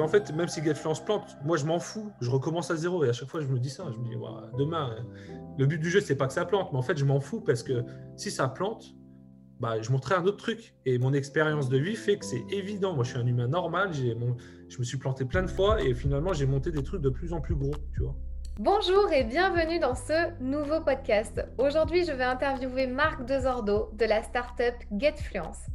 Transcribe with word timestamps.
En 0.00 0.08
fait, 0.08 0.32
même 0.34 0.48
si 0.48 0.62
Getfluence 0.62 1.04
plante, 1.04 1.36
moi 1.44 1.56
je 1.56 1.66
m'en 1.66 1.78
fous, 1.78 2.12
je 2.20 2.30
recommence 2.30 2.70
à 2.70 2.76
zéro 2.76 3.04
et 3.04 3.08
à 3.08 3.12
chaque 3.12 3.28
fois 3.28 3.40
je 3.40 3.48
me 3.48 3.58
dis 3.58 3.70
ça, 3.70 3.84
je 3.92 3.98
me 3.98 4.04
dis 4.04 4.16
demain, 4.58 4.96
le 5.58 5.66
but 5.66 5.78
du 5.78 5.90
jeu 5.90 6.00
c'est 6.00 6.16
pas 6.16 6.26
que 6.26 6.32
ça 6.32 6.44
plante, 6.44 6.72
mais 6.72 6.78
en 6.78 6.82
fait 6.82 6.96
je 6.96 7.04
m'en 7.04 7.20
fous 7.20 7.40
parce 7.40 7.62
que 7.62 7.84
si 8.16 8.30
ça 8.30 8.48
plante, 8.48 8.94
bah, 9.60 9.80
je 9.82 9.90
montrerai 9.90 10.14
un 10.16 10.24
autre 10.24 10.36
truc. 10.36 10.76
Et 10.86 10.98
mon 10.98 11.12
expérience 11.12 11.68
de 11.68 11.78
vie 11.78 11.96
fait 11.96 12.16
que 12.18 12.24
c'est 12.24 12.44
évident. 12.50 12.94
Moi 12.94 13.04
je 13.04 13.10
suis 13.10 13.18
un 13.18 13.26
humain 13.26 13.48
normal, 13.48 13.92
je 13.92 14.78
me 14.78 14.84
suis 14.84 14.98
planté 14.98 15.24
plein 15.24 15.42
de 15.42 15.50
fois 15.50 15.82
et 15.82 15.94
finalement 15.94 16.32
j'ai 16.32 16.46
monté 16.46 16.70
des 16.70 16.82
trucs 16.82 17.02
de 17.02 17.10
plus 17.10 17.32
en 17.32 17.40
plus 17.40 17.56
gros, 17.56 17.74
tu 17.92 18.02
vois. 18.02 18.16
Bonjour 18.58 19.12
et 19.12 19.22
bienvenue 19.22 19.78
dans 19.78 19.94
ce 19.94 20.32
nouveau 20.40 20.80
podcast. 20.80 21.46
Aujourd'hui, 21.58 22.04
je 22.04 22.10
vais 22.10 22.24
interviewer 22.24 22.88
Marc 22.88 23.24
Dezordo 23.24 23.88
de 23.92 24.04
la 24.04 24.20
startup 24.24 24.74
Getfluence. 24.90 25.68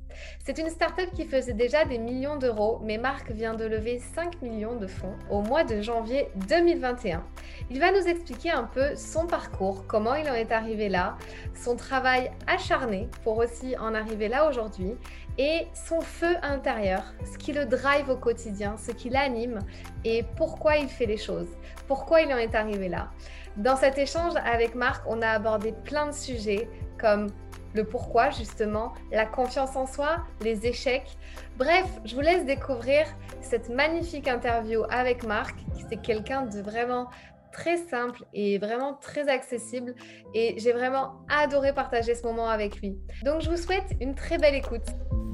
C'est 0.43 0.57
une 0.57 0.69
startup 0.69 1.09
qui 1.15 1.23
faisait 1.23 1.53
déjà 1.53 1.85
des 1.85 1.97
millions 1.97 2.35
d'euros, 2.35 2.81
mais 2.83 2.97
Marc 2.97 3.31
vient 3.31 3.53
de 3.53 3.63
lever 3.63 3.99
5 3.99 4.41
millions 4.41 4.75
de 4.75 4.87
fonds 4.87 5.15
au 5.31 5.41
mois 5.41 5.63
de 5.63 5.81
janvier 5.81 6.27
2021. 6.49 7.23
Il 7.71 7.79
va 7.79 7.93
nous 7.93 8.05
expliquer 8.05 8.51
un 8.51 8.65
peu 8.65 8.97
son 8.97 9.27
parcours, 9.27 9.85
comment 9.87 10.15
il 10.15 10.29
en 10.29 10.33
est 10.33 10.51
arrivé 10.51 10.89
là, 10.89 11.17
son 11.55 11.77
travail 11.77 12.31
acharné 12.47 13.07
pour 13.23 13.37
aussi 13.37 13.77
en 13.77 13.95
arriver 13.95 14.27
là 14.27 14.49
aujourd'hui 14.49 14.97
et 15.37 15.67
son 15.73 16.01
feu 16.01 16.35
intérieur, 16.41 17.03
ce 17.31 17.37
qui 17.37 17.53
le 17.53 17.65
drive 17.65 18.09
au 18.09 18.15
quotidien, 18.15 18.75
ce 18.77 18.91
qui 18.91 19.09
l'anime 19.09 19.59
et 20.03 20.23
pourquoi 20.35 20.77
il 20.77 20.87
fait 20.87 21.05
les 21.05 21.17
choses, 21.17 21.49
pourquoi 21.87 22.21
il 22.21 22.33
en 22.33 22.37
est 22.37 22.55
arrivé 22.55 22.89
là. 22.89 23.09
Dans 23.57 23.75
cet 23.75 23.97
échange 23.97 24.33
avec 24.43 24.75
Marc, 24.75 25.03
on 25.07 25.21
a 25.21 25.27
abordé 25.27 25.73
plein 25.83 26.07
de 26.07 26.13
sujets 26.13 26.67
comme 26.99 27.27
le 27.73 27.83
pourquoi 27.83 28.29
justement, 28.29 28.93
la 29.11 29.25
confiance 29.25 29.75
en 29.75 29.87
soi, 29.87 30.23
les 30.41 30.65
échecs. 30.67 31.17
Bref, 31.57 31.85
je 32.05 32.15
vous 32.15 32.21
laisse 32.21 32.45
découvrir 32.45 33.05
cette 33.41 33.69
magnifique 33.69 34.27
interview 34.27 34.83
avec 34.89 35.23
Marc. 35.23 35.55
C'est 35.89 36.01
quelqu'un 36.01 36.43
de 36.43 36.61
vraiment 36.61 37.09
très 37.51 37.77
simple 37.77 38.25
et 38.33 38.57
vraiment 38.57 38.95
très 38.95 39.29
accessible 39.29 39.93
et 40.33 40.55
j'ai 40.57 40.73
vraiment 40.73 41.13
adoré 41.29 41.73
partager 41.73 42.15
ce 42.15 42.23
moment 42.23 42.49
avec 42.49 42.81
lui. 42.81 42.97
Donc 43.23 43.41
je 43.41 43.49
vous 43.49 43.57
souhaite 43.57 43.85
une 44.01 44.15
très 44.15 44.37
belle 44.37 44.55
écoute. 44.55 44.87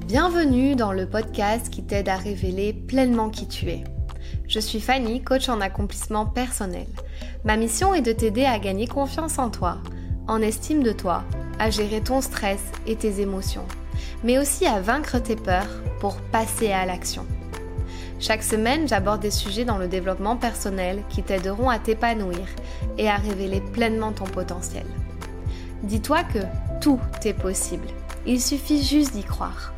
Bienvenue 0.09 0.75
dans 0.75 0.91
le 0.91 1.05
podcast 1.05 1.69
qui 1.69 1.83
t'aide 1.83 2.09
à 2.09 2.15
révéler 2.15 2.73
pleinement 2.73 3.29
qui 3.29 3.47
tu 3.47 3.67
es. 3.69 3.83
Je 4.47 4.59
suis 4.59 4.81
Fanny, 4.81 5.21
coach 5.21 5.49
en 5.49 5.61
accomplissement 5.61 6.25
personnel. 6.25 6.87
Ma 7.45 7.57
mission 7.57 7.93
est 7.93 8.01
de 8.01 8.11
t'aider 8.11 8.43
à 8.43 8.57
gagner 8.57 8.87
confiance 8.87 9.37
en 9.37 9.51
toi, 9.51 9.77
en 10.27 10.41
estime 10.41 10.81
de 10.81 10.93
toi 10.93 11.23
à 11.59 11.69
gérer 11.69 12.01
ton 12.01 12.21
stress 12.21 12.71
et 12.87 12.95
tes 12.95 13.21
émotions, 13.21 13.67
mais 14.23 14.39
aussi 14.39 14.65
à 14.65 14.81
vaincre 14.81 15.19
tes 15.19 15.35
peurs 15.35 15.69
pour 15.99 16.15
passer 16.31 16.71
à 16.71 16.87
l'action. 16.87 17.27
Chaque 18.19 18.41
semaine, 18.41 18.87
j'aborde 18.87 19.21
des 19.21 19.29
sujets 19.29 19.63
dans 19.63 19.77
le 19.77 19.87
développement 19.87 20.37
personnel 20.37 21.03
qui 21.09 21.21
t'aideront 21.21 21.69
à 21.69 21.77
t'épanouir 21.77 22.47
et 22.97 23.07
à 23.07 23.17
révéler 23.17 23.61
pleinement 23.61 24.11
ton 24.11 24.25
potentiel. 24.25 24.87
Dis-toi 25.83 26.23
que 26.23 26.39
tout 26.81 26.99
est 27.25 27.33
possible. 27.35 27.89
Il 28.25 28.41
suffit 28.41 28.83
juste 28.83 29.13
d'y 29.13 29.23
croire. 29.23 29.71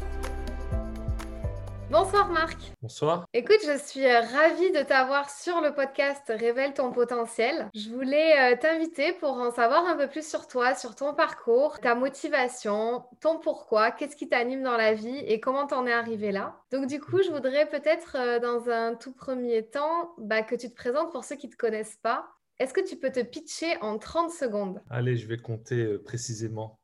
Bonsoir 1.92 2.30
Marc. 2.30 2.58
Bonsoir. 2.82 3.26
Écoute, 3.34 3.60
je 3.66 3.78
suis 3.78 4.06
euh, 4.06 4.22
ravie 4.22 4.72
de 4.72 4.82
t'avoir 4.82 5.30
sur 5.30 5.60
le 5.60 5.76
podcast 5.76 6.24
Révèle 6.30 6.74
ton 6.74 6.94
potentiel. 6.94 7.70
Je 7.76 7.90
voulais 7.90 8.54
euh, 8.54 8.58
t'inviter 8.58 9.12
pour 9.12 9.32
en 9.34 9.52
savoir 9.52 9.86
un 9.86 9.98
peu 9.98 10.08
plus 10.08 10.26
sur 10.26 10.48
toi, 10.48 10.74
sur 10.74 10.96
ton 10.96 11.14
parcours, 11.14 11.82
ta 11.82 11.94
motivation, 11.94 13.04
ton 13.20 13.40
pourquoi, 13.40 13.92
qu'est-ce 13.92 14.16
qui 14.16 14.30
t'anime 14.30 14.64
dans 14.64 14.78
la 14.78 14.94
vie 14.94 15.18
et 15.18 15.42
comment 15.42 15.68
t'en 15.68 15.86
es 15.86 15.92
arrivé 15.92 16.32
là. 16.32 16.56
Donc 16.72 16.88
du 16.88 17.02
coup, 17.02 17.22
je 17.22 17.30
voudrais 17.30 17.68
peut-être 17.68 18.16
euh, 18.18 18.40
dans 18.40 18.70
un 18.70 18.96
tout 18.96 19.12
premier 19.12 19.66
temps 19.66 20.14
bah, 20.18 20.44
que 20.44 20.56
tu 20.56 20.70
te 20.70 20.76
présentes 20.76 21.12
pour 21.12 21.26
ceux 21.26 21.36
qui 21.36 21.48
ne 21.48 21.52
te 21.52 21.58
connaissent 21.58 22.00
pas. 22.02 22.26
Est-ce 22.60 22.74
que 22.74 22.88
tu 22.88 22.96
peux 22.96 23.12
te 23.12 23.22
pitcher 23.22 23.76
en 23.82 23.98
30 23.98 24.32
secondes? 24.32 24.82
Allez, 24.90 25.18
je 25.18 25.28
vais 25.28 25.40
compter 25.40 25.98
précisément. 25.98 26.80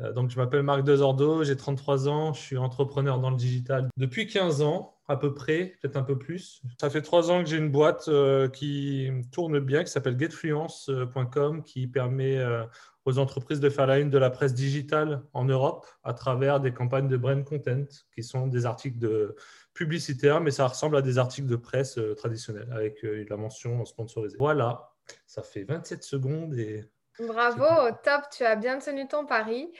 Euh, 0.00 0.12
donc, 0.12 0.30
je 0.30 0.36
m'appelle 0.36 0.62
Marc 0.62 0.84
Dezordo, 0.84 1.44
j'ai 1.44 1.56
33 1.56 2.08
ans, 2.08 2.32
je 2.32 2.40
suis 2.40 2.58
entrepreneur 2.58 3.18
dans 3.18 3.30
le 3.30 3.36
digital 3.36 3.88
depuis 3.96 4.26
15 4.26 4.62
ans 4.62 4.94
à 5.08 5.16
peu 5.16 5.32
près, 5.34 5.76
peut-être 5.80 5.96
un 5.96 6.02
peu 6.02 6.18
plus. 6.18 6.62
Ça 6.80 6.90
fait 6.90 7.00
trois 7.00 7.30
ans 7.30 7.42
que 7.42 7.48
j'ai 7.48 7.58
une 7.58 7.70
boîte 7.70 8.08
euh, 8.08 8.48
qui 8.48 9.08
tourne 9.30 9.60
bien, 9.60 9.84
qui 9.84 9.90
s'appelle 9.90 10.18
getfluence.com, 10.18 11.62
qui 11.62 11.86
permet 11.86 12.38
euh, 12.38 12.64
aux 13.04 13.18
entreprises 13.18 13.60
de 13.60 13.70
faire 13.70 13.86
la 13.86 14.00
une 14.00 14.10
de 14.10 14.18
la 14.18 14.30
presse 14.30 14.52
digitale 14.52 15.22
en 15.32 15.44
Europe 15.44 15.86
à 16.02 16.12
travers 16.12 16.58
des 16.58 16.72
campagnes 16.72 17.06
de 17.06 17.16
brand 17.16 17.44
content, 17.44 17.86
qui 18.12 18.24
sont 18.24 18.48
des 18.48 18.66
articles 18.66 18.98
de 18.98 19.36
publicitaires, 19.74 20.40
mais 20.40 20.50
ça 20.50 20.66
ressemble 20.66 20.96
à 20.96 21.02
des 21.02 21.18
articles 21.18 21.46
de 21.46 21.56
presse 21.56 22.00
traditionnels 22.16 22.68
avec 22.72 23.04
la 23.04 23.36
mention 23.36 23.84
sponsorisée. 23.84 24.38
Voilà, 24.40 24.90
ça 25.26 25.42
fait 25.42 25.62
27 25.62 26.02
secondes 26.02 26.54
et 26.58 26.84
Bravo, 27.20 27.90
top, 28.04 28.24
tu 28.30 28.44
as 28.44 28.56
bien 28.56 28.78
tenu 28.78 29.08
ton 29.08 29.26
pari. 29.26 29.70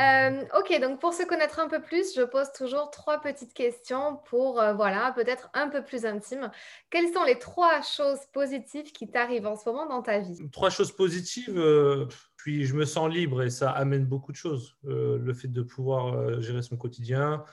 Euh, 0.00 0.42
ok, 0.58 0.80
donc 0.80 1.00
pour 1.00 1.14
se 1.14 1.22
connaître 1.24 1.60
un 1.60 1.68
peu 1.68 1.80
plus, 1.80 2.16
je 2.16 2.22
pose 2.22 2.50
toujours 2.52 2.90
trois 2.90 3.20
petites 3.20 3.54
questions 3.54 4.16
pour, 4.28 4.60
euh, 4.60 4.74
voilà, 4.74 5.12
peut-être 5.12 5.50
un 5.54 5.68
peu 5.68 5.84
plus 5.84 6.04
intime. 6.04 6.50
Quelles 6.90 7.12
sont 7.12 7.22
les 7.22 7.38
trois 7.38 7.80
choses 7.80 8.18
positives 8.32 8.90
qui 8.90 9.08
t'arrivent 9.08 9.46
en 9.46 9.56
ce 9.56 9.68
moment 9.68 9.86
dans 9.86 10.02
ta 10.02 10.18
vie? 10.18 10.50
Trois 10.50 10.70
choses 10.70 10.90
positives, 10.90 11.56
euh, 11.56 12.08
puis 12.36 12.64
je 12.64 12.74
me 12.74 12.84
sens 12.84 13.08
libre 13.08 13.42
et 13.42 13.50
ça 13.50 13.70
amène 13.70 14.04
beaucoup 14.04 14.32
de 14.32 14.36
choses. 14.36 14.76
le 14.82 15.32
fait 15.32 15.48
de 15.48 15.62
pouvoir 15.62 16.40
gérer 16.40 16.62
son 16.62 16.76
quotidien, 16.76 17.44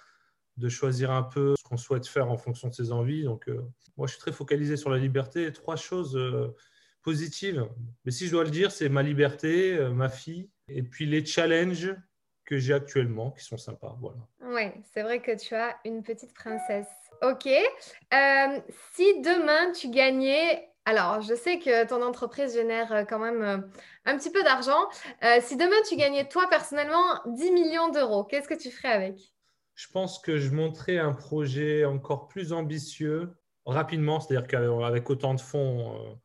de 0.58 0.68
choisir 0.68 1.12
un 1.12 1.24
peu 1.24 1.54
ce 1.56 1.64
qu'on 1.64 1.78
souhaite 1.78 2.08
faire 2.08 2.32
en 2.32 2.38
fonction 2.38 2.70
de 2.70 2.74
ses 2.74 2.92
envies. 2.92 3.24
Donc, 3.24 3.50
moi, 3.98 4.08
je 4.08 4.14
suis 4.14 4.20
très 4.20 4.32
focalisé 4.32 4.78
sur 4.78 4.90
la 4.90 4.98
liberté. 4.98 5.54
Trois 5.54 5.76
choses 5.76 6.18
positive. 7.02 7.68
Mais 8.06 8.12
si 8.12 8.28
je 8.28 8.32
dois 8.32 8.44
le 8.44 8.50
dire, 8.50 8.72
c'est 8.72 8.90
ma 8.90 9.04
liberté, 9.04 9.74
euh, 9.74 9.90
ma 9.90 10.10
fille, 10.10 10.50
et 10.68 10.84
puis 10.84 11.06
les 11.06 11.26
challenges 11.26 11.96
que 12.46 12.58
j'ai 12.58 12.74
actuellement 12.74 13.32
qui 13.32 13.44
sont 13.44 13.58
sympas. 13.58 13.98
Voilà. 14.00 14.20
Oui, 14.42 14.72
c'est 14.94 15.04
vrai 15.04 15.22
que 15.22 15.36
tu 15.38 15.56
as 15.56 15.78
une 15.86 16.04
petite 16.04 16.34
princesse. 16.34 16.88
Ok. 17.22 17.48
Euh, 17.48 18.60
si 18.94 19.22
demain 19.22 19.72
tu 19.72 19.90
gagnais, 19.90 20.70
alors 20.86 21.22
je 21.22 21.36
sais 21.36 21.60
que 21.60 21.86
ton 21.88 22.02
entreprise 22.02 22.54
génère 22.54 22.92
euh, 22.92 23.04
quand 23.04 23.20
même 23.20 23.70
un 24.06 24.18
petit 24.18 24.32
peu 24.32 24.44
d'argent. 24.44 24.90
si 25.42 25.56
demain 25.56 25.76
tu 25.88 25.96
gagnais 25.96 26.28
toi 26.28 26.48
personnellement 26.50 27.22
10 27.28 27.52
millions 27.52 27.90
d'euros, 27.90 28.24
qu'est-ce 28.24 28.48
que 28.48 28.60
tu 28.60 28.72
ferais 28.72 28.92
avec? 28.92 29.20
Je 29.76 29.88
pense 29.88 30.20
que 30.20 30.38
je 30.38 30.52
monterais 30.52 30.98
un 30.98 31.14
projet 31.14 31.86
encore 31.86 32.28
plus 32.28 32.52
ambitieux 32.52 33.30
rapidement, 33.66 34.20
c'est-à-dire 34.20 34.48
qu'avec 34.48 35.10
autant 35.10 35.36
de 35.36 35.40
fonds 35.40 36.20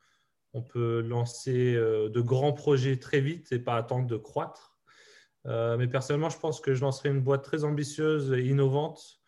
on 0.56 0.62
peut 0.62 1.00
lancer 1.02 1.74
euh, 1.74 2.08
de 2.08 2.20
grands 2.22 2.54
projets 2.54 2.96
très 2.96 3.20
vite 3.20 3.52
et 3.52 3.58
pas 3.58 3.76
attendre 3.76 4.06
de 4.06 4.16
croître. 4.16 4.78
Euh, 5.44 5.76
mais 5.76 5.86
personnellement, 5.86 6.30
je 6.30 6.38
pense 6.38 6.60
que 6.60 6.74
je 6.74 6.80
lancerai 6.80 7.10
une 7.10 7.20
boîte 7.20 7.44
très 7.44 7.62
ambitieuse 7.62 8.32
et 8.32 8.46
innovante 8.46 9.20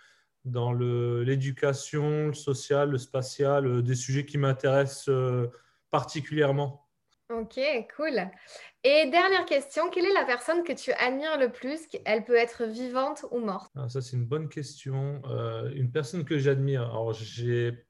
dans 0.47 0.73
l'éducation, 0.73 2.29
le, 2.29 2.33
social, 2.33 2.91
le 2.91 2.99
spatial, 2.99 3.67
euh, 3.67 3.83
des 3.83 3.95
sujets 3.95 4.25
qui 4.25 4.39
m'intéressent 4.39 5.11
particulièrement. 5.91 6.89
Ok, 7.31 7.61
cool. 7.95 8.23
Et 8.85 9.11
dernière 9.11 9.45
question, 9.45 9.91
quelle 9.91 10.07
est 10.07 10.15
la 10.15 10.25
personne 10.25 10.65
que 10.65 10.73
tu 10.73 10.93
admires 10.93 11.39
le 11.39 11.53
plus 11.53 11.81
Elle 12.07 12.25
peut 12.25 12.37
être 12.37 12.65
vivante 12.65 13.27
ou 13.31 13.41
morte? 13.41 13.71
Ah, 13.77 13.87
Ça, 13.91 14.01
c'est 14.01 14.17
une 14.17 14.25
bonne 14.25 14.49
question. 14.49 15.21
une 15.75 15.91
personne 15.93 16.25
que 16.25 16.39
j'admire, 16.39 16.85
alors 16.85 17.13
j'ai 17.13 17.87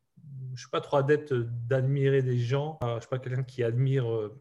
je 0.54 0.60
suis 0.60 0.70
pas 0.70 0.80
trop 0.80 0.96
adepte 0.96 1.32
d'admirer 1.32 2.22
des 2.22 2.38
gens. 2.38 2.78
Je 2.82 2.88
je 2.96 3.00
suis 3.00 3.08
pas 3.08 3.18
quelqu'un 3.18 3.44
qui 3.44 3.62
admire 3.62 4.10
euh, 4.10 4.36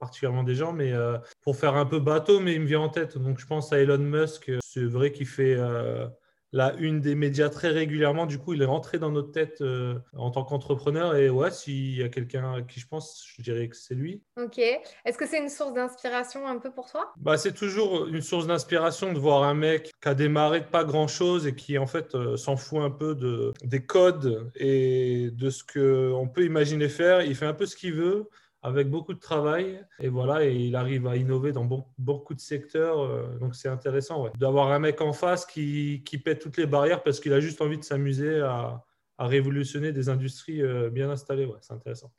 particulièrement 0.00 0.42
des 0.42 0.54
gens, 0.54 0.72
mais 0.72 0.92
euh, 0.92 1.16
pour 1.42 1.56
faire 1.56 1.76
un 1.76 1.86
peu 1.86 2.00
bateau, 2.00 2.40
mais 2.40 2.54
il 2.54 2.60
me 2.60 2.66
vient 2.66 2.80
en 2.80 2.88
tête. 2.88 3.16
Donc 3.18 3.38
je 3.38 3.46
pense 3.46 3.72
à 3.72 3.78
Elon 3.78 3.98
Musk. 3.98 4.50
C'est 4.64 4.84
vrai 4.84 5.12
qu'il 5.12 5.26
fait 5.26 5.54
euh, 5.56 6.08
la 6.54 6.72
une 6.78 7.00
des 7.00 7.16
médias 7.16 7.48
très 7.48 7.70
régulièrement. 7.70 8.26
Du 8.26 8.38
coup, 8.38 8.52
il 8.52 8.62
est 8.62 8.66
rentré 8.66 8.98
dans 8.98 9.10
notre 9.10 9.32
tête 9.32 9.60
euh, 9.60 9.98
en 10.16 10.30
tant 10.30 10.44
qu'entrepreneur. 10.44 11.16
Et 11.16 11.28
ouais, 11.28 11.50
s'il 11.50 11.96
y 11.96 12.02
a 12.04 12.08
quelqu'un 12.08 12.54
à 12.54 12.62
qui 12.62 12.78
je 12.78 12.86
pense, 12.86 13.26
je 13.26 13.42
dirais 13.42 13.68
que 13.68 13.76
c'est 13.76 13.96
lui. 13.96 14.22
Ok. 14.40 14.58
Est-ce 14.58 15.18
que 15.18 15.26
c'est 15.26 15.40
une 15.42 15.48
source 15.48 15.74
d'inspiration 15.74 16.46
un 16.46 16.58
peu 16.58 16.70
pour 16.70 16.88
toi? 16.88 17.12
Bah, 17.16 17.36
C'est 17.38 17.54
toujours 17.54 18.06
une 18.06 18.22
source 18.22 18.46
d'inspiration 18.46 19.12
de 19.12 19.18
voir 19.18 19.42
un 19.42 19.54
mec 19.54 19.90
qui 20.00 20.08
a 20.08 20.14
démarré 20.14 20.60
de 20.60 20.66
pas 20.66 20.84
grand-chose 20.84 21.48
et 21.48 21.56
qui 21.56 21.76
en 21.76 21.88
fait 21.88 22.14
euh, 22.14 22.36
s'en 22.36 22.56
fout 22.56 22.78
un 22.78 22.90
peu 22.90 23.16
de, 23.16 23.52
des 23.64 23.84
codes 23.84 24.48
et 24.54 25.30
de 25.32 25.50
ce 25.50 25.64
qu'on 25.64 26.28
peut 26.28 26.44
imaginer 26.44 26.88
faire. 26.88 27.22
Il 27.22 27.34
fait 27.34 27.46
un 27.46 27.54
peu 27.54 27.66
ce 27.66 27.74
qu'il 27.74 27.94
veut 27.94 28.28
avec 28.64 28.88
beaucoup 28.88 29.12
de 29.12 29.20
travail. 29.20 29.84
Et 30.00 30.08
voilà, 30.08 30.44
et 30.44 30.54
il 30.54 30.74
arrive 30.74 31.06
à 31.06 31.16
innover 31.16 31.52
dans 31.52 31.68
beaucoup 31.98 32.34
de 32.34 32.40
secteurs. 32.40 32.98
Euh, 32.98 33.38
donc 33.38 33.54
c'est 33.54 33.68
intéressant 33.68 34.26
d'avoir 34.38 34.72
un 34.72 34.78
mec 34.78 35.00
en 35.02 35.12
face 35.12 35.44
qui, 35.44 36.02
qui, 36.04 36.18
pète 36.18 36.40
toutes 36.40 36.56
les 36.56 36.66
barrières 36.66 37.02
parce 37.02 37.20
qu'il 37.20 37.34
a 37.34 37.40
juste 37.40 37.60
envie 37.60 37.78
de 37.78 37.84
s'amuser 37.84 38.40
à, 38.40 38.82
à, 39.18 39.26
révolutionner 39.26 39.92
des 39.92 40.08
industries 40.08 40.62
euh, 40.62 40.88
bien 40.88 41.10
installées. 41.10 41.44
Ouais, 41.44 41.58
c'est 41.60 41.74
intéressant. 41.74 42.10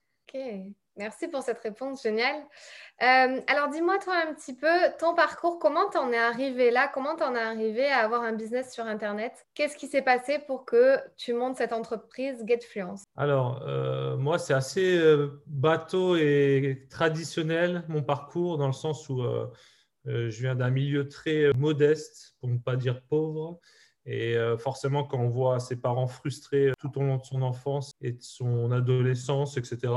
Merci 0.97 1.27
pour 1.27 1.41
cette 1.41 1.59
réponse, 1.59 2.03
géniale. 2.03 2.37
Euh, 3.01 3.41
alors 3.47 3.69
dis-moi 3.69 3.97
toi 3.99 4.15
un 4.25 4.33
petit 4.33 4.55
peu 4.55 4.67
ton 4.97 5.13
parcours, 5.13 5.59
comment 5.59 5.89
t'en 5.89 6.09
es 6.13 6.17
arrivé 6.17 6.71
là, 6.71 6.89
comment 6.93 7.17
t'en 7.17 7.35
es 7.35 7.41
arrivé 7.41 7.87
à 7.87 7.97
avoir 7.97 8.21
un 8.21 8.31
business 8.31 8.73
sur 8.73 8.85
Internet? 8.85 9.45
Qu'est-ce 9.53 9.75
qui 9.75 9.87
s'est 9.87 10.01
passé 10.01 10.39
pour 10.39 10.63
que 10.63 10.97
tu 11.17 11.33
montes 11.33 11.57
cette 11.57 11.73
entreprise 11.73 12.41
GetFluence? 12.47 13.03
Alors 13.17 13.61
euh, 13.67 14.15
moi 14.15 14.39
c'est 14.39 14.53
assez 14.53 14.97
euh, 14.97 15.43
bateau 15.47 16.15
et 16.15 16.87
traditionnel 16.89 17.83
mon 17.89 18.01
parcours 18.01 18.57
dans 18.57 18.67
le 18.67 18.73
sens 18.73 19.09
où 19.09 19.21
je 20.05 20.41
viens 20.41 20.55
d'un 20.55 20.69
milieu 20.69 21.09
très 21.09 21.51
modeste, 21.57 22.35
pour 22.39 22.47
ne 22.47 22.57
pas 22.57 22.77
dire 22.77 23.01
pauvre. 23.09 23.59
Et 24.05 24.35
forcément, 24.59 25.03
quand 25.03 25.17
on 25.17 25.29
voit 25.29 25.59
ses 25.59 25.77
parents 25.77 26.07
frustrés 26.07 26.71
tout 26.79 26.95
au 26.99 27.01
long 27.01 27.17
de 27.17 27.23
son 27.23 27.41
enfance 27.41 27.91
et 28.01 28.11
de 28.11 28.21
son 28.21 28.71
adolescence, 28.71 29.57
etc., 29.57 29.91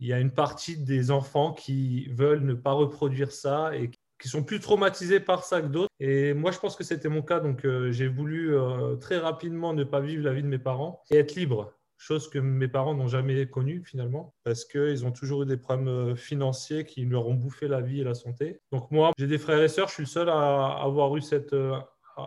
il 0.00 0.08
y 0.08 0.12
a 0.12 0.18
une 0.18 0.32
partie 0.32 0.78
des 0.78 1.10
enfants 1.10 1.52
qui 1.52 2.08
veulent 2.08 2.44
ne 2.44 2.54
pas 2.54 2.72
reproduire 2.72 3.32
ça 3.32 3.76
et 3.76 3.90
qui 4.20 4.28
sont 4.28 4.42
plus 4.42 4.60
traumatisés 4.60 5.20
par 5.20 5.44
ça 5.44 5.60
que 5.60 5.66
d'autres. 5.66 5.90
Et 5.98 6.34
moi, 6.34 6.50
je 6.50 6.58
pense 6.58 6.76
que 6.76 6.84
c'était 6.84 7.08
mon 7.08 7.22
cas. 7.22 7.40
Donc, 7.40 7.64
euh, 7.64 7.90
j'ai 7.92 8.08
voulu 8.08 8.54
euh, 8.54 8.96
très 8.96 9.18
rapidement 9.18 9.72
ne 9.74 9.84
pas 9.84 10.00
vivre 10.00 10.24
la 10.24 10.32
vie 10.32 10.42
de 10.42 10.48
mes 10.48 10.58
parents 10.58 11.02
et 11.10 11.16
être 11.16 11.34
libre. 11.34 11.72
Chose 11.98 12.30
que 12.30 12.38
mes 12.38 12.68
parents 12.68 12.94
n'ont 12.94 13.08
jamais 13.08 13.46
connue 13.46 13.82
finalement, 13.84 14.32
parce 14.42 14.64
qu'ils 14.64 15.04
ont 15.04 15.12
toujours 15.12 15.42
eu 15.42 15.46
des 15.46 15.58
problèmes 15.58 15.88
euh, 15.88 16.16
financiers 16.16 16.84
qui 16.84 17.04
leur 17.04 17.26
ont 17.28 17.34
bouffé 17.34 17.68
la 17.68 17.82
vie 17.82 18.00
et 18.00 18.04
la 18.04 18.14
santé. 18.14 18.60
Donc 18.72 18.90
moi, 18.90 19.12
j'ai 19.18 19.26
des 19.26 19.36
frères 19.36 19.62
et 19.62 19.68
sœurs, 19.68 19.88
je 19.88 19.94
suis 19.94 20.02
le 20.04 20.08
seul 20.08 20.30
à 20.30 20.78
avoir 20.82 21.14
eu 21.16 21.20
cette, 21.20 21.54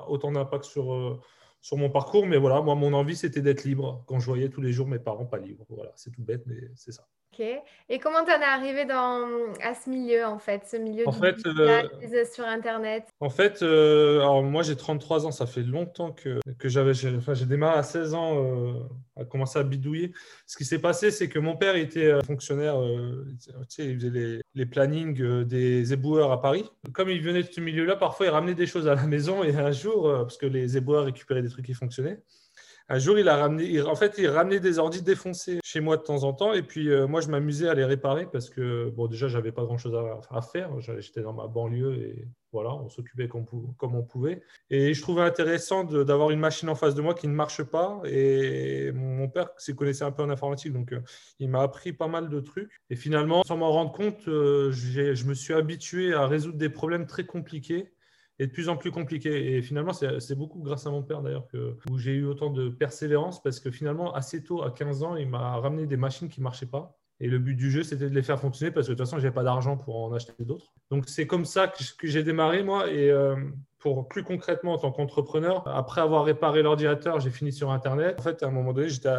autant 0.08 0.32
d'impact 0.32 0.66
sur, 0.66 1.20
sur 1.62 1.78
mon 1.78 1.90
parcours. 1.90 2.26
Mais 2.26 2.38
voilà, 2.38 2.62
moi, 2.62 2.76
mon 2.76 2.94
envie, 2.94 3.16
c'était 3.16 3.42
d'être 3.42 3.64
libre 3.64 4.04
quand 4.08 4.20
je 4.20 4.26
voyais 4.26 4.50
tous 4.50 4.62
les 4.62 4.74
jours 4.74 4.88
mes 4.88 5.00
parents 5.00 5.26
pas 5.26 5.40
libres. 5.40 5.66
Voilà, 5.70 5.92
c'est 5.96 6.12
tout 6.12 6.24
bête, 6.24 6.44
mais 6.46 6.72
c'est 6.76 6.92
ça. 6.92 7.08
Ok. 7.34 7.44
Et 7.90 8.00
comment 8.00 8.24
tu 8.24 8.32
en 8.32 8.40
es 8.40 8.44
arrivé 8.44 8.86
dans, 8.86 9.28
à 9.62 9.74
ce 9.74 9.90
milieu, 9.90 10.24
en 10.26 10.38
fait, 10.38 10.66
ce 10.68 10.78
milieu 10.78 11.08
en 11.08 11.12
fait, 11.12 11.36
euh, 11.46 12.26
sur 12.32 12.46
Internet? 12.46 13.06
En 13.20 13.30
fait, 13.30 13.64
euh, 13.64 14.20
alors 14.20 14.44
moi 14.44 14.62
j'ai 14.62 14.76
33 14.76 15.26
ans, 15.26 15.32
ça 15.32 15.48
fait 15.48 15.64
longtemps 15.64 16.12
que, 16.12 16.40
que 16.60 16.70
j'avais, 16.70 16.94
j'ai, 16.94 17.16
enfin, 17.16 17.34
j'ai 17.34 17.48
démarré 17.48 17.80
à 17.80 17.84
16 17.84 18.14
ans 18.14 18.36
euh, 18.38 18.74
à 19.20 19.26
commencer 19.26 19.58
à 19.58 19.64
bidouiller. 19.64 20.14
Ce 20.46 20.58
qui 20.58 20.66
s'est 20.66 20.80
passé, 20.80 21.10
c'est 21.10 21.28
que 21.28 21.40
mon 21.40 21.56
père 21.56 21.76
était 21.76 22.22
fonctionnaire, 22.24 22.76
tu 22.80 23.66
sais, 23.70 23.86
il 23.88 23.96
faisait 23.96 24.12
les, 24.12 24.42
les 24.54 24.66
plannings 24.68 25.44
des 25.44 25.92
éboueurs 25.92 26.32
à 26.32 26.40
Paris. 26.40 26.70
Comme 26.94 27.10
il 27.10 27.22
venait 27.22 27.42
de 27.42 27.52
ce 27.52 27.62
milieu-là, 27.62 27.96
parfois 27.96 28.28
il 28.28 28.30
ramenait 28.30 28.56
des 28.56 28.68
choses 28.68 28.88
à 28.88 28.94
la 28.94 29.08
maison 29.08 29.44
et 29.44 29.56
un 29.56 29.72
jour, 29.72 30.04
parce 30.04 30.38
que 30.38 30.46
les 30.46 30.78
éboueurs 30.78 31.06
récupéraient 31.06 31.42
des 31.42 31.50
trucs 31.50 31.66
qui 31.66 31.74
fonctionnaient, 31.74 32.20
un 32.90 33.00
jour, 33.00 33.18
il 33.18 33.30
a 33.30 33.38
ramené, 33.38 33.82
en 33.82 33.96
fait, 33.96 34.16
il 34.18 34.28
ramenait 34.28 34.60
des 34.60 34.78
ordis 34.78 35.02
défoncés 35.02 35.60
chez 35.64 35.80
moi 35.80 35.98
de 35.98 36.02
temps 36.02 36.24
en 36.24 36.34
temps. 36.34 36.54
Et 36.54 36.64
puis, 36.64 36.90
euh, 36.90 37.08
moi, 37.08 37.22
je 37.22 37.30
m'amusais 37.30 37.70
à 37.70 37.74
les 37.74 37.86
réparer 37.86 38.28
parce 38.32 38.50
que, 38.50 38.90
bon, 38.90 39.08
déjà, 39.08 39.28
j'avais 39.28 39.52
pas 39.52 39.64
grand 39.64 39.78
chose 39.78 39.96
à, 40.30 40.42
faire. 40.42 40.70
J'étais 41.00 41.22
dans 41.22 41.34
ma 41.34 41.48
banlieue 41.48 41.96
et 41.96 42.28
voilà, 42.52 42.74
on 42.74 42.90
s'occupait 42.90 43.28
comme, 43.28 43.46
comme, 43.78 43.96
on 43.96 44.04
pouvait. 44.04 44.44
Et 44.70 44.94
je 44.94 45.02
trouvais 45.02 45.22
intéressant 45.22 45.86
d'avoir 45.86 46.32
une 46.32 46.40
machine 46.40 46.70
en 46.70 46.76
face 46.76 46.94
de 46.94 47.02
moi 47.02 47.14
qui 47.14 47.28
ne 47.28 47.34
marche 47.34 47.64
pas. 47.64 48.02
Et 48.06 48.92
mon, 48.92 49.30
père 49.30 49.50
s'y 49.58 49.76
connaissait 49.76 50.04
un 50.04 50.12
peu 50.12 50.22
en 50.22 50.30
informatique, 50.30 50.74
donc 50.74 50.92
euh, 50.92 51.02
il 51.40 51.50
m'a 51.50 51.62
appris 51.62 51.94
pas 51.94 52.08
mal 52.08 52.30
de 52.30 52.40
trucs. 52.42 52.82
Et 52.90 52.96
finalement, 52.96 53.44
sans 53.44 53.58
m'en 53.58 53.72
rendre 53.72 53.94
compte, 53.94 54.28
euh, 54.28 54.72
je 54.72 55.26
me 55.26 55.34
suis 55.34 55.54
habitué 55.54 56.14
à 56.14 56.28
résoudre 56.28 56.58
des 56.58 56.70
problèmes 56.70 57.08
très 57.08 57.26
compliqués 57.26 57.94
de 58.48 58.52
plus 58.52 58.70
en 58.70 58.78
plus 58.78 58.92
compliqué. 58.92 59.56
Et 59.56 59.62
finalement, 59.62 59.94
c'est 59.94 60.36
beaucoup 60.36 60.60
grâce 60.60 60.86
à 60.88 60.92
mon 60.92 61.04
père 61.04 61.22
d'ailleurs 61.22 61.48
que 61.48 61.78
où 61.90 61.98
j'ai 61.98 62.14
eu 62.14 62.26
autant 62.26 62.50
de 62.50 62.70
persévérance 62.70 63.42
parce 63.42 63.60
que 63.60 63.72
finalement, 63.72 64.14
assez 64.14 64.44
tôt, 64.44 64.64
à 64.64 64.72
15 64.72 65.04
ans, 65.04 65.16
il 65.16 65.30
m'a 65.30 65.58
ramené 65.58 65.86
des 65.88 65.98
machines 65.98 66.30
qui 66.30 66.40
ne 66.40 66.44
marchaient 66.44 66.66
pas. 66.66 66.98
Et 67.20 67.28
le 67.28 67.40
but 67.40 67.56
du 67.56 67.72
jeu, 67.72 67.84
c'était 67.84 68.10
de 68.10 68.16
les 68.16 68.24
faire 68.24 68.40
fonctionner 68.40 68.72
parce 68.72 68.88
que 68.88 68.92
de 68.92 68.98
toute 68.98 69.06
façon, 69.06 69.18
je 69.18 69.24
n'avais 69.24 69.34
pas 69.34 69.44
d'argent 69.44 69.78
pour 69.78 70.04
en 70.04 70.14
acheter 70.14 70.34
d'autres. 70.40 70.74
Donc, 70.90 71.08
c'est 71.08 71.28
comme 71.28 71.46
ça 71.46 71.68
que, 71.68 72.08
j'ai 72.08 72.24
démarré, 72.24 72.64
moi. 72.64 72.90
Et 72.92 73.10
euh, 73.10 73.36
pour 73.80 74.08
plus 74.08 74.24
concrètement, 74.24 74.74
en 74.74 74.78
tant 74.78 74.92
qu'entrepreneur, 74.92 75.68
après 75.68 76.02
avoir 76.02 76.26
réparé 76.26 76.64
l'ordinateur, 76.64 77.20
j'ai 77.20 77.30
fini 77.30 77.54
sur 77.54 77.72
Internet. 77.72 78.20
En 78.20 78.24
fait, 78.24 78.44
à 78.44 78.48
un 78.48 78.52
moment 78.52 78.74
donné, 78.74 78.90
j'étais 78.90 79.14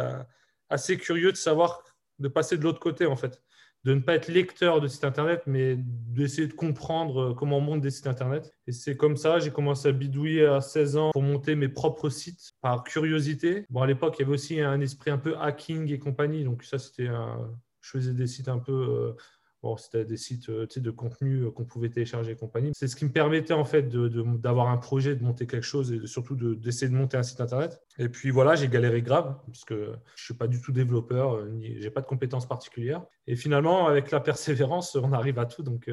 assez 0.69 0.97
curieux 0.97 1.31
de 1.31 1.37
savoir, 1.37 1.83
de 2.19 2.27
passer 2.27 2.57
de 2.57 2.63
l'autre 2.63 2.79
côté, 2.79 3.05
en 3.05 3.15
fait 3.15 3.41
de 3.85 3.93
ne 3.93 3.99
pas 3.99 4.15
être 4.15 4.27
lecteur 4.27 4.81
de 4.81 4.87
sites 4.87 5.03
internet, 5.03 5.43
mais 5.45 5.77
d'essayer 5.77 6.47
de 6.47 6.53
comprendre 6.53 7.21
euh, 7.21 7.33
comment 7.35 7.59
on 7.59 7.61
monte 7.61 7.81
des 7.81 7.91
sites 7.91 8.07
internet. 8.07 8.51
Et 8.65 8.71
c'est 8.71 8.97
comme 8.97 9.15
ça, 9.15 9.37
j'ai 9.37 9.51
commencé 9.51 9.87
à 9.87 9.91
bidouiller 9.91 10.47
à 10.47 10.59
16 10.59 10.97
ans 10.97 11.11
pour 11.11 11.21
monter 11.21 11.55
mes 11.55 11.69
propres 11.69 12.09
sites 12.09 12.53
par 12.61 12.83
curiosité. 12.83 13.65
Bon, 13.69 13.83
à 13.83 13.87
l'époque, 13.87 14.15
il 14.17 14.23
y 14.23 14.25
avait 14.25 14.33
aussi 14.33 14.59
un 14.59 14.81
esprit 14.81 15.11
un 15.11 15.19
peu 15.19 15.37
hacking 15.37 15.91
et 15.91 15.99
compagnie. 15.99 16.43
Donc, 16.43 16.63
ça, 16.63 16.79
c'était 16.79 17.07
un... 17.07 17.51
Je 17.81 17.91
faisais 17.91 18.13
des 18.13 18.25
sites 18.25 18.47
un 18.47 18.57
peu 18.57 19.15
c'était 19.75 20.05
des 20.05 20.17
sites 20.17 20.49
euh, 20.49 20.67
de 20.75 20.91
contenu 20.91 21.41
euh, 21.41 21.51
qu'on 21.51 21.65
pouvait 21.65 21.89
télécharger 21.89 22.31
et 22.31 22.35
compagnie. 22.35 22.71
C'est 22.75 22.87
ce 22.87 22.95
qui 22.95 23.05
me 23.05 23.11
permettait 23.11 23.53
en 23.53 23.65
fait 23.65 23.89
d'avoir 23.89 24.69
un 24.69 24.77
projet, 24.77 25.15
de 25.15 25.23
monter 25.23 25.47
quelque 25.47 25.63
chose 25.63 25.91
et 25.91 26.05
surtout 26.05 26.35
d'essayer 26.35 26.89
de, 26.89 26.95
monter 26.95 27.17
un 27.17 27.23
site 27.23 27.41
internet. 27.41 27.81
Et 27.97 28.09
puis 28.09 28.29
voilà, 28.29 28.55
j'ai 28.55 28.67
galéré 28.67 29.01
grave 29.01 29.37
parce 29.47 29.65
que 29.65 29.93
je 30.15 30.23
suis 30.23 30.33
pas 30.33 30.47
du 30.47 30.61
tout 30.61 30.71
développeur, 30.71 31.35
euh, 31.35 31.59
j'ai 31.79 31.89
pas 31.89 32.01
de 32.01 32.07
compétences 32.07 32.47
particulières. 32.47 33.03
Et 33.27 33.35
finalement, 33.35 33.87
avec 33.87 34.11
la 34.11 34.19
persévérance, 34.19 34.95
on 34.95 35.11
arrive 35.11 35.39
à 35.39 35.45
tout. 35.45 35.63
Donc 35.63 35.89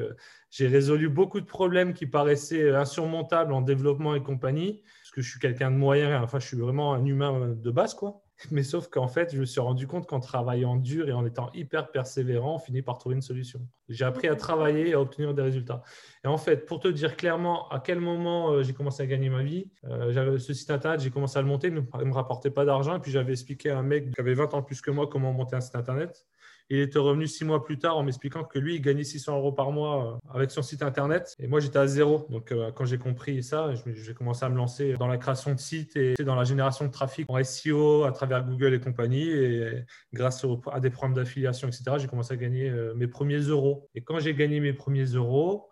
j'ai 0.51 0.67
résolu 0.67 1.09
beaucoup 1.09 1.41
de 1.41 1.45
problèmes 1.45 1.93
qui 1.93 2.05
paraissaient 2.05 2.71
insurmontables 2.71 3.53
en 3.53 3.61
développement 3.61 4.13
et 4.13 4.21
compagnie 4.21 4.83
parce 5.01 5.11
que 5.11 5.21
je 5.21 5.29
suis 5.29 5.39
quelqu'un 5.39 5.71
de 5.71 5.77
moyen. 5.77 6.21
Enfin, 6.21 6.39
je 6.39 6.45
suis 6.45 6.57
vraiment 6.57 6.93
un 6.93 7.03
humain 7.05 7.55
de 7.55 7.71
base, 7.71 7.95
quoi. 7.95 8.22
Mais 8.51 8.63
sauf 8.63 8.89
qu'en 8.89 9.07
fait, 9.07 9.33
je 9.33 9.39
me 9.39 9.45
suis 9.45 9.61
rendu 9.61 9.87
compte 9.87 10.07
qu'en 10.07 10.19
travaillant 10.19 10.75
dur 10.75 11.07
et 11.07 11.13
en 11.13 11.25
étant 11.25 11.49
hyper 11.53 11.91
persévérant, 11.91 12.55
on 12.55 12.59
finit 12.59 12.81
par 12.81 12.97
trouver 12.97 13.15
une 13.15 13.21
solution. 13.21 13.61
J'ai 13.89 14.05
appris 14.05 14.27
à 14.27 14.35
travailler 14.35 14.89
et 14.89 14.93
à 14.93 15.01
obtenir 15.01 15.33
des 15.33 15.41
résultats. 15.41 15.83
Et 16.23 16.27
en 16.27 16.37
fait, 16.37 16.65
pour 16.65 16.79
te 16.79 16.87
dire 16.87 17.15
clairement 17.15 17.69
à 17.69 17.79
quel 17.79 17.99
moment 17.99 18.51
euh, 18.51 18.63
j'ai 18.63 18.73
commencé 18.73 19.03
à 19.03 19.05
gagner 19.05 19.29
ma 19.29 19.43
vie, 19.43 19.69
euh, 19.85 20.11
j'avais 20.11 20.39
ce 20.39 20.53
site 20.53 20.71
internet, 20.71 20.99
j'ai 20.99 21.11
commencé 21.11 21.37
à 21.37 21.41
le 21.41 21.47
monter, 21.47 21.67
il 21.67 21.73
ne 21.73 21.81
me 21.81 22.13
rapportait 22.13 22.51
pas 22.51 22.65
d'argent. 22.65 22.95
Et 22.95 22.99
puis 22.99 23.11
j'avais 23.11 23.31
expliqué 23.31 23.69
à 23.69 23.77
un 23.77 23.83
mec 23.83 24.11
qui 24.11 24.19
avait 24.19 24.33
20 24.33 24.53
ans 24.53 24.63
plus 24.63 24.81
que 24.81 24.91
moi 24.91 25.07
comment 25.07 25.31
monter 25.31 25.55
un 25.55 25.61
site 25.61 25.75
internet. 25.75 26.25
Il 26.69 26.79
était 26.79 26.99
revenu 26.99 27.27
six 27.27 27.45
mois 27.45 27.63
plus 27.63 27.77
tard 27.77 27.97
en 27.97 28.03
m'expliquant 28.03 28.43
que 28.43 28.57
lui, 28.59 28.75
il 28.75 28.81
gagnait 28.81 29.03
600 29.03 29.37
euros 29.37 29.51
par 29.51 29.71
mois 29.71 30.13
euh, 30.13 30.29
avec 30.33 30.51
son 30.51 30.61
site 30.61 30.81
internet. 30.81 31.35
Et 31.39 31.47
moi, 31.47 31.59
j'étais 31.59 31.79
à 31.79 31.87
zéro. 31.87 32.25
Donc, 32.29 32.51
euh, 32.51 32.71
quand 32.71 32.85
j'ai 32.85 32.97
compris 32.97 33.43
ça, 33.43 33.71
j'ai 33.85 34.13
commencé 34.13 34.45
à 34.45 34.49
me 34.49 34.55
lancer 34.55 34.93
dans 34.93 35.07
la 35.07 35.17
création 35.17 35.53
de 35.53 35.59
sites 35.59 35.95
et 35.95 36.13
dans 36.23 36.35
la 36.35 36.43
génération 36.43 36.85
de 36.85 36.91
trafic 36.91 37.25
en 37.29 37.43
SEO 37.43 38.03
à 38.05 38.11
travers 38.11 38.45
Google 38.45 38.73
et 38.73 38.79
compagnie. 38.79 39.29
Et 39.29 39.83
grâce 40.13 40.45
à 40.71 40.79
des 40.79 40.89
programmes 40.89 41.15
d'affiliation, 41.15 41.67
etc., 41.67 41.97
j'ai 41.97 42.07
commencé 42.07 42.33
à 42.33 42.37
gagner 42.37 42.69
euh, 42.69 42.93
mes 42.95 43.07
premiers 43.07 43.39
euros. 43.39 43.89
Et 43.95 44.01
quand 44.01 44.19
j'ai 44.19 44.33
gagné 44.33 44.59
mes 44.59 44.73
premiers 44.73 45.05
euros, 45.05 45.69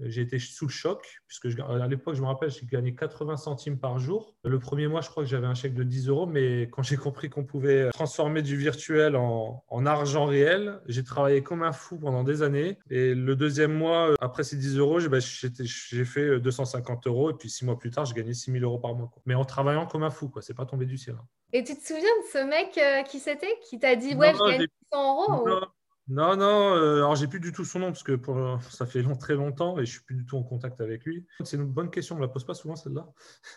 j'ai 0.00 0.22
été 0.22 0.38
sous 0.38 0.66
le 0.66 0.70
choc, 0.70 1.20
puisque 1.26 1.58
à 1.60 1.86
l'époque, 1.86 2.14
je 2.14 2.20
me 2.22 2.26
rappelle, 2.26 2.50
j'ai 2.50 2.66
gagné 2.66 2.94
80 2.94 3.36
centimes 3.36 3.78
par 3.78 3.98
jour. 3.98 4.34
Le 4.44 4.58
premier 4.58 4.88
mois, 4.88 5.00
je 5.00 5.10
crois 5.10 5.22
que 5.22 5.28
j'avais 5.28 5.46
un 5.46 5.54
chèque 5.54 5.74
de 5.74 5.84
10 5.84 6.08
euros, 6.08 6.26
mais 6.26 6.62
quand 6.70 6.82
j'ai 6.82 6.96
compris 6.96 7.30
qu'on 7.30 7.44
pouvait 7.44 7.90
transformer 7.90 8.42
du 8.42 8.56
virtuel 8.56 9.16
en, 9.16 9.62
argent 9.86 10.24
réel, 10.24 10.80
j'ai 10.86 11.04
travaillé 11.04 11.42
comme 11.42 11.62
un 11.62 11.72
fou 11.72 11.98
pendant 11.98 12.24
des 12.24 12.42
années. 12.42 12.78
Et 12.90 13.14
le 13.14 13.36
deuxième 13.36 13.72
mois, 13.72 14.14
après 14.20 14.44
ces 14.44 14.56
10 14.56 14.78
euros, 14.78 14.98
j'ai 14.98 15.08
bah, 15.08 15.20
fait 15.20 16.40
250 16.40 17.06
euros. 17.06 17.30
Et 17.30 17.34
puis 17.34 17.50
six 17.50 17.64
mois 17.64 17.78
plus 17.78 17.90
tard, 17.90 18.06
j'ai 18.06 18.14
gagné 18.14 18.32
6 18.32 18.50
000 18.50 18.64
euros 18.64 18.78
par 18.78 18.94
mois. 18.94 19.10
Mais 19.26 19.34
en 19.34 19.44
travaillant 19.44 19.86
comme 19.86 20.02
un 20.02 20.10
fou, 20.10 20.28
quoi. 20.28 20.42
C'est 20.42 20.54
pas 20.54 20.66
tombé 20.66 20.86
du 20.86 20.96
ciel. 20.96 21.16
Hein. 21.20 21.26
Et 21.52 21.62
tu 21.62 21.76
te 21.76 21.86
souviens 21.86 22.02
de 22.02 22.26
ce 22.32 22.44
mec 22.44 22.76
euh, 22.78 23.02
qui 23.02 23.20
c'était, 23.20 23.58
qui 23.68 23.78
t'a 23.78 23.94
dit, 23.94 24.14
ouais, 24.16 24.32
je 24.32 24.50
gagne 24.50 24.66
100 24.92 25.12
euros 25.12 25.46
non, 25.46 25.60
non, 26.08 26.76
euh, 26.76 26.96
alors 26.96 27.16
j'ai 27.16 27.26
plus 27.26 27.40
du 27.40 27.50
tout 27.50 27.64
son 27.64 27.78
nom 27.78 27.86
parce 27.86 28.02
que 28.02 28.18
ça 28.70 28.84
fait 28.84 29.02
très 29.18 29.34
longtemps 29.34 29.78
et 29.78 29.86
je 29.86 29.92
suis 29.92 30.02
plus 30.02 30.16
du 30.16 30.26
tout 30.26 30.36
en 30.36 30.42
contact 30.42 30.80
avec 30.80 31.04
lui. 31.04 31.24
C'est 31.44 31.56
une 31.56 31.64
bonne 31.64 31.90
question, 31.90 32.16
on 32.16 32.18
me 32.18 32.24
la 32.24 32.28
pose 32.28 32.44
pas 32.44 32.54
souvent 32.54 32.76
celle-là. 32.76 33.08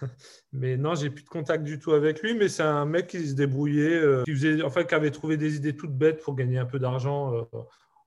mais 0.54 0.78
non, 0.78 0.96
j'ai 0.96 1.10
plus 1.10 1.24
de 1.24 1.30
contact 1.30 1.64
du 1.64 1.78
tout 1.78 1.92
avec 1.92 2.22
lui, 2.22 2.36
mais 2.36 2.48
c'est 2.48 2.64
un 2.64 2.86
mec 2.86 3.08
qui 3.08 3.28
se 3.28 3.34
débrouillait, 3.34 3.96
euh, 3.96 4.24
qui, 4.24 4.32
faisait, 4.32 4.62
enfin, 4.62 4.86
qui 4.86 4.96
avait 4.96 5.12
trouvé 5.12 5.36
des 5.36 5.58
idées 5.58 5.76
toutes 5.76 5.96
bêtes 5.96 6.22
pour 6.22 6.36
gagner 6.36 6.58
un 6.58 6.66
peu 6.66 6.80
d'argent 6.80 7.34
euh, 7.34 7.44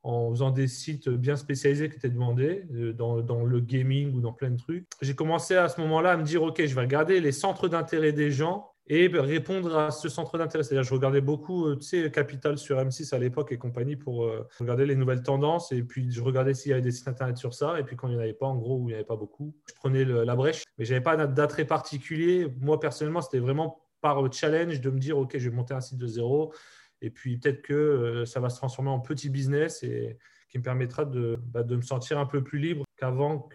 en 0.02 0.30
faisant 0.30 0.50
des 0.50 0.68
sites 0.68 1.10
bien 1.10 1.36
spécialisés 1.36 1.90
qui 1.90 1.96
étaient 1.96 2.08
demandés 2.08 2.64
dans, 2.96 3.20
dans, 3.20 3.44
le 3.44 3.60
gaming 3.60 4.14
ou 4.14 4.22
dans 4.22 4.32
plein 4.32 4.50
de 4.50 4.56
trucs. 4.56 4.86
J'ai 5.02 5.14
commencé 5.14 5.56
à 5.56 5.68
ce 5.68 5.78
moment-là 5.82 6.12
à 6.12 6.16
me 6.16 6.22
dire, 6.22 6.42
OK, 6.42 6.64
je 6.64 6.74
vais 6.74 6.80
regarder 6.80 7.20
les 7.20 7.32
centres 7.32 7.68
d'intérêt 7.68 8.12
des 8.12 8.30
gens 8.30 8.72
et 8.92 9.06
répondre 9.06 9.76
à 9.78 9.92
ce 9.92 10.08
centre 10.08 10.36
d'intérêt. 10.36 10.64
C'est-à-dire, 10.64 10.82
je 10.82 10.92
regardais 10.92 11.20
beaucoup, 11.20 11.66
euh, 11.66 11.76
tu 11.76 11.86
sais, 11.86 12.10
Capital 12.10 12.58
sur 12.58 12.76
M6 12.76 13.14
à 13.14 13.18
l'époque 13.18 13.52
et 13.52 13.56
compagnie 13.56 13.94
pour 13.94 14.24
euh, 14.24 14.48
regarder 14.58 14.84
les 14.84 14.96
nouvelles 14.96 15.22
tendances. 15.22 15.70
Et 15.70 15.84
puis, 15.84 16.10
je 16.10 16.20
regardais 16.20 16.54
s'il 16.54 16.70
y 16.70 16.72
avait 16.72 16.82
des 16.82 16.90
sites 16.90 17.06
internet 17.06 17.36
sur 17.36 17.54
ça. 17.54 17.78
Et 17.78 17.84
puis, 17.84 17.94
quand 17.94 18.08
il 18.08 18.14
n'y 18.14 18.16
en 18.16 18.20
avait 18.20 18.32
pas, 18.32 18.46
en 18.46 18.56
gros, 18.56 18.80
il 18.80 18.86
n'y 18.86 18.94
avait 18.94 19.04
pas 19.04 19.14
beaucoup, 19.14 19.54
je 19.68 19.74
prenais 19.74 20.04
la 20.04 20.34
brèche. 20.34 20.64
Mais 20.76 20.84
je 20.84 20.92
n'avais 20.92 21.04
pas 21.04 21.16
d'attrait 21.28 21.64
particulier. 21.64 22.48
Moi, 22.60 22.80
personnellement, 22.80 23.22
c'était 23.22 23.38
vraiment 23.38 23.86
par 24.00 24.20
challenge 24.32 24.80
de 24.80 24.90
me 24.90 24.98
dire, 24.98 25.18
OK, 25.18 25.38
je 25.38 25.48
vais 25.48 25.54
monter 25.54 25.72
un 25.72 25.80
site 25.80 25.98
de 25.98 26.08
zéro. 26.08 26.52
Et 27.00 27.10
puis, 27.10 27.38
peut-être 27.38 27.62
que 27.62 27.72
euh, 27.72 28.24
ça 28.26 28.40
va 28.40 28.50
se 28.50 28.56
transformer 28.56 28.90
en 28.90 28.98
petit 28.98 29.30
business 29.30 29.84
et 29.84 30.18
qui 30.48 30.58
me 30.58 30.64
permettra 30.64 31.04
de, 31.04 31.38
bah, 31.40 31.62
de 31.62 31.76
me 31.76 31.82
sentir 31.82 32.18
un 32.18 32.26
peu 32.26 32.42
plus 32.42 32.58
libre 32.58 32.84
qu'avant 33.00 33.48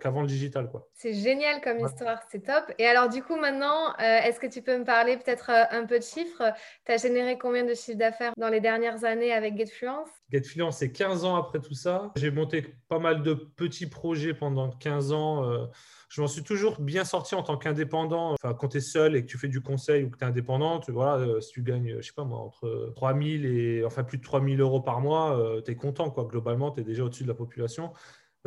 qu'avant 0.00 0.22
le 0.22 0.26
digital. 0.26 0.68
quoi. 0.70 0.88
C'est 0.92 1.14
génial 1.14 1.60
comme 1.60 1.78
histoire, 1.78 2.20
c'est 2.30 2.44
top. 2.44 2.64
Et 2.78 2.86
alors 2.86 3.08
du 3.08 3.22
coup 3.22 3.36
maintenant, 3.36 3.90
euh, 4.00 4.18
est-ce 4.24 4.40
que 4.40 4.46
tu 4.46 4.60
peux 4.60 4.76
me 4.76 4.84
parler 4.84 5.16
peut-être 5.16 5.50
euh, 5.50 5.64
un 5.70 5.86
peu 5.86 5.98
de 5.98 6.04
chiffres? 6.04 6.42
Tu 6.84 6.92
as 6.92 6.96
généré 6.96 7.38
combien 7.38 7.64
de 7.64 7.74
chiffres 7.74 7.98
d'affaires 7.98 8.32
dans 8.36 8.48
les 8.48 8.60
dernières 8.60 9.04
années 9.04 9.32
avec 9.32 9.56
GetFluence? 9.56 10.08
GetFluence, 10.30 10.78
c'est 10.78 10.90
15 10.90 11.24
ans 11.24 11.36
après 11.36 11.60
tout 11.60 11.74
ça. 11.74 12.12
J'ai 12.16 12.30
monté 12.30 12.74
pas 12.88 12.98
mal 12.98 13.22
de 13.22 13.34
petits 13.34 13.86
projets 13.86 14.34
pendant 14.34 14.70
15 14.70 15.12
ans. 15.12 15.44
Euh, 15.44 15.66
je 16.08 16.20
m'en 16.20 16.26
suis 16.26 16.42
toujours 16.42 16.80
bien 16.80 17.04
sorti 17.04 17.34
en 17.34 17.42
tant 17.42 17.56
qu'indépendant. 17.56 18.32
Enfin, 18.32 18.54
quand 18.54 18.68
tu 18.68 18.78
es 18.78 18.80
seul 18.80 19.14
et 19.14 19.22
que 19.22 19.26
tu 19.26 19.38
fais 19.38 19.48
du 19.48 19.60
conseil 19.60 20.04
ou 20.04 20.10
que 20.10 20.16
tu 20.16 20.24
es 20.24 20.26
indépendant, 20.26 20.80
tu, 20.80 20.90
voilà, 20.90 21.40
si 21.40 21.52
tu 21.52 21.62
gagnes, 21.62 21.96
je 22.00 22.06
sais 22.06 22.14
pas 22.14 22.24
moi, 22.24 22.38
entre 22.38 22.92
3 22.96 23.12
000 23.12 23.24
et 23.44 23.84
enfin 23.84 24.02
plus 24.02 24.18
de 24.18 24.22
3 24.22 24.42
000 24.42 24.56
euros 24.56 24.80
par 24.80 25.00
mois, 25.00 25.38
tu 25.64 25.70
es 25.70 25.76
content. 25.76 26.10
Quoi. 26.10 26.24
Globalement, 26.24 26.70
tu 26.70 26.80
es 26.80 26.84
déjà 26.84 27.04
au-dessus 27.04 27.24
de 27.24 27.28
la 27.28 27.34
population 27.34 27.92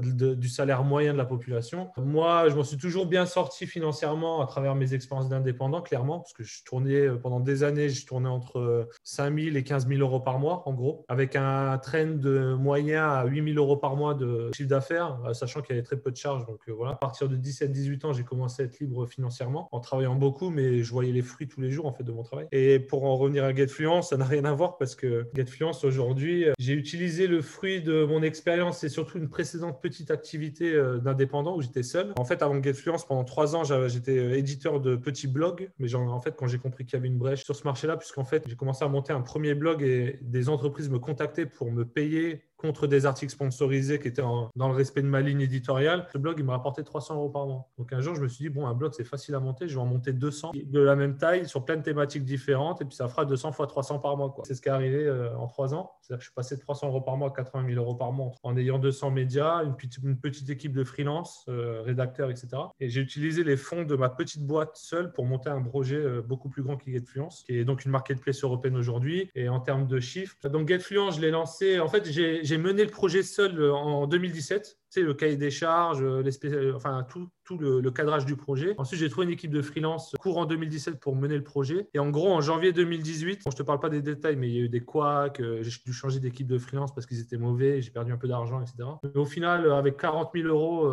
du 0.02 0.50
salaire 0.50 0.84
moyen 0.84 1.14
de 1.14 1.18
la 1.18 1.26
population. 1.26 1.90
Moi, 1.98 2.50
je 2.50 2.56
m'en 2.56 2.64
suis 2.64 2.78
toujours 2.78 3.06
bien 3.06 3.26
sorti 3.26 3.68
financièrement 3.68 4.42
à 4.42 4.48
travers 4.48 4.76
mes 4.76 4.94
expériences 4.94 5.30
d'indépendant, 5.30 5.82
clairement, 5.82 6.20
parce 6.20 6.34
que 6.34 6.44
je 6.44 6.64
tournais 6.64 7.08
euh, 7.08 7.16
pendant 7.16 7.40
des 7.40 7.64
années, 7.64 7.90
je 7.90 8.06
tournais 8.06 8.30
entre 8.30 8.88
5 9.04 9.38
000 9.40 9.56
et 9.56 9.64
15 9.64 9.88
000 9.88 10.00
euros 10.02 10.20
par 10.20 10.40
mois, 10.40 10.64
en 10.68 10.74
gros, 10.74 11.06
avec 11.08 11.36
un 11.36 11.78
trend 11.78 12.18
de 12.18 12.54
moyen 12.54 13.08
à 13.08 13.26
8 13.26 13.54
000 13.54 13.64
euros 13.64 13.78
par 13.78 13.96
mois 13.96 14.14
de 14.14 14.50
chiffre 14.56 14.70
d'affaires, 14.70 15.20
euh, 15.26 15.34
sachant 15.34 15.62
qu'il 15.62 15.76
y 15.76 15.78
avait 15.78 15.86
très 15.86 15.98
peu 15.98 16.12
de 16.12 16.18
charges. 16.18 16.46
Donc 16.46 16.60
euh, 16.68 16.74
voilà, 16.74 16.94
à 16.94 16.96
partir 16.96 17.30
de 17.30 17.36
17-18 17.36 18.06
ans, 18.06 18.14
j'ai 18.14 18.24
commencé 18.24 18.64
à 18.64 18.66
être 18.66 18.80
libre 18.80 19.06
financièrement 19.06 19.70
en 19.72 19.80
travaillant 19.80 20.16
beaucoup, 20.16 20.50
mais 20.50 20.84
je 20.84 20.92
voyais 20.92 21.12
les 21.12 21.22
fruits 21.22 21.48
tous 21.48 21.62
les 21.62 21.72
jours 21.72 21.86
en 21.86 21.94
fait 21.94 22.04
de 22.04 22.12
mon 22.12 22.24
travail. 22.24 22.48
Et 22.52 22.80
pour 22.80 23.06
en 23.06 23.16
revenir 23.18 23.44
à 23.44 23.54
GetFluence, 23.54 24.10
ça 24.10 24.18
n'a 24.18 24.26
rien 24.26 24.46
à 24.46 24.54
voir 24.54 24.78
parce 24.78 24.96
que 24.96 25.28
GetFluence 25.34 25.84
aujourd'hui, 25.84 26.46
j'ai 26.60 26.74
utilisé 26.74 27.28
le 27.28 27.42
fruit 27.42 27.82
de 27.82 28.06
mon 28.06 28.24
expérience 28.24 28.84
et 28.84 28.90
surtout 28.90 29.18
une 29.18 29.30
précédente 29.30 29.82
petite 29.82 29.91
activité 30.12 30.74
euh, 30.74 30.98
d'indépendant 31.00 31.56
où 31.56 31.62
j'étais 31.62 31.84
seul. 31.84 32.14
En 32.18 32.26
fait, 32.26 32.42
avant 32.42 32.62
GetFluence, 32.62 33.06
pendant 33.06 33.24
trois 33.24 33.56
ans, 33.56 33.64
j'étais 33.64 34.18
euh, 34.18 34.38
éditeur 34.38 34.80
de 34.80 34.96
petits 34.96 35.28
blogs. 35.28 35.70
Mais 35.80 35.94
en 35.96 36.20
fait, 36.20 36.36
quand 36.38 36.48
j'ai 36.48 36.58
compris 36.58 36.86
qu'il 36.86 36.94
y 36.94 37.00
avait 37.00 37.08
une 37.08 37.18
brèche 37.18 37.44
sur 37.44 37.56
ce 37.56 37.64
marché-là, 37.64 37.98
puisqu'en 37.98 38.24
fait, 38.24 38.44
j'ai 38.48 38.56
commencé 38.56 38.84
à 38.84 38.88
monter 38.88 39.14
un 39.14 39.22
premier 39.22 39.54
blog 39.54 39.84
et 39.84 40.20
des 40.22 40.50
entreprises 40.50 40.90
me 40.90 41.00
contactaient 41.00 41.46
pour 41.46 41.72
me 41.72 41.86
payer 41.86 42.44
contre 42.62 42.88
des 42.88 43.06
articles 43.06 43.32
sponsorisés 43.32 44.00
qui 44.00 44.08
étaient 44.08 44.22
dans 44.22 44.52
le 44.56 44.74
respect 44.74 45.02
de 45.02 45.08
ma 45.08 45.22
ligne 45.22 45.42
éditoriale. 45.42 46.08
Ce 46.14 46.18
blog, 46.18 46.36
il 46.38 46.46
m'a 46.46 46.54
rapporté 46.54 46.84
300 46.84 47.16
euros 47.16 47.30
par 47.30 47.48
mois. 47.48 47.70
Donc 47.78 47.92
un 47.94 48.02
jour, 48.02 48.16
je 48.16 48.22
me 48.22 48.28
suis 48.28 48.44
dit, 48.44 48.50
bon, 48.50 48.68
un 48.68 48.74
blog, 48.74 48.94
c'est 48.96 49.04
facile 49.04 49.36
à 49.36 49.40
monter, 49.40 49.68
je 49.68 49.76
vais 49.76 49.82
en 49.82 49.86
monter 49.86 50.14
200 50.14 50.52
de 50.54 50.80
la 50.80 50.96
même 50.96 51.18
taille 51.18 51.48
sur 51.48 51.66
plein 51.66 51.78
de 51.78 51.82
thématiques 51.82 52.24
différentes 52.24 52.82
et 52.82 52.86
puis 52.86 52.96
ça 52.96 53.08
fera 53.08 53.26
200 53.26 53.52
fois 53.52 53.68
300 53.68 54.00
par 54.00 54.18
mois. 54.18 54.36
C'est 54.44 54.56
ce 54.56 54.62
qui 54.62 54.70
est 54.70 54.72
arrivé 54.72 55.06
euh, 55.06 55.36
en 55.38 55.48
trois 55.48 55.74
ans. 55.74 55.92
C'est-à-dire 56.02 56.20
que 56.20 56.24
je 56.24 56.30
suis 56.30 56.36
passé 56.36 56.56
de 56.56 56.62
300 56.62 56.88
euros 56.88 57.02
par 57.02 57.18
mois 57.18 57.30
à 57.30 57.32
80 57.32 57.68
000 57.68 57.82
euros 57.82 57.96
par 57.96 58.12
mois 58.12 58.32
en 58.44 58.56
ayant 58.58 58.80
200 58.80 59.12
médias, 59.12 59.64
une 59.64 59.76
petite, 59.76 60.50
équipe 60.50 60.74
de 60.74 60.84
freelance, 60.84 61.46
euh, 61.50 61.82
rédacteurs, 61.82 62.30
etc. 62.30 62.50
Et 62.80 62.90
j'ai 62.90 63.02
utilisé 63.02 63.44
les 63.44 63.58
fonds 63.58 63.84
de 63.84 63.96
ma 63.96 64.10
petite 64.10 64.46
boîte 64.46 64.76
seule 64.76 65.12
pour 65.12 65.26
monter 65.26 65.50
un 65.50 65.62
projet 65.62 65.96
euh, 65.96 66.22
beaucoup 66.22 66.50
plus 66.50 66.64
grand 66.64 66.78
que 66.78 66.92
GetFluence, 66.92 67.44
qui 67.46 67.58
est 67.58 67.66
donc 67.66 67.86
une 67.86 67.92
marketplace 67.92 68.44
européenne 68.44 68.76
aujourd'hui. 68.76 69.30
Et 69.36 69.50
en 69.50 69.60
termes 69.60 69.88
de 69.88 70.00
chiffres, 70.00 70.36
donc 70.50 70.68
GetFluence, 70.68 71.16
je 71.16 71.22
l'ai 71.22 71.32
lancé. 71.32 71.80
En 71.80 71.88
fait, 71.88 72.10
j'ai 72.10 72.51
mené 72.58 72.84
le 72.84 72.90
projet 72.90 73.24
seul 73.24 73.60
euh, 73.60 73.74
en 73.74 74.08
2017 74.08 74.78
sais, 75.00 75.02
le 75.02 75.14
cahier 75.14 75.38
des 75.38 75.52
charges, 75.52 76.02
euh, 76.02 76.24
euh, 76.46 76.74
enfin 76.76 77.06
tout, 77.10 77.30
tout 77.44 77.58
le, 77.58 77.92
cadrage 77.92 78.26
du 78.26 78.36
projet. 78.36 78.76
Ensuite, 78.78 79.00
j'ai 79.00 79.10
trouvé 79.10 79.26
une 79.26 79.34
équipe 79.34 79.52
de 79.52 79.62
freelance 79.62 80.16
courant 80.20 80.46
2017 80.46 81.00
pour 81.00 81.16
mener 81.16 81.36
le 81.36 81.44
projet. 81.44 81.88
Et 81.94 82.00
en 82.00 82.10
gros, 82.10 82.32
en 82.32 82.42
janvier 82.42 82.72
2018, 82.72 83.44
bon, 83.44 83.52
je 83.52 83.58
te 83.58 83.64
parle 83.64 83.80
pas 83.80 83.90
des 83.90 84.02
détails, 84.02 84.36
mais 84.36 84.48
il 84.48 84.54
y 84.54 84.58
a 84.60 84.62
eu 84.62 84.70
des 84.70 84.82
couacs, 84.82 85.40
euh, 85.40 85.62
j'ai 85.62 85.72
dû 85.86 85.94
changer 85.94 86.20
d'équipe 86.20 86.48
de 86.48 86.58
freelance 86.58 86.94
parce 86.94 87.06
qu'ils 87.06 87.20
étaient 87.20 87.38
mauvais, 87.38 87.82
j'ai 87.82 87.92
perdu 87.92 88.12
un 88.12 88.18
peu 88.18 88.28
d'argent, 88.28 88.62
etc. 88.62 88.90
Mais 89.04 89.20
au 89.20 89.26
final, 89.26 89.72
avec 89.72 89.98
40 89.98 90.32
000 90.34 90.48
euros 90.48 90.92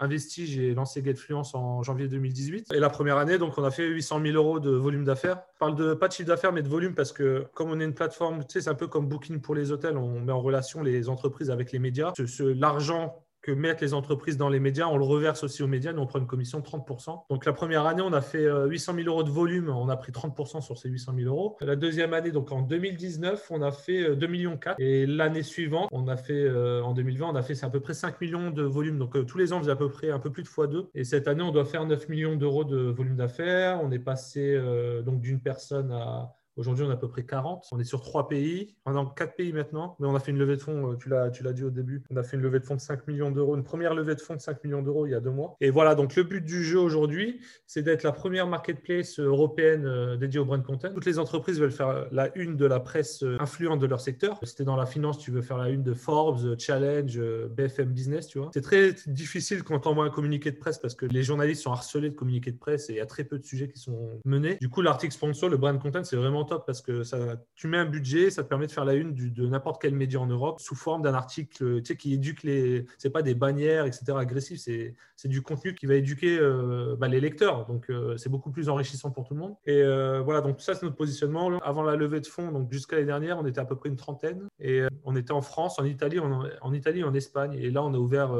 investis, 0.00 0.48
j'ai 0.48 0.74
lancé 0.74 1.02
GetFluence 1.04 1.54
en 1.54 1.82
janvier 1.82 2.08
2018. 2.08 2.72
Et 2.72 2.80
la 2.80 2.90
première 2.90 3.18
année, 3.18 3.38
donc, 3.38 3.58
on 3.58 3.64
a 3.64 3.70
fait 3.70 3.86
800 3.86 4.20
000 4.22 4.36
euros 4.36 4.60
de 4.60 4.70
volume 4.70 5.04
d'affaires. 5.04 5.42
Je 5.54 5.58
parle 5.58 5.74
de 5.74 5.94
pas 5.94 6.08
de 6.08 6.12
chiffre 6.12 6.28
d'affaires, 6.28 6.52
mais 6.52 6.62
de 6.62 6.68
volume 6.68 6.94
parce 6.94 7.12
que 7.12 7.46
comme 7.54 7.70
on 7.70 7.80
est 7.80 7.84
une 7.84 7.94
plateforme, 7.94 8.40
tu 8.40 8.54
sais, 8.54 8.60
c'est 8.62 8.70
un 8.70 8.74
peu 8.74 8.86
comme 8.86 9.08
Booking 9.08 9.40
pour 9.40 9.54
les 9.54 9.72
hôtels, 9.72 9.96
on 9.96 10.20
met 10.20 10.32
en 10.32 10.40
relation 10.40 10.82
les 10.82 11.08
entreprises 11.08 11.50
avec 11.50 11.72
les 11.72 11.78
médias. 11.78 12.12
L'argent 12.40 13.07
que 13.48 13.52
mettent 13.54 13.80
les 13.80 13.94
entreprises 13.94 14.36
dans 14.36 14.50
les 14.50 14.60
médias, 14.60 14.88
on 14.88 14.98
le 14.98 15.04
reverse 15.04 15.42
aussi 15.42 15.62
aux 15.62 15.66
médias, 15.66 15.94
nous 15.94 16.02
on 16.02 16.06
prend 16.06 16.18
une 16.18 16.26
commission 16.26 16.60
de 16.60 16.66
30%. 16.66 17.22
Donc 17.30 17.46
la 17.46 17.54
première 17.54 17.86
année, 17.86 18.02
on 18.02 18.12
a 18.12 18.20
fait 18.20 18.44
800 18.44 18.92
euh, 18.92 18.96
000 19.04 19.08
euros 19.08 19.22
de 19.22 19.30
volume, 19.30 19.70
on 19.70 19.88
a 19.88 19.96
pris 19.96 20.12
30% 20.12 20.60
sur 20.60 20.76
ces 20.76 20.90
800 20.90 21.14
000 21.16 21.34
euros. 21.34 21.56
La 21.62 21.74
deuxième 21.74 22.12
année, 22.12 22.30
donc 22.30 22.52
en 22.52 22.60
2019, 22.60 23.46
on 23.50 23.62
a 23.62 23.72
fait 23.72 24.14
2 24.14 24.26
euh, 24.26 24.28
millions 24.28 24.58
4. 24.58 24.78
Et 24.80 25.06
l'année 25.06 25.42
suivante, 25.42 25.88
on 25.92 26.08
a 26.08 26.18
fait, 26.18 26.34
euh, 26.34 26.82
en 26.82 26.92
2020, 26.92 27.28
on 27.30 27.36
a 27.36 27.42
fait 27.42 27.64
à 27.64 27.70
peu 27.70 27.80
près 27.80 27.94
5 27.94 28.20
millions 28.20 28.50
de 28.50 28.62
volume. 28.62 28.98
Donc 28.98 29.24
tous 29.24 29.38
les 29.38 29.54
ans, 29.54 29.56
on 29.56 29.60
faisait 29.60 29.72
à 29.72 29.76
peu 29.76 29.88
près 29.88 30.10
un 30.10 30.18
peu 30.18 30.30
plus 30.30 30.42
de 30.42 30.48
x2. 30.48 30.88
Et 30.94 31.04
cette 31.04 31.26
année, 31.26 31.42
on 31.42 31.50
doit 31.50 31.64
faire 31.64 31.86
9 31.86 32.10
millions 32.10 32.36
d'euros 32.36 32.64
de 32.64 32.76
volume 32.76 33.16
d'affaires. 33.16 33.80
On 33.82 33.90
est 33.90 33.98
passé 33.98 34.60
donc 35.06 35.22
d'une 35.22 35.40
personne 35.40 35.90
à 35.90 36.34
Aujourd'hui, 36.58 36.84
on 36.84 36.90
a 36.90 36.94
à 36.94 36.96
peu 36.96 37.08
près 37.08 37.22
40. 37.22 37.68
On 37.70 37.78
est 37.78 37.84
sur 37.84 38.02
trois 38.02 38.28
pays. 38.28 38.74
On 38.84 38.90
est 38.90 38.94
dans 38.94 39.06
quatre 39.06 39.36
pays 39.36 39.52
maintenant, 39.52 39.94
mais 40.00 40.08
on 40.08 40.16
a 40.16 40.18
fait 40.18 40.32
une 40.32 40.38
levée 40.38 40.56
de 40.56 40.60
fonds, 40.60 40.90
euh, 40.90 40.96
tu 40.96 41.08
l'as, 41.08 41.30
tu 41.30 41.44
l'as 41.44 41.52
dit 41.52 41.62
au 41.62 41.70
début, 41.70 42.02
on 42.10 42.16
a 42.16 42.24
fait 42.24 42.36
une 42.36 42.42
levée 42.42 42.58
de 42.58 42.64
fonds 42.64 42.74
de 42.74 42.80
5 42.80 43.06
millions 43.06 43.30
d'euros, 43.30 43.54
une 43.54 43.62
première 43.62 43.94
levée 43.94 44.16
de 44.16 44.20
fonds 44.20 44.34
de 44.34 44.40
5 44.40 44.64
millions 44.64 44.82
d'euros 44.82 45.06
il 45.06 45.10
y 45.10 45.14
a 45.14 45.20
deux 45.20 45.30
mois. 45.30 45.56
Et 45.60 45.70
voilà, 45.70 45.94
donc 45.94 46.16
le 46.16 46.24
but 46.24 46.44
du 46.44 46.64
jeu 46.64 46.80
aujourd'hui, 46.80 47.40
c'est 47.68 47.82
d'être 47.82 48.02
la 48.02 48.10
première 48.10 48.48
marketplace 48.48 49.20
européenne 49.20 49.86
euh, 49.86 50.16
dédiée 50.16 50.40
au 50.40 50.44
brand 50.44 50.60
content. 50.60 50.92
Toutes 50.92 51.06
les 51.06 51.20
entreprises 51.20 51.60
veulent 51.60 51.70
faire 51.70 52.08
la 52.10 52.36
une 52.36 52.56
de 52.56 52.66
la 52.66 52.80
presse 52.80 53.22
euh, 53.22 53.36
influente 53.38 53.78
de 53.78 53.86
leur 53.86 54.00
secteur. 54.00 54.40
Es 54.42 54.64
dans 54.64 54.74
la 54.74 54.86
finance, 54.86 55.18
tu 55.18 55.30
veux 55.30 55.42
faire 55.42 55.58
la 55.58 55.68
une 55.68 55.84
de 55.84 55.94
Forbes, 55.94 56.58
Challenge, 56.58 57.20
BFM 57.50 57.90
Business, 57.90 58.26
tu 58.26 58.40
vois. 58.40 58.50
C'est 58.52 58.62
très 58.62 58.94
difficile 59.06 59.62
quand 59.62 59.86
on 59.86 59.90
envoie 59.90 60.06
un 60.06 60.10
communiqué 60.10 60.50
de 60.50 60.56
presse 60.56 60.78
parce 60.78 60.96
que 60.96 61.06
les 61.06 61.22
journalistes 61.22 61.62
sont 61.62 61.70
harcelés 61.70 62.10
de 62.10 62.16
communiqués 62.16 62.50
de 62.50 62.58
presse 62.58 62.90
et 62.90 62.94
il 62.94 62.96
y 62.96 63.00
a 63.00 63.06
très 63.06 63.22
peu 63.22 63.38
de 63.38 63.44
sujets 63.44 63.68
qui 63.68 63.78
sont 63.78 64.18
menés. 64.24 64.56
Du 64.60 64.68
coup, 64.68 64.82
l'article 64.82 65.14
sponsor, 65.14 65.48
le 65.48 65.56
brand 65.56 65.78
content, 65.80 66.02
c'est 66.02 66.16
vraiment 66.16 66.47
top 66.48 66.66
parce 66.66 66.80
que 66.80 67.02
ça, 67.02 67.18
tu 67.54 67.68
mets 67.68 67.78
un 67.78 67.86
budget, 67.86 68.30
ça 68.30 68.42
te 68.42 68.48
permet 68.48 68.66
de 68.66 68.72
faire 68.72 68.84
la 68.84 68.94
une 68.94 69.14
de 69.14 69.46
n'importe 69.46 69.80
quel 69.80 69.94
média 69.94 70.20
en 70.20 70.26
Europe 70.26 70.60
sous 70.60 70.74
forme 70.74 71.02
d'un 71.02 71.14
article 71.14 71.84
sais, 71.84 71.96
qui 71.96 72.14
éduque 72.14 72.42
les. 72.42 72.86
C'est 72.98 73.10
pas 73.10 73.22
des 73.22 73.34
bannières, 73.34 73.86
etc. 73.86 74.12
agressifs, 74.16 74.60
c'est 74.60 75.28
du 75.28 75.42
contenu 75.42 75.74
qui 75.74 75.86
va 75.86 75.94
éduquer 75.94 76.38
euh, 76.38 76.96
bah, 76.96 77.08
les 77.08 77.20
lecteurs. 77.20 77.66
Donc, 77.66 77.90
euh, 77.90 78.16
c'est 78.16 78.28
beaucoup 78.28 78.50
plus 78.50 78.68
enrichissant 78.68 79.10
pour 79.10 79.24
tout 79.24 79.34
le 79.34 79.40
monde. 79.40 79.54
Et 79.66 79.82
euh, 79.82 80.20
voilà, 80.20 80.40
donc 80.40 80.60
ça, 80.60 80.74
c'est 80.74 80.84
notre 80.84 80.96
positionnement. 80.96 81.58
Avant 81.58 81.82
la 81.82 81.96
levée 81.96 82.20
de 82.20 82.26
fonds, 82.26 82.52
donc 82.52 82.70
jusqu'à 82.70 82.96
l'année 82.96 83.08
dernière, 83.08 83.38
on 83.38 83.46
était 83.46 83.60
à 83.60 83.64
peu 83.64 83.76
près 83.76 83.88
une 83.88 83.96
trentaine. 83.96 84.46
Et 84.60 84.82
on 85.04 85.16
était 85.16 85.32
en 85.32 85.42
France, 85.42 85.78
en 85.78 85.84
Italie, 85.84 86.18
en, 86.18 86.44
en 86.60 86.72
Italie, 86.72 87.04
en 87.04 87.14
Espagne. 87.14 87.54
Et 87.58 87.70
là, 87.70 87.82
on 87.82 87.94
a 87.94 87.98
ouvert 87.98 88.32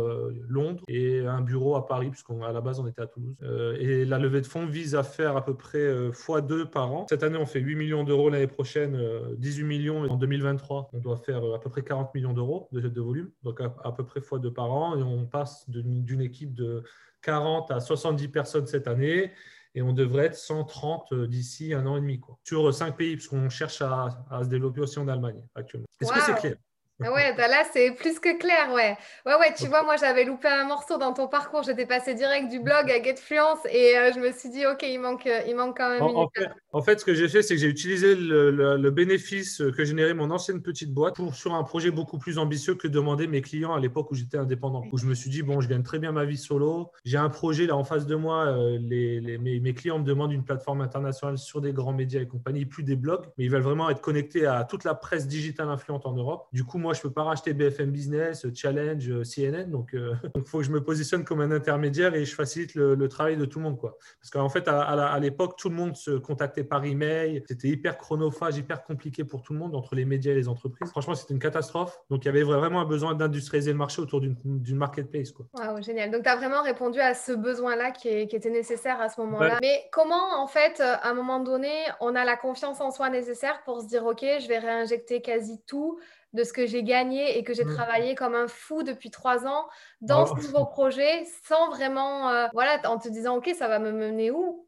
Londres 0.48 0.82
et 0.88 1.20
un 1.20 1.40
bureau 1.40 1.76
à 1.76 1.86
Paris, 1.86 2.10
puisqu'à 2.10 2.52
la 2.52 2.60
base, 2.60 2.80
on 2.80 2.86
était 2.86 3.02
à 3.02 3.06
Toulouse. 3.06 3.36
et 3.78 4.04
la 4.04 4.18
levée 4.18 4.40
de 4.40 4.46
fonds 4.46 4.66
vise 4.66 4.94
à 4.94 5.02
faire 5.02 5.36
à 5.36 5.44
peu 5.44 5.54
près 5.54 6.10
x2 6.10 6.66
par 6.66 6.92
an. 6.92 7.06
Cette 7.08 7.22
année, 7.22 7.38
on 7.38 7.46
fait 7.46 7.60
8 7.60 7.76
millions 7.76 7.97
d'euros 8.04 8.30
l'année 8.30 8.46
prochaine, 8.46 9.00
18 9.36 9.64
millions. 9.64 10.04
Et 10.04 10.08
en 10.10 10.16
2023, 10.16 10.90
on 10.92 10.98
doit 10.98 11.16
faire 11.16 11.42
à 11.54 11.60
peu 11.60 11.70
près 11.70 11.82
40 11.82 12.14
millions 12.14 12.32
d'euros 12.32 12.68
de, 12.72 12.80
de, 12.80 13.00
volume. 13.00 13.30
Donc 13.42 13.60
à, 13.60 13.92
peu 13.92 14.04
près 14.04 14.20
x2 14.20 14.52
par 14.52 14.70
an. 14.70 14.98
Et 14.98 15.02
on 15.02 15.26
passe 15.26 15.68
d'une 15.68 16.20
équipe 16.20 16.54
de 16.54 16.82
40 17.22 17.70
à 17.70 17.80
70 17.80 18.28
personnes 18.28 18.66
cette 18.66 18.88
année 18.88 19.32
et 19.74 19.82
on 19.82 19.92
devrait 19.92 20.26
être 20.26 20.36
130 20.36 21.14
d'ici 21.28 21.74
un 21.74 21.86
an 21.86 21.96
et 21.96 22.00
demi. 22.00 22.20
Quoi. 22.20 22.38
Sur 22.42 22.72
cinq 22.74 22.96
pays, 22.96 23.16
puisqu'on 23.16 23.48
cherche 23.48 23.82
à, 23.82 24.24
à, 24.30 24.42
se 24.42 24.48
développer 24.48 24.80
aussi 24.80 24.98
en 24.98 25.08
Allemagne 25.08 25.42
actuellement. 25.54 25.86
Est-ce 26.00 26.12
que 26.12 26.20
c'est 26.20 26.34
clair? 26.34 26.56
Ouais, 27.00 27.34
bah 27.36 27.48
là, 27.48 27.62
c'est 27.72 27.92
plus 27.92 28.18
que 28.18 28.38
clair, 28.38 28.72
ouais. 28.74 28.96
Ouais, 29.24 29.34
ouais, 29.38 29.54
tu 29.56 29.66
vois, 29.66 29.82
moi, 29.82 29.96
j'avais 29.96 30.24
loupé 30.24 30.48
un 30.48 30.64
morceau 30.64 30.98
dans 30.98 31.12
ton 31.12 31.28
parcours. 31.28 31.62
J'étais 31.62 31.86
passé 31.86 32.14
direct 32.14 32.48
du 32.48 32.60
blog 32.60 32.90
à 32.90 33.02
GetFluence 33.02 33.60
et 33.70 33.96
euh, 33.96 34.12
je 34.12 34.20
me 34.20 34.32
suis 34.32 34.48
dit, 34.48 34.66
OK, 34.66 34.82
il 34.82 34.98
manque, 34.98 35.26
euh, 35.26 35.40
il 35.46 35.54
manque 35.54 35.76
quand 35.76 35.90
même 35.90 36.02
en, 36.02 36.28
une 36.36 36.48
en 36.72 36.82
fait, 36.82 37.00
ce 37.00 37.04
que 37.04 37.14
j'ai 37.14 37.28
fait, 37.28 37.42
c'est 37.42 37.54
que 37.54 37.60
j'ai 37.60 37.68
utilisé 37.68 38.14
le, 38.14 38.90
bénéfice 38.90 39.62
que 39.76 39.84
générait 39.84 40.14
mon 40.14 40.30
ancienne 40.30 40.60
petite 40.60 40.92
boîte 40.92 41.16
pour, 41.16 41.34
sur 41.34 41.54
un 41.54 41.62
projet 41.62 41.90
beaucoup 41.90 42.18
plus 42.18 42.38
ambitieux 42.38 42.74
que 42.74 42.88
demander 42.88 43.26
mes 43.26 43.42
clients 43.42 43.74
à 43.74 43.80
l'époque 43.80 44.10
où 44.10 44.14
j'étais 44.14 44.36
indépendant. 44.36 44.84
Où 44.92 44.98
je 44.98 45.06
me 45.06 45.14
suis 45.14 45.30
dit, 45.30 45.42
bon, 45.42 45.60
je 45.60 45.68
gagne 45.68 45.82
très 45.82 45.98
bien 45.98 46.12
ma 46.12 46.24
vie 46.24 46.36
solo. 46.36 46.90
J'ai 47.04 47.16
un 47.16 47.30
projet 47.30 47.66
là 47.66 47.76
en 47.76 47.84
face 47.84 48.06
de 48.06 48.14
moi. 48.16 48.46
Euh, 48.46 48.78
les, 48.80 49.20
les, 49.20 49.38
mes, 49.38 49.60
mes, 49.60 49.74
clients 49.74 49.98
me 49.98 50.04
demandent 50.04 50.32
une 50.32 50.44
plateforme 50.44 50.80
internationale 50.80 51.38
sur 51.38 51.60
des 51.60 51.72
grands 51.72 51.92
médias 51.92 52.20
et 52.20 52.26
compagnie, 52.26 52.66
plus 52.66 52.82
des 52.82 52.96
blogs, 52.96 53.26
mais 53.38 53.44
ils 53.44 53.50
veulent 53.50 53.62
vraiment 53.62 53.88
être 53.88 54.00
connectés 54.00 54.46
à 54.46 54.64
toute 54.64 54.84
la 54.84 54.94
presse 54.94 55.26
digitale 55.26 55.68
influente 55.68 56.04
en 56.04 56.12
Europe. 56.12 56.48
Du 56.52 56.64
coup, 56.64 56.78
moi, 56.78 56.87
je 56.92 56.98
ne 56.98 57.02
peux 57.02 57.12
pas 57.12 57.24
racheter 57.24 57.52
BFM 57.52 57.90
Business, 57.90 58.46
Challenge, 58.54 59.08
euh, 59.08 59.22
CNN. 59.22 59.70
Donc, 59.70 59.90
il 59.92 59.98
euh, 59.98 60.14
faut 60.46 60.58
que 60.58 60.64
je 60.64 60.70
me 60.70 60.82
positionne 60.82 61.24
comme 61.24 61.40
un 61.40 61.50
intermédiaire 61.50 62.14
et 62.14 62.24
je 62.24 62.34
facilite 62.34 62.74
le, 62.74 63.08
travail 63.08 63.36
de 63.36 63.44
tout 63.44 63.58
le 63.58 63.64
monde. 63.64 63.78
Quoi. 63.78 63.96
Parce 64.20 64.30
qu'en 64.30 64.48
fait, 64.48 64.68
à, 64.68 65.18
l'époque, 65.20 65.56
tout 65.58 65.68
le 65.68 65.74
monde 65.74 65.96
se 65.96 66.12
contactait 66.12 66.64
par 66.64 66.84
email. 66.84 67.42
C'était 67.48 67.68
hyper 67.68 67.96
chronophage, 67.96 68.56
hyper 68.56 68.84
compliqué 68.84 69.24
pour 69.24 69.42
tout 69.42 69.52
le 69.52 69.58
monde 69.58 69.74
entre 69.74 69.94
les 69.94 70.04
médias 70.04 70.32
et 70.32 70.34
les 70.34 70.48
entreprises. 70.48 70.90
Franchement, 70.90 71.14
c'était 71.14 71.34
une 71.34 71.40
catastrophe. 71.40 71.98
Donc, 72.10 72.24
il 72.24 72.26
y 72.26 72.28
avait 72.28 72.42
vraiment 72.42 72.80
un 72.80 72.84
besoin 72.84 73.14
d'industrialiser 73.14 73.72
le 73.72 73.78
marché 73.78 74.02
autour 74.02 74.20
d'une 74.20 74.76
marketplace. 74.76 75.32
Quoi. 75.32 75.46
génial. 75.80 76.10
Donc, 76.10 76.22
tu 76.22 76.28
as 76.28 76.36
vraiment 76.36 76.62
répondu 76.62 77.00
à 77.00 77.14
ce 77.14 77.32
besoin-là 77.32 77.90
qui, 77.92 78.08
était 78.08 78.50
nécessaire 78.50 79.00
à 79.00 79.08
ce 79.08 79.20
moment-là. 79.20 79.58
Mais 79.62 79.88
comment, 79.90 80.42
en 80.42 80.46
fait, 80.46 80.80
à 80.80 81.08
un 81.08 81.14
moment 81.14 81.40
donné, 81.40 81.72
on 82.00 82.14
a 82.14 82.24
la 82.24 82.36
confiance 82.36 82.80
en 82.80 82.90
soi 82.90 83.10
nécessaire 83.10 83.62
pour 83.64 83.80
se 83.80 83.86
dire, 83.86 84.04
OK, 84.04 84.20
je 84.20 84.48
vais 84.48 84.58
réinjecter 84.58 85.20
quasi 85.20 85.60
tout 85.66 85.98
de 86.34 86.44
ce 86.44 86.52
que 86.52 86.66
j'ai 86.66 86.82
gagné 86.84 87.38
et 87.38 87.44
que 87.44 87.54
j'ai 87.54 87.64
Mm. 87.64 87.66
travaillé 87.66 88.14
comme 88.14 88.34
un 88.34 88.48
fou 88.48 88.82
depuis 88.82 89.10
trois 89.10 89.46
ans 89.46 89.68
dans 90.00 90.26
ce 90.26 90.40
nouveau 90.40 90.66
projet 90.66 91.24
sans 91.44 91.70
vraiment, 91.70 92.28
euh, 92.30 92.46
voilà, 92.54 92.80
en 92.90 92.98
te 92.98 93.08
disant, 93.08 93.36
OK, 93.38 93.50
ça 93.58 93.68
va 93.68 93.78
me 93.78 93.92
mener 93.92 94.30
où? 94.30 94.67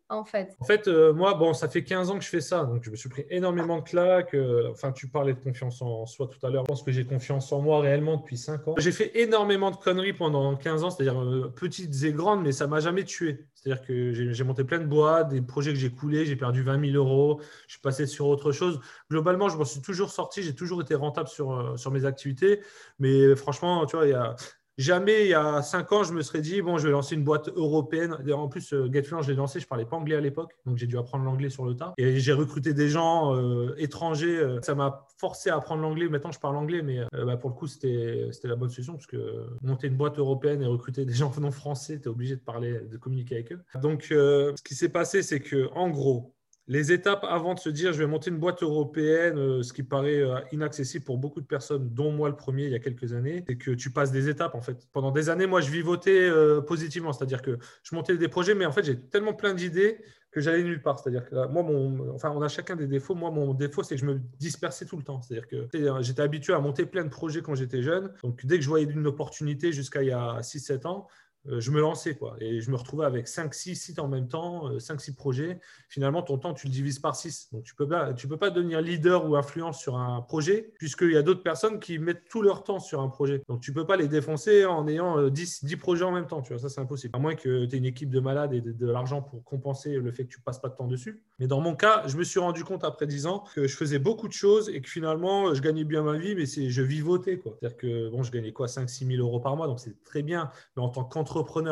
En 0.60 0.64
fait 0.64 0.88
euh, 0.88 1.12
moi, 1.12 1.34
bon, 1.34 1.54
ça 1.54 1.68
fait 1.68 1.84
15 1.84 2.10
ans 2.10 2.18
que 2.18 2.24
je 2.24 2.28
fais 2.28 2.40
ça, 2.40 2.64
donc 2.64 2.82
je 2.82 2.90
me 2.90 2.96
suis 2.96 3.08
pris 3.08 3.24
énormément 3.30 3.78
de 3.78 3.84
claques. 3.84 4.34
euh, 4.34 4.68
enfin, 4.72 4.90
tu 4.90 5.08
parlais 5.08 5.34
de 5.34 5.38
confiance 5.38 5.80
en 5.82 6.04
soi 6.06 6.26
tout 6.26 6.44
à 6.44 6.50
l'heure. 6.50 6.64
Je 6.64 6.68
pense 6.68 6.82
que 6.82 6.90
j'ai 6.90 7.04
confiance 7.04 7.52
en 7.52 7.60
moi 7.60 7.80
réellement 7.80 8.16
depuis 8.16 8.36
5 8.36 8.66
ans. 8.68 8.74
J'ai 8.78 8.90
fait 8.90 9.20
énormément 9.20 9.70
de 9.70 9.76
conneries 9.76 10.12
pendant 10.12 10.56
15 10.56 10.84
ans, 10.84 10.90
c'est-à-dire 10.90 11.22
euh, 11.22 11.52
petites 11.54 12.02
et 12.02 12.12
grandes, 12.12 12.42
mais 12.42 12.50
ça 12.50 12.66
m'a 12.66 12.80
jamais 12.80 13.04
tué. 13.04 13.46
C'est-à-dire 13.54 13.84
que 13.86 14.32
j'ai 14.32 14.44
monté 14.44 14.64
plein 14.64 14.78
de 14.78 14.86
boîtes, 14.86 15.28
des 15.28 15.42
projets 15.42 15.72
que 15.72 15.78
j'ai 15.78 15.90
coulés, 15.90 16.24
j'ai 16.24 16.36
perdu 16.36 16.62
20 16.62 16.92
000 16.92 16.96
euros, 16.96 17.40
je 17.66 17.74
suis 17.74 17.80
passé 17.80 18.06
sur 18.06 18.26
autre 18.26 18.52
chose. 18.52 18.80
Globalement, 19.10 19.48
je 19.48 19.58
m'en 19.58 19.64
suis 19.64 19.82
toujours 19.82 20.10
sorti, 20.10 20.42
j'ai 20.42 20.54
toujours 20.54 20.80
été 20.80 20.94
rentable 20.94 21.28
sur, 21.28 21.78
sur 21.78 21.90
mes 21.90 22.04
activités, 22.04 22.60
mais 22.98 23.36
franchement, 23.36 23.84
tu 23.86 23.96
vois, 23.96 24.06
il 24.06 24.10
y 24.10 24.14
a. 24.14 24.34
Jamais, 24.80 25.24
il 25.24 25.28
y 25.28 25.34
a 25.34 25.60
cinq 25.60 25.92
ans, 25.92 26.04
je 26.04 26.14
me 26.14 26.22
serais 26.22 26.40
dit, 26.40 26.62
bon, 26.62 26.78
je 26.78 26.86
vais 26.86 26.90
lancer 26.90 27.14
une 27.14 27.22
boîte 27.22 27.50
européenne. 27.54 28.16
En 28.32 28.48
plus, 28.48 28.72
euh, 28.72 28.90
GetFluent, 28.90 29.20
je 29.20 29.30
l'ai 29.30 29.36
lancé, 29.36 29.60
je 29.60 29.66
parlais 29.66 29.84
pas 29.84 29.96
anglais 29.96 30.16
à 30.16 30.22
l'époque, 30.22 30.56
donc 30.64 30.78
j'ai 30.78 30.86
dû 30.86 30.96
apprendre 30.96 31.22
l'anglais 31.22 31.50
sur 31.50 31.66
le 31.66 31.76
tas. 31.76 31.92
Et 31.98 32.18
j'ai 32.18 32.32
recruté 32.32 32.72
des 32.72 32.88
gens 32.88 33.36
euh, 33.36 33.74
étrangers. 33.76 34.38
euh, 34.38 34.58
ça 34.62 34.74
m'a 34.74 35.06
forcé 35.18 35.50
à 35.50 35.56
apprendre 35.56 35.82
l'anglais. 35.82 36.08
Maintenant, 36.08 36.32
je 36.32 36.40
parle 36.40 36.56
anglais, 36.56 36.80
mais 36.80 37.00
bah, 37.12 37.36
pour 37.36 37.50
le 37.50 37.56
coup, 37.56 37.66
c'était 37.66 38.30
la 38.44 38.56
bonne 38.56 38.70
solution, 38.70 38.94
parce 38.94 39.06
que 39.06 39.48
monter 39.60 39.88
une 39.88 39.98
boîte 39.98 40.18
européenne 40.18 40.62
et 40.62 40.66
recruter 40.66 41.04
des 41.04 41.12
gens 41.12 41.30
non 41.38 41.50
français, 41.50 42.00
tu 42.00 42.08
obligé 42.08 42.36
de 42.36 42.40
parler, 42.40 42.80
de 42.80 42.96
communiquer 42.96 43.34
avec 43.34 43.52
eux. 43.52 43.60
Donc, 43.82 44.06
ce 44.08 44.62
qui 44.62 44.74
s'est 44.74 44.88
passé, 44.88 45.22
c'est 45.22 45.40
que, 45.40 45.68
en 45.74 45.90
gros, 45.90 46.34
les 46.70 46.92
étapes 46.92 47.26
avant 47.28 47.54
de 47.54 47.58
se 47.58 47.68
dire 47.68 47.92
je 47.92 47.98
vais 47.98 48.06
monter 48.06 48.30
une 48.30 48.38
boîte 48.38 48.62
européenne, 48.62 49.36
euh, 49.38 49.62
ce 49.64 49.72
qui 49.72 49.82
paraît 49.82 50.22
euh, 50.22 50.38
inaccessible 50.52 51.04
pour 51.04 51.18
beaucoup 51.18 51.40
de 51.40 51.46
personnes, 51.46 51.92
dont 51.92 52.12
moi 52.12 52.28
le 52.28 52.36
premier 52.36 52.66
il 52.66 52.70
y 52.70 52.76
a 52.76 52.78
quelques 52.78 53.12
années, 53.12 53.44
c'est 53.48 53.56
que 53.56 53.72
tu 53.72 53.90
passes 53.90 54.12
des 54.12 54.28
étapes 54.28 54.54
en 54.54 54.60
fait. 54.60 54.86
Pendant 54.92 55.10
des 55.10 55.30
années, 55.30 55.48
moi 55.48 55.60
je 55.60 55.68
vivotais 55.68 56.30
euh, 56.30 56.60
positivement, 56.60 57.12
c'est-à-dire 57.12 57.42
que 57.42 57.58
je 57.82 57.94
montais 57.96 58.16
des 58.16 58.28
projets, 58.28 58.54
mais 58.54 58.66
en 58.66 58.72
fait 58.72 58.84
j'ai 58.84 59.00
tellement 59.00 59.34
plein 59.34 59.52
d'idées 59.52 59.98
que 60.30 60.40
j'allais 60.40 60.62
nulle 60.62 60.80
part. 60.80 61.00
C'est-à-dire 61.00 61.24
que 61.28 61.34
moi, 61.48 61.66
enfin, 62.14 62.30
on 62.30 62.40
a 62.40 62.46
chacun 62.46 62.76
des 62.76 62.86
défauts. 62.86 63.16
Moi, 63.16 63.32
mon 63.32 63.52
défaut, 63.52 63.82
c'est 63.82 63.96
que 63.96 64.00
je 64.00 64.06
me 64.06 64.20
dispersais 64.38 64.84
tout 64.84 64.96
le 64.96 65.02
temps. 65.02 65.20
C'est-à-dire 65.20 65.48
que 65.48 65.66
j'étais 66.02 66.22
habitué 66.22 66.52
à 66.52 66.60
monter 66.60 66.86
plein 66.86 67.02
de 67.02 67.08
projets 67.08 67.42
quand 67.42 67.56
j'étais 67.56 67.82
jeune. 67.82 68.12
Donc, 68.22 68.46
dès 68.46 68.58
que 68.58 68.62
je 68.62 68.68
voyais 68.68 68.86
une 68.86 69.08
opportunité 69.08 69.72
jusqu'à 69.72 70.04
il 70.04 70.10
y 70.10 70.12
a 70.12 70.38
6-7 70.40 70.86
ans, 70.86 71.08
je 71.46 71.70
me 71.70 71.80
lançais 71.80 72.14
quoi. 72.14 72.36
Et 72.40 72.60
je 72.60 72.70
me 72.70 72.76
retrouvais 72.76 73.06
avec 73.06 73.26
5-6 73.26 73.74
sites 73.74 73.98
en 73.98 74.08
même 74.08 74.28
temps, 74.28 74.70
5-6 74.76 75.14
projets. 75.14 75.60
Finalement, 75.88 76.22
ton 76.22 76.38
temps, 76.38 76.54
tu 76.54 76.66
le 76.66 76.72
divises 76.72 76.98
par 76.98 77.16
6. 77.16 77.48
Donc, 77.52 77.64
tu 77.64 77.74
ne 77.74 77.76
peux, 77.76 77.88
pas, 77.88 78.12
peux 78.12 78.36
pas 78.36 78.50
devenir 78.50 78.80
leader 78.80 79.28
ou 79.28 79.36
influence 79.36 79.80
sur 79.80 79.96
un 79.96 80.20
projet, 80.20 80.72
puisqu'il 80.78 81.12
y 81.12 81.16
a 81.16 81.22
d'autres 81.22 81.42
personnes 81.42 81.80
qui 81.80 81.98
mettent 81.98 82.28
tout 82.28 82.42
leur 82.42 82.62
temps 82.64 82.78
sur 82.78 83.00
un 83.00 83.08
projet. 83.08 83.42
Donc, 83.48 83.60
tu 83.60 83.70
ne 83.70 83.74
peux 83.74 83.86
pas 83.86 83.96
les 83.96 84.08
défoncer 84.08 84.64
en 84.64 84.86
ayant 84.86 85.18
euh, 85.18 85.30
10, 85.30 85.64
10 85.64 85.76
projets 85.76 86.04
en 86.04 86.12
même 86.12 86.26
temps. 86.26 86.42
Tu 86.42 86.52
vois, 86.52 86.60
ça, 86.60 86.68
c'est 86.68 86.80
impossible. 86.80 87.16
À 87.16 87.18
moins 87.18 87.34
que 87.34 87.66
tu 87.66 87.74
aies 87.74 87.78
une 87.78 87.86
équipe 87.86 88.10
de 88.10 88.20
malades 88.20 88.52
et 88.52 88.60
de, 88.60 88.90
l'argent 88.90 89.22
pour 89.22 89.44
compenser 89.44 89.96
le 89.96 90.10
fait 90.10 90.24
que 90.24 90.30
tu 90.30 90.40
passes 90.40 90.60
pas 90.60 90.68
de 90.68 90.74
temps 90.74 90.86
dessus. 90.86 91.22
Mais 91.38 91.46
dans 91.46 91.60
mon 91.60 91.74
cas, 91.76 92.02
je 92.06 92.16
me 92.16 92.24
suis 92.24 92.40
rendu 92.40 92.64
compte 92.64 92.84
après 92.84 93.06
10 93.06 93.26
ans 93.26 93.44
que 93.54 93.66
je 93.66 93.76
faisais 93.76 93.98
beaucoup 93.98 94.26
de 94.26 94.32
choses 94.32 94.68
et 94.68 94.80
que 94.80 94.88
finalement, 94.88 95.54
je 95.54 95.62
gagnais 95.62 95.84
bien 95.84 96.02
ma 96.02 96.16
vie, 96.18 96.34
mais 96.34 96.46
je 96.46 96.82
vivotais. 96.82 97.40
C'est-à-dire 97.42 97.76
que 97.76 98.08
bon, 98.10 98.22
je 98.22 98.32
gagnais 98.32 98.52
quoi? 98.52 98.66
5-6 98.66 99.06
000 99.06 99.22
euros 99.22 99.40
par 99.40 99.56
mois, 99.56 99.66
donc 99.66 99.80
c'est 99.80 100.02
très 100.04 100.22
bien. 100.22 100.50
Mais 100.76 100.82
en 100.82 100.88
tant 100.88 101.04
qu'entrepreneur, 101.04 101.29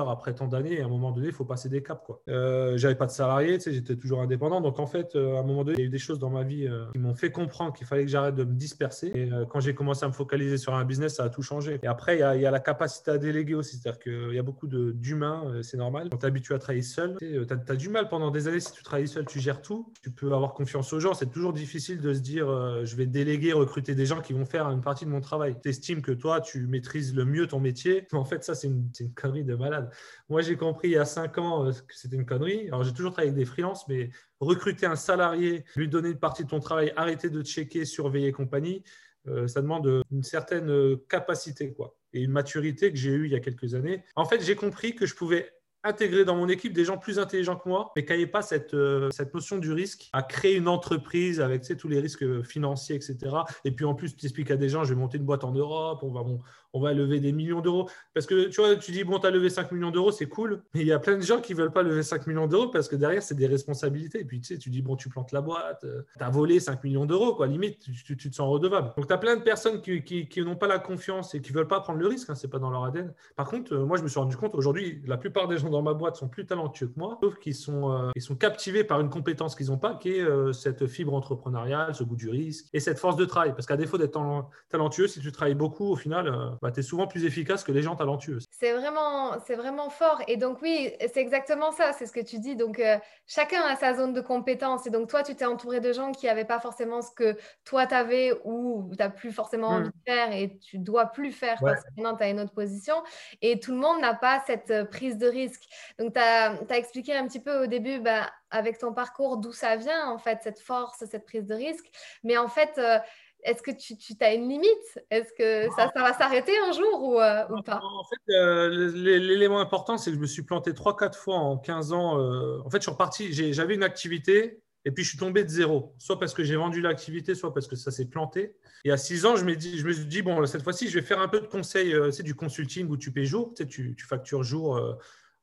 après 0.09 0.35
tant 0.35 0.47
d'années, 0.47 0.81
à 0.81 0.85
un 0.85 0.89
moment 0.89 1.13
donné, 1.13 1.29
il 1.29 1.33
faut 1.33 1.45
passer 1.45 1.69
des 1.69 1.83
caps. 1.83 2.01
Quoi. 2.05 2.21
Euh, 2.29 2.77
j'avais 2.77 2.95
pas 2.95 3.07
de 3.07 3.11
salarié, 3.11 3.59
j'étais 3.61 3.97
toujours 3.97 4.21
indépendant. 4.21 4.61
Donc 4.61 4.79
en 4.79 4.87
fait, 4.87 5.17
euh, 5.17 5.37
à 5.37 5.41
un 5.41 5.43
moment 5.43 5.65
donné, 5.65 5.77
il 5.79 5.81
y 5.81 5.85
a 5.85 5.87
eu 5.87 5.91
des 5.91 5.99
choses 5.99 6.19
dans 6.19 6.31
ma 6.31 6.43
vie 6.43 6.67
euh, 6.67 6.87
qui 6.93 6.99
m'ont 6.99 7.15
fait 7.15 7.31
comprendre 7.31 7.73
qu'il 7.73 7.87
fallait 7.87 8.05
que 8.05 8.11
j'arrête 8.11 8.35
de 8.35 8.45
me 8.45 8.55
disperser. 8.55 9.11
Et 9.15 9.31
quand 9.51 9.61
j'ai 9.61 9.75
commencé 9.75 10.05
à 10.05 10.09
me 10.09 10.13
focaliser 10.13 10.59
sur 10.59 10.75
un 10.75 10.85
business, 10.85 11.17
ça 11.17 11.25
a 11.25 11.29
tout 11.29 11.43
changé. 11.43 11.79
Et 11.83 11.87
après, 11.87 12.17
il 12.17 12.41
y 12.41 12.47
a, 12.47 12.51
la 12.51 12.61
capacité 12.61 13.11
à 13.11 13.19
déléguer 13.19 13.55
aussi. 13.55 13.77
C'est-à-dire 13.77 14.01
qu'il 14.01 14.35
y 14.35 14.39
a 14.39 14.43
beaucoup 14.43 14.67
d'humains, 14.67 15.61
c'est 15.63 15.77
normal. 15.77 16.09
Quand 16.11 16.19
tu 16.19 16.27
habitué 16.27 16.55
à 16.55 16.59
travailler 16.59 16.83
seul, 16.83 17.17
tu 17.19 17.47
as, 17.51 17.77
du 17.77 17.89
mal 17.89 18.09
pendant 18.09 18.31
des 18.31 18.49
années. 18.49 18.61
Si 18.61 18.73
tu 18.73 18.83
travailles 18.83 19.09
seul, 19.09 19.25
tu 19.27 19.41
gères 19.41 19.63
tout. 19.63 19.93
Tu 20.03 20.11
peux 20.11 20.33
avoir 20.33 20.55
confiance 20.55 20.93
aux 20.93 21.01
gens. 21.01 21.15
C'est 21.15 21.31
toujours 21.31 21.53
difficile 21.53 22.01
de 22.01 22.13
se 22.13 22.21
dire 22.21 22.47
je 22.85 22.97
vais 22.97 23.07
déléguer, 23.07 23.53
recruter 23.53 23.95
des 23.95 24.07
gens 24.07 24.21
qui 24.21 24.33
vont 24.33 24.47
faire 24.47 24.69
une 24.71 24.81
partie 24.81 25.05
de 25.05 25.11
mon 25.11 25.21
travail. 25.21 25.57
Tu 25.63 25.69
estimes 25.69 26.03
que 26.03 26.13
toi, 26.13 26.41
tu 26.41 26.67
maîtrises 26.67 27.15
le 27.15 27.25
mieux 27.25 27.47
ton 27.47 27.61
métier. 27.61 28.07
En 28.13 28.25
fait, 28.25 28.45
ça, 28.45 28.55
c'est 28.55 28.67
une, 28.67 28.89
c'est 28.93 29.05
une 29.05 29.15
de 29.49 29.57
malade. 29.57 29.91
Moi, 30.29 30.43
j'ai 30.43 30.57
compris 30.57 30.89
il 30.89 30.93
y 30.93 30.99
a 30.99 31.05
cinq 31.05 31.39
ans 31.39 31.67
euh, 31.67 31.73
que 31.73 31.95
c'était 31.95 32.17
une 32.17 32.27
connerie. 32.27 32.69
Alors, 32.69 32.85
j'ai 32.85 32.93
toujours 32.93 33.13
travaillé 33.13 33.31
avec 33.33 33.39
des 33.39 33.51
freelances, 33.51 33.89
mais 33.89 34.11
recruter 34.41 34.87
un 34.87 34.97
salarié, 34.97 35.65
lui 35.75 35.89
donner 35.89 36.11
une 36.11 36.19
partie 36.19 36.45
de 36.45 36.49
ton 36.49 36.61
travail, 36.61 36.93
arrêter 36.97 37.31
de 37.31 37.43
checker, 37.43 37.85
surveiller 37.85 38.31
compagnie, 38.31 38.85
euh, 39.27 39.49
ça 39.49 39.61
demande 39.61 39.87
euh, 39.87 40.03
une 40.13 40.23
certaine 40.23 40.97
capacité 41.09 41.73
quoi, 41.73 41.97
et 42.13 42.23
une 42.23 42.31
maturité 42.31 42.93
que 42.93 42.99
j'ai 42.99 43.11
eue 43.11 43.27
il 43.27 43.33
y 43.33 43.37
a 43.37 43.41
quelques 43.41 43.75
années. 43.75 44.05
En 44.15 44.25
fait, 44.25 44.41
j'ai 44.43 44.55
compris 44.55 44.95
que 44.95 45.07
je 45.07 45.15
pouvais 45.15 45.51
intégrer 45.85 46.25
dans 46.25 46.35
mon 46.35 46.49
équipe 46.49 46.73
des 46.73 46.85
gens 46.85 46.99
plus 46.99 47.19
intelligents 47.19 47.57
que 47.57 47.69
moi, 47.69 47.93
mais 47.95 48.05
qui 48.05 48.13
n'avaient 48.13 48.27
pas 48.27 48.43
cette, 48.43 48.77
cette 49.13 49.33
notion 49.33 49.59
du 49.59 49.73
risque 49.73 50.09
à 50.13 50.23
créer 50.23 50.57
une 50.57 50.67
entreprise 50.67 51.41
avec 51.41 51.63
tu 51.63 51.69
sais, 51.69 51.77
tous 51.77 51.89
les 51.89 52.01
risques 52.01 52.43
financiers, 52.43 52.97
etc. 52.97 53.17
Et 53.65 53.71
puis 53.71 53.85
en 53.85 53.95
plus, 53.95 54.17
tu 54.17 54.27
expliques 54.27 54.51
à 54.51 54.57
des 54.57 54.69
gens, 54.69 54.83
je 54.83 54.93
vais 54.93 54.99
monter 55.01 55.19
une 55.19 55.25
boîte 55.25 55.45
en 55.45 55.53
Europe, 55.53 56.01
on 56.03 56.11
va, 56.11 56.25
bon, 56.25 56.41
on 56.73 56.81
va 56.81 56.93
lever 56.93 57.21
des 57.21 57.33
millions 57.33 57.61
d'euros. 57.61 57.89
Parce 58.15 58.27
que 58.27 58.49
tu 58.49 58.61
vois, 58.61 58.77
tu 58.77 58.93
dis, 58.93 59.05
bon, 59.05 59.19
tu 59.19 59.27
as 59.27 59.31
levé 59.31 59.51
5 59.51 59.73
millions 59.73 59.91
d'euros, 59.91 60.13
c'est 60.13 60.29
cool, 60.29 60.63
mais 60.75 60.81
il 60.81 60.87
y 60.87 60.93
a 60.93 60.99
plein 60.99 61.17
de 61.17 61.23
gens 61.23 61.41
qui 61.41 61.53
ne 61.53 61.59
veulent 61.59 61.73
pas 61.73 61.83
lever 61.83 62.03
5 62.03 62.27
millions 62.27 62.47
d'euros 62.47 62.69
parce 62.69 62.89
que 62.89 62.97
derrière, 62.97 63.23
c'est 63.23 63.35
des 63.35 63.47
responsabilités. 63.47 64.21
Et 64.21 64.25
puis 64.25 64.41
tu 64.41 64.47
sais, 64.55 64.59
tu 64.59 64.71
dis, 64.71 64.83
bon, 64.83 64.97
tu 64.97 65.09
plantes 65.09 65.33
la 65.33 65.41
boîte, 65.41 65.85
tu 66.17 66.23
as 66.23 66.31
volé 66.31 66.61
5 66.61 66.83
millions 66.85 67.07
d'euros, 67.07 67.35
quoi, 67.35 67.47
limite, 67.47 67.79
tu, 67.81 68.17
te 68.17 68.35
sens 68.35 68.51
redevable. 68.51 68.93
Donc 68.97 69.07
tu 69.07 69.13
as 69.13 69.19
plein 69.19 69.37
de 69.37 69.43
personnes 69.43 69.81
qui, 69.83 70.29
n'ont 70.39 70.57
pas 70.57 70.67
la 70.67 70.79
confiance 70.79 71.35
et 71.35 71.41
qui 71.41 71.53
ne 71.53 71.59
veulent 71.59 71.69
pas 71.69 71.81
prendre 71.81 71.99
le 71.99 72.07
risque, 72.07 72.31
hein, 72.31 72.35
c'est 72.35 72.49
pas 72.49 72.59
dans 72.59 72.71
leur 72.71 72.85
ADN. 72.85 73.13
Par 73.37 73.49
contre, 73.49 73.75
euh, 73.75 73.85
moi, 73.85 73.97
je 73.97 74.03
me 74.03 74.09
suis 74.09 74.19
rendu 74.19 74.37
compte 74.37 74.55
aujourd'hui, 74.55 75.03
la 75.07 75.17
plupart 75.17 75.49
des 75.49 75.59
gens 75.59 75.71
dans 75.71 75.83
ma 75.83 75.95
boîte 75.95 76.17
sont 76.17 76.29
plus 76.29 76.47
talentueux 76.47 76.89
que 76.89 76.99
moi, 76.99 77.19
sauf 77.23 77.39
qu'ils 77.39 77.55
sont, 77.55 77.93
euh, 77.93 78.35
captivés 78.39 78.85
par 78.85 79.01
une 79.01 79.11
compétence 79.11 79.57
qu'ils 79.57 79.69
n'ont 79.69 79.79
pas, 79.79 79.95
qui 79.95 80.11
est 80.11 80.21
euh, 80.21 80.53
cette 80.53 80.87
fibre 80.87 81.15
entrepreneuriale, 81.15 81.95
ce 81.95 82.05
goût 82.05 82.17
du 82.17 82.29
risque 82.29 82.67
et 82.73 82.81
cette 82.81 82.99
force 82.99 83.17
de 83.17 83.25
travail. 83.25 83.53
Parce 83.55 83.67
qu'à 83.67 83.77
défaut 83.77 83.99
d'être 83.99 84.13
talent- 84.13 84.51
talentueux, 84.69 85.09
si 85.09 85.21
tu 85.21 85.33
travailles 85.33 85.55
beaucoup, 85.55 85.87
au 85.87 85.97
final, 85.97 86.29
euh, 86.29 86.51
bah, 86.63 86.71
tu 86.71 86.81
es 86.81 86.83
souvent 86.83 87.07
plus 87.07 87.25
efficace 87.25 87.65
que 87.65 87.73
les 87.73 87.83
gens 87.83 87.97
talentueux. 87.97 88.39
C'est 88.51 88.73
vraiment, 88.73 89.39
c'est 89.47 89.55
vraiment 89.55 89.91
fort. 89.91 90.23
Et 90.27 90.37
donc, 90.37 90.61
oui, 90.63 90.93
c'est 91.01 91.21
exactement 91.21 91.73
ça, 91.73 91.93
c'est 91.93 92.07
ce 92.07 92.13
que 92.13 92.21
tu 92.21 92.39
dis. 92.39 92.57
Donc, 92.57 92.79
euh, 92.79 92.97
chacun 93.27 93.63
a 93.63 93.77
sa 93.77 93.95
zone 93.95 94.13
de 94.13 94.21
compétence. 94.21 94.87
Et 94.87 94.91
donc, 94.91 95.09
toi, 95.09 95.23
tu 95.23 95.35
t'es 95.35 95.45
entouré 95.45 95.81
de 95.81 95.93
gens 95.93 96.13
qui 96.13 96.27
n'avaient 96.27 96.45
pas 96.45 96.61
forcément 96.61 97.03
ce 97.03 97.11
que 97.11 97.37
toi, 97.65 97.87
tu 97.87 97.95
avais 97.95 98.33
ou 98.45 98.89
tu 98.91 98.99
n'as 98.99 99.11
plus 99.11 99.33
forcément 99.33 99.69
envie 99.69 99.89
de 99.89 100.03
faire 100.07 100.33
et 100.33 100.59
tu 100.59 100.79
dois 100.79 101.07
plus 101.07 101.33
faire 101.33 101.63
Ouais. 101.63 101.73
parce 101.73 101.83
que 101.83 101.89
maintenant, 101.97 102.17
tu 102.17 102.25
as 102.25 102.29
une 102.29 102.41
autre 102.41 102.53
position. 102.53 102.97
Et 103.43 103.59
tout 103.61 103.73
le 103.73 103.79
monde 103.79 104.01
n'a 104.01 104.15
pas 104.15 104.43
cette 104.47 104.71
euh, 104.71 104.85
prise 104.85 105.19
de 105.19 105.27
risque. 105.27 105.63
Donc, 105.99 106.15
tu 106.15 106.21
as, 106.21 106.59
expliqué 106.71 107.15
un 107.15 107.27
petit 107.27 107.41
peu 107.41 107.65
au 107.65 107.67
début, 107.67 107.99
bah, 108.01 108.31
avec 108.51 108.79
ton 108.79 108.93
parcours, 108.93 109.37
d'où 109.37 109.53
ça 109.53 109.77
vient, 109.77 110.09
en 110.11 110.19
fait, 110.19 110.41
cette 110.43 110.61
force, 110.61 111.05
cette 111.05 111.25
prise 111.25 111.47
de 111.47 111.55
risque. 111.55 111.87
Mais 112.25 112.37
en 112.39 112.49
fait, 112.49 112.79
euh, 112.79 112.99
est-ce 113.45 113.63
que 113.63 113.71
tu, 113.71 113.97
tu 113.97 114.17
as 114.21 114.35
une 114.35 114.49
limite? 114.49 114.99
Est-ce 115.11 115.33
que 115.33 115.73
ça, 115.77 115.91
ça 115.95 116.03
va 116.03 116.13
s'arrêter 116.13 116.53
un 116.59 116.73
jour 116.73 117.03
ou, 117.03 117.21
euh, 117.21 117.45
ou 117.51 117.63
pas? 117.63 117.81
En 117.83 118.05
fait, 118.05 118.35
euh, 118.35 118.91
l'élément 118.95 119.61
important, 119.61 119.97
c'est 119.97 120.11
que 120.11 120.17
je 120.17 120.21
me 120.21 120.27
suis 120.27 120.43
planté 120.43 120.73
3-4 120.73 121.17
fois 121.17 121.37
en 121.37 121.57
15 121.57 121.93
ans. 121.93 122.19
euh, 122.19 122.61
en 122.65 122.71
fait, 122.71 122.79
je 122.79 122.83
suis 122.83 122.91
reparti, 122.91 123.53
j'avais 123.53 123.75
une 123.75 123.83
activité 123.83 124.61
et 124.85 124.91
puis 124.91 125.05
je 125.05 125.11
suis 125.11 125.19
tombé 125.19 125.45
de 125.45 125.49
zéro. 125.49 125.95
Soit 125.99 126.19
parce 126.19 126.35
que 126.35 126.43
j'ai 126.43 126.57
vendu 126.57 126.81
l'activité, 126.81 127.35
soit 127.35 127.55
parce 127.55 127.67
que 127.67 127.77
ça 127.77 127.91
s'est 127.91 128.07
planté. 128.07 128.57
Et 128.85 128.91
à 128.91 128.97
6 128.97 129.27
ans, 129.27 129.37
je 129.37 129.45
me, 129.45 129.55
dis, 129.55 129.79
je 129.79 129.87
me 129.87 129.93
suis 129.93 130.07
dit, 130.07 130.23
bon, 130.23 130.45
cette 130.47 130.63
fois-ci, 130.63 130.89
je 130.89 130.99
vais 130.99 131.05
faire 131.05 131.21
un 131.21 131.29
peu 131.29 131.41
de 131.41 131.47
conseil, 131.47 131.95
c'est 132.13 132.23
du 132.23 132.35
consulting 132.35 132.89
où 132.89 132.97
tu 132.97 133.13
payes 133.13 133.27
jour, 133.27 133.53
tu, 133.55 133.63
sais, 133.63 133.69
tu, 133.69 133.95
tu 133.97 134.07
factures 134.07 134.43
jour 134.43 134.81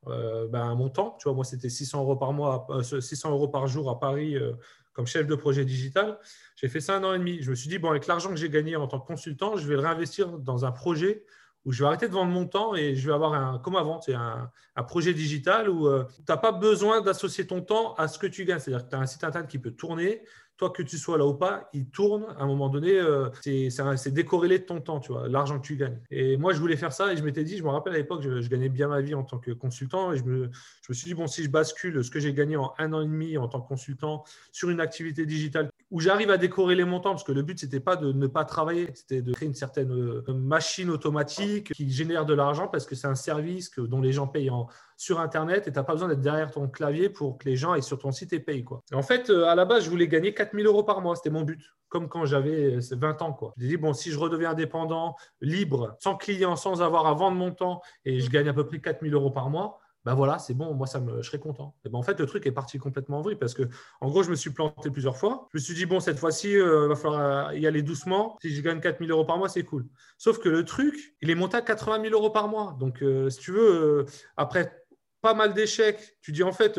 ben, 0.04 0.54
un 0.54 0.74
montant. 0.74 1.16
Tu 1.18 1.24
vois, 1.24 1.34
moi, 1.34 1.44
c'était 1.44 1.70
600 1.70 2.00
euros 2.02 2.16
par 2.16 2.32
mois, 2.32 2.66
euh, 2.70 3.00
600 3.00 3.30
euros 3.30 3.48
par 3.48 3.66
jour 3.66 3.90
à 3.90 3.98
Paris 3.98 4.36
comme 4.96 5.06
chef 5.06 5.26
de 5.26 5.34
projet 5.34 5.66
digital. 5.66 6.18
J'ai 6.56 6.68
fait 6.68 6.80
ça 6.80 6.96
un 6.96 7.04
an 7.04 7.12
et 7.12 7.18
demi. 7.18 7.42
Je 7.42 7.50
me 7.50 7.54
suis 7.54 7.68
dit, 7.68 7.78
bon, 7.78 7.90
avec 7.90 8.06
l'argent 8.06 8.30
que 8.30 8.36
j'ai 8.36 8.48
gagné 8.48 8.76
en 8.76 8.88
tant 8.88 8.98
que 8.98 9.06
consultant, 9.06 9.58
je 9.58 9.68
vais 9.68 9.74
le 9.74 9.80
réinvestir 9.80 10.38
dans 10.38 10.64
un 10.64 10.72
projet 10.72 11.22
où 11.66 11.72
je 11.72 11.82
vais 11.82 11.86
arrêter 11.86 12.08
de 12.08 12.14
vendre 12.14 12.32
mon 12.32 12.46
temps 12.46 12.74
et 12.74 12.94
je 12.94 13.06
vais 13.06 13.12
avoir 13.12 13.34
un, 13.34 13.58
comme 13.58 13.76
avant, 13.76 14.00
c'est 14.00 14.14
un, 14.14 14.50
projet 14.86 15.12
digital 15.12 15.68
où 15.68 15.86
euh, 15.86 16.04
tu 16.16 16.22
n'as 16.28 16.38
pas 16.38 16.52
besoin 16.52 17.02
d'associer 17.02 17.46
ton 17.46 17.60
temps 17.60 17.94
à 17.94 18.08
ce 18.08 18.18
que 18.18 18.26
tu 18.26 18.46
gagnes. 18.46 18.58
C'est-à-dire 18.58 18.86
que 18.86 18.90
tu 18.90 18.96
as 18.96 19.00
un 19.00 19.06
site 19.06 19.22
internet 19.22 19.50
qui 19.50 19.58
peut 19.58 19.72
tourner. 19.72 20.22
Toi, 20.56 20.70
que 20.70 20.82
tu 20.82 20.96
sois 20.96 21.18
là 21.18 21.26
ou 21.26 21.34
pas, 21.34 21.68
il 21.74 21.86
tourne. 21.90 22.24
À 22.38 22.42
un 22.44 22.46
moment 22.46 22.68
donné, 22.68 22.98
euh, 22.98 23.28
c'est- 23.42 24.10
décorrélé 24.10 24.58
de 24.58 24.64
ton 24.64 24.80
temps, 24.80 25.00
tu 25.00 25.12
vois, 25.12 25.28
l'argent 25.28 25.58
que 25.60 25.66
tu 25.66 25.76
gagnes. 25.76 26.00
Et 26.10 26.36
moi, 26.38 26.52
je 26.54 26.60
voulais 26.60 26.76
faire 26.76 26.92
ça 26.92 27.12
et 27.12 27.16
je 27.16 27.22
m'étais 27.22 27.44
dit, 27.44 27.58
je 27.58 27.62
me 27.62 27.68
rappelle 27.68 27.94
à 27.94 27.98
l'époque, 27.98 28.22
je, 28.22 28.40
je 28.40 28.48
gagnais 28.48 28.68
bien 28.70 28.88
ma 28.88 29.00
vie 29.02 29.14
en 29.14 29.22
tant 29.22 29.38
que 29.38 29.50
consultant 29.50 30.12
et 30.12 30.16
je 30.16 30.24
me, 30.24 30.50
je 30.82 30.86
me 30.88 30.94
suis 30.94 31.06
dit, 31.08 31.14
bon, 31.14 31.26
si 31.26 31.44
je 31.44 31.50
bascule 31.50 32.02
ce 32.02 32.10
que 32.10 32.20
j'ai 32.20 32.32
gagné 32.32 32.56
en 32.56 32.72
un 32.78 32.92
an 32.94 33.02
et 33.02 33.06
demi 33.06 33.36
en 33.36 33.48
tant 33.48 33.60
que 33.60 33.68
consultant 33.68 34.24
sur 34.52 34.70
une 34.70 34.80
activité 34.80 35.26
digitale 35.26 35.70
où 35.90 36.00
j'arrive 36.00 36.30
à 36.30 36.36
décorréler 36.36 36.84
mon 36.84 36.98
temps, 36.98 37.10
parce 37.10 37.22
que 37.22 37.32
le 37.32 37.42
but, 37.42 37.58
c'était 37.58 37.80
pas 37.80 37.96
de 37.96 38.12
ne 38.12 38.26
pas 38.26 38.44
travailler, 38.44 38.90
c'était 38.94 39.22
de 39.22 39.32
créer 39.32 39.46
une 39.46 39.54
certaine 39.54 39.92
euh, 39.92 40.24
machine 40.34 40.90
automatique 40.90 41.72
qui 41.72 41.90
génère 41.90 42.26
de 42.26 42.34
l'argent 42.34 42.66
parce 42.66 42.86
que 42.86 42.96
c'est 42.96 43.06
un 43.06 43.14
service 43.14 43.68
que, 43.68 43.80
dont 43.80 44.00
les 44.00 44.12
gens 44.12 44.26
payent 44.26 44.50
en, 44.50 44.66
sur 44.96 45.20
Internet 45.20 45.68
et 45.68 45.72
tu 45.72 45.78
n'as 45.78 45.84
pas 45.84 45.92
besoin 45.92 46.08
d'être 46.08 46.20
derrière 46.20 46.50
ton 46.50 46.68
clavier 46.68 47.08
pour 47.08 47.38
que 47.38 47.48
les 47.48 47.54
gens 47.54 47.72
aillent 47.72 47.84
sur 47.84 47.98
ton 47.98 48.10
site 48.10 48.32
et 48.32 48.40
payent. 48.40 48.64
En 48.92 49.02
fait, 49.02 49.30
euh, 49.30 49.46
à 49.46 49.54
la 49.54 49.64
base, 49.64 49.84
je 49.84 49.90
voulais 49.90 50.08
gagner 50.08 50.34
4000 50.34 50.66
euros 50.66 50.82
par 50.82 51.00
mois. 51.00 51.14
C'était 51.14 51.30
mon 51.30 51.42
but. 51.42 51.62
Comme 51.88 52.08
quand 52.08 52.24
j'avais 52.24 52.78
20 52.78 53.22
ans. 53.22 53.32
Quoi. 53.32 53.54
J'ai 53.56 53.68
dit, 53.68 53.76
bon, 53.76 53.92
si 53.92 54.10
je 54.10 54.18
redeviens 54.18 54.50
indépendant, 54.50 55.14
libre, 55.40 55.96
sans 56.00 56.16
client, 56.16 56.56
sans 56.56 56.82
avoir 56.82 57.06
à 57.06 57.14
vendre 57.14 57.36
mon 57.36 57.52
temps 57.52 57.80
et 58.04 58.18
je 58.18 58.28
gagne 58.28 58.48
à 58.48 58.52
peu 58.52 58.66
près 58.66 58.80
4000 58.80 59.14
euros 59.14 59.30
par 59.30 59.50
mois, 59.50 59.78
ben 60.06 60.14
voilà, 60.14 60.38
c'est 60.38 60.54
bon, 60.54 60.72
moi 60.72 60.86
ça 60.86 61.00
me, 61.00 61.20
je 61.20 61.26
serais 61.26 61.40
content. 61.40 61.74
Et 61.84 61.88
ben 61.88 61.98
en 61.98 62.02
fait, 62.04 62.20
le 62.20 62.26
truc 62.26 62.46
est 62.46 62.52
parti 62.52 62.78
complètement 62.78 63.18
en 63.18 63.22
vrille 63.22 63.36
parce 63.36 63.54
que, 63.54 63.64
en 64.00 64.08
gros, 64.08 64.22
je 64.22 64.30
me 64.30 64.36
suis 64.36 64.50
planté 64.50 64.88
plusieurs 64.88 65.16
fois. 65.16 65.48
Je 65.52 65.58
me 65.58 65.60
suis 65.60 65.74
dit, 65.74 65.84
bon, 65.84 65.98
cette 65.98 66.20
fois-ci, 66.20 66.52
il 66.52 66.62
va 66.62 66.94
falloir 66.94 67.52
y 67.54 67.66
aller 67.66 67.82
doucement. 67.82 68.38
Si 68.40 68.54
je 68.54 68.62
gagne 68.62 68.80
4000 68.80 69.10
euros 69.10 69.24
par 69.24 69.36
mois, 69.36 69.48
c'est 69.48 69.64
cool. 69.64 69.84
Sauf 70.16 70.38
que 70.38 70.48
le 70.48 70.64
truc, 70.64 71.16
il 71.22 71.28
est 71.28 71.34
monté 71.34 71.56
à 71.56 71.60
80 71.60 72.02
000 72.02 72.14
euros 72.14 72.30
par 72.30 72.46
mois. 72.46 72.76
Donc, 72.78 73.02
si 73.30 73.38
tu 73.40 73.50
veux, 73.50 74.06
après 74.36 74.84
pas 75.22 75.34
mal 75.34 75.54
d'échecs, 75.54 76.16
tu 76.22 76.30
dis 76.30 76.44
en 76.44 76.52
fait, 76.52 76.78